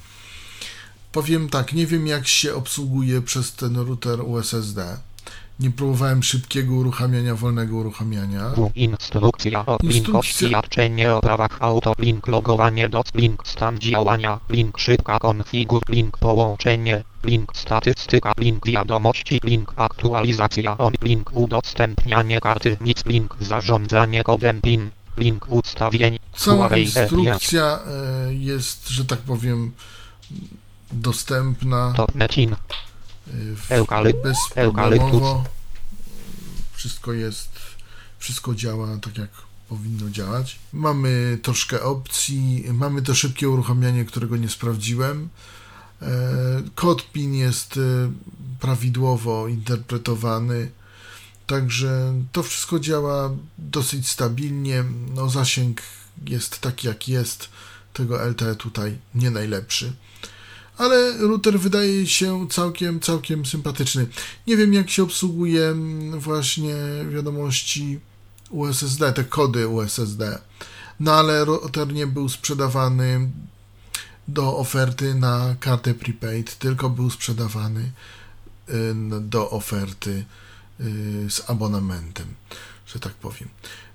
Powiem 1.18 1.48
tak, 1.48 1.72
nie 1.72 1.86
wiem 1.86 2.06
jak 2.06 2.28
się 2.28 2.54
obsługuje 2.54 3.22
przez 3.22 3.52
ten 3.52 3.76
router 3.76 4.20
USSD. 4.20 4.98
Nie 5.60 5.70
próbowałem 5.70 6.22
szybkiego 6.22 6.74
uruchamiania, 6.74 7.34
wolnego 7.34 7.76
uruchamiania. 7.76 8.50
Instrukcja 8.74 9.66
o 9.66 9.78
link 9.82 9.94
Instrukcja. 9.94 10.48
oświadczenie 10.48 11.14
o 11.14 11.20
prawach 11.20 11.56
auto 11.60 11.92
link 11.98 12.26
logowanie 12.26 12.88
dot 12.88 13.14
link 13.14 13.42
stan 13.46 13.78
działania 13.78 14.40
link 14.50 14.78
szybka 14.78 15.18
konfigur 15.18 15.82
link 15.88 16.18
połączenie 16.18 17.04
link 17.24 17.56
statystyka 17.56 18.32
link 18.38 18.66
wiadomości 18.66 19.40
link 19.44 19.72
aktualizacja 19.76 20.78
on 20.78 20.92
link 21.02 21.30
udostępnianie 21.34 22.40
karty 22.40 22.76
nic 22.80 23.06
link 23.06 23.36
zarządzanie 23.40 24.24
kodem 24.24 24.60
PIN 24.60 24.90
link 25.16 25.46
ustawień 25.48 26.18
Cała 26.36 26.68
E5 26.68 26.78
instrukcja 26.78 27.80
e, 27.86 28.34
jest, 28.34 28.88
że 28.88 29.04
tak 29.04 29.18
powiem, 29.18 29.72
dostępna 30.92 31.92
to 31.96 32.06
netin 32.14 32.56
w- 33.26 33.68
Eukalyp- 33.70 34.22
bezproblemowo. 34.22 35.44
Wszystko 36.72 37.12
jest, 37.12 37.50
wszystko 38.18 38.54
działa 38.54 38.96
tak 39.02 39.18
jak 39.18 39.30
powinno 39.68 40.10
działać. 40.10 40.58
Mamy 40.72 41.38
troszkę 41.42 41.82
opcji, 41.82 42.64
mamy 42.72 43.02
to 43.02 43.14
szybkie 43.14 43.48
uruchamianie, 43.48 44.04
którego 44.04 44.36
nie 44.36 44.48
sprawdziłem. 44.48 45.28
E, 46.02 46.08
Kod 46.74 47.12
PIN 47.12 47.34
jest 47.34 47.76
e, 47.76 47.80
prawidłowo 48.60 49.48
interpretowany, 49.48 50.70
także 51.46 52.14
to 52.32 52.42
wszystko 52.42 52.80
działa 52.80 53.30
dosyć 53.58 54.08
stabilnie. 54.08 54.84
No, 55.14 55.28
zasięg 55.30 55.82
jest 56.26 56.58
taki 56.60 56.86
jak 56.86 57.08
jest, 57.08 57.48
tego 57.92 58.24
LTE 58.28 58.54
tutaj 58.56 58.98
nie 59.14 59.30
najlepszy 59.30 59.92
ale 60.78 61.18
router 61.18 61.60
wydaje 61.60 62.06
się 62.06 62.48
całkiem, 62.48 63.00
całkiem 63.00 63.46
sympatyczny. 63.46 64.06
Nie 64.46 64.56
wiem, 64.56 64.74
jak 64.74 64.90
się 64.90 65.02
obsługuje 65.02 65.64
mm, 65.64 66.20
właśnie 66.20 66.74
wiadomości 67.10 68.00
USSD, 68.50 69.12
te 69.12 69.24
kody 69.24 69.68
USSD. 69.68 70.38
No 71.00 71.12
ale 71.14 71.44
router 71.44 71.92
nie 71.92 72.06
był 72.06 72.28
sprzedawany 72.28 73.30
do 74.28 74.56
oferty 74.56 75.14
na 75.14 75.56
kartę 75.60 75.94
prepaid, 75.94 76.58
tylko 76.58 76.90
był 76.90 77.10
sprzedawany 77.10 77.92
y, 78.68 78.94
do 79.20 79.50
oferty 79.50 80.24
y, 80.80 81.30
z 81.30 81.50
abonamentem, 81.50 82.26
że 82.86 83.00
tak 83.00 83.12
powiem. 83.12 83.48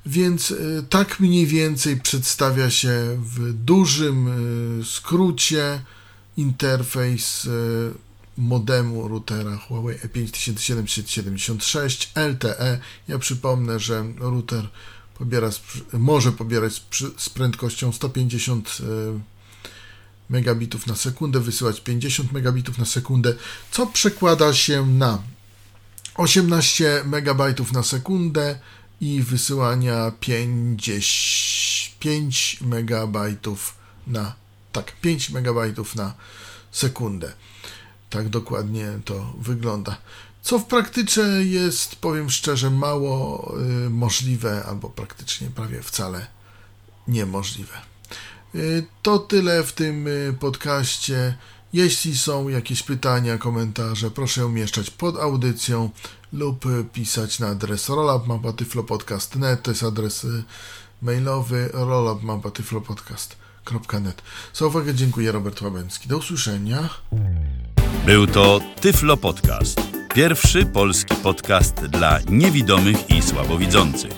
Więc 0.05 0.51
y, 0.51 0.85
tak 0.89 1.19
mniej 1.19 1.47
więcej 1.47 1.97
przedstawia 1.97 2.69
się 2.69 3.17
w 3.19 3.53
dużym 3.53 4.29
skrócie 4.85 5.79
interfejs 6.37 7.45
e, 7.45 7.49
modemu 8.37 9.07
routera 9.07 9.57
Huawei 9.57 9.95
E 9.95 10.07
E5776 10.07 12.07
LTE. 12.15 12.79
Ja 13.07 13.19
przypomnę, 13.19 13.79
że 13.79 14.05
router 14.17 14.69
pobiera, 15.17 15.49
może 15.93 16.31
pobierać 16.31 16.83
z, 17.17 17.29
prędkością 17.29 17.91
150 17.91 18.77
e, 18.79 18.83
megabitów 20.29 20.87
na 20.87 20.95
sekundę, 20.95 21.39
wysyłać 21.39 21.81
50 21.81 22.31
megabitów 22.31 22.77
na 22.77 22.85
sekundę, 22.85 23.33
co 23.71 23.87
przekłada 23.87 24.53
się 24.53 24.85
na 24.85 25.23
18 26.15 27.03
megabajtów 27.05 27.71
na 27.71 27.83
sekundę 27.83 28.59
i 29.01 29.21
wysyłania 29.21 30.11
5, 30.19 30.91
5 31.99 32.57
megabajtów 32.61 33.75
na 34.07 34.42
tak 34.73 34.91
5 35.01 35.29
megabajtów 35.29 35.95
na 35.95 36.13
sekundę. 36.71 37.33
Tak 38.09 38.29
dokładnie 38.29 38.99
to 39.05 39.33
wygląda. 39.39 39.97
Co 40.41 40.59
w 40.59 40.65
praktyce 40.65 41.21
jest, 41.43 41.95
powiem 41.95 42.29
szczerze, 42.29 42.69
mało 42.69 43.53
y, 43.85 43.89
możliwe, 43.89 44.63
albo 44.65 44.89
praktycznie 44.89 45.49
prawie 45.49 45.83
wcale 45.83 46.27
niemożliwe. 47.07 47.73
Y, 48.55 48.85
to 49.01 49.19
tyle 49.19 49.63
w 49.63 49.73
tym 49.73 50.07
y, 50.07 50.35
podcaście. 50.39 51.37
Jeśli 51.73 52.17
są 52.17 52.49
jakieś 52.49 52.83
pytania, 52.83 53.37
komentarze, 53.37 54.11
proszę 54.11 54.45
umieszczać 54.45 54.89
pod 54.89 55.17
audycją 55.17 55.89
lub 56.33 56.65
pisać 56.93 57.39
na 57.39 57.47
adres 57.47 57.89
rollupmapatyflopodcast.net. 57.89 59.63
To 59.63 59.71
jest 59.71 59.83
adres 59.83 60.23
y, 60.23 60.43
mailowy 61.01 61.69
rollupmapatyflopodcast.net. 61.73 63.42
Za 64.53 64.65
uwagę 64.65 64.93
dziękuję 64.93 65.31
Robert 65.31 65.61
Łabęcki. 65.61 66.09
Do 66.09 66.17
usłyszenia. 66.17 66.89
Był 68.05 68.27
to 68.27 68.59
Tyflo 68.81 69.17
Podcast. 69.17 69.81
Pierwszy 70.13 70.65
polski 70.65 71.15
podcast 71.15 71.75
dla 71.75 72.19
niewidomych 72.29 73.09
i 73.09 73.21
słabowidzących. 73.21 74.11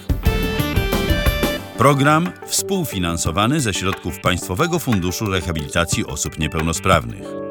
Program 1.78 2.32
współfinansowany 2.48 3.62
ze 3.62 3.74
środków 3.74 4.20
Państwowego 4.20 4.80
Funduszu 4.80 5.26
Rehabilitacji 5.26 6.06
Osób 6.06 6.39
Niepełnosprawnych. 6.39 7.45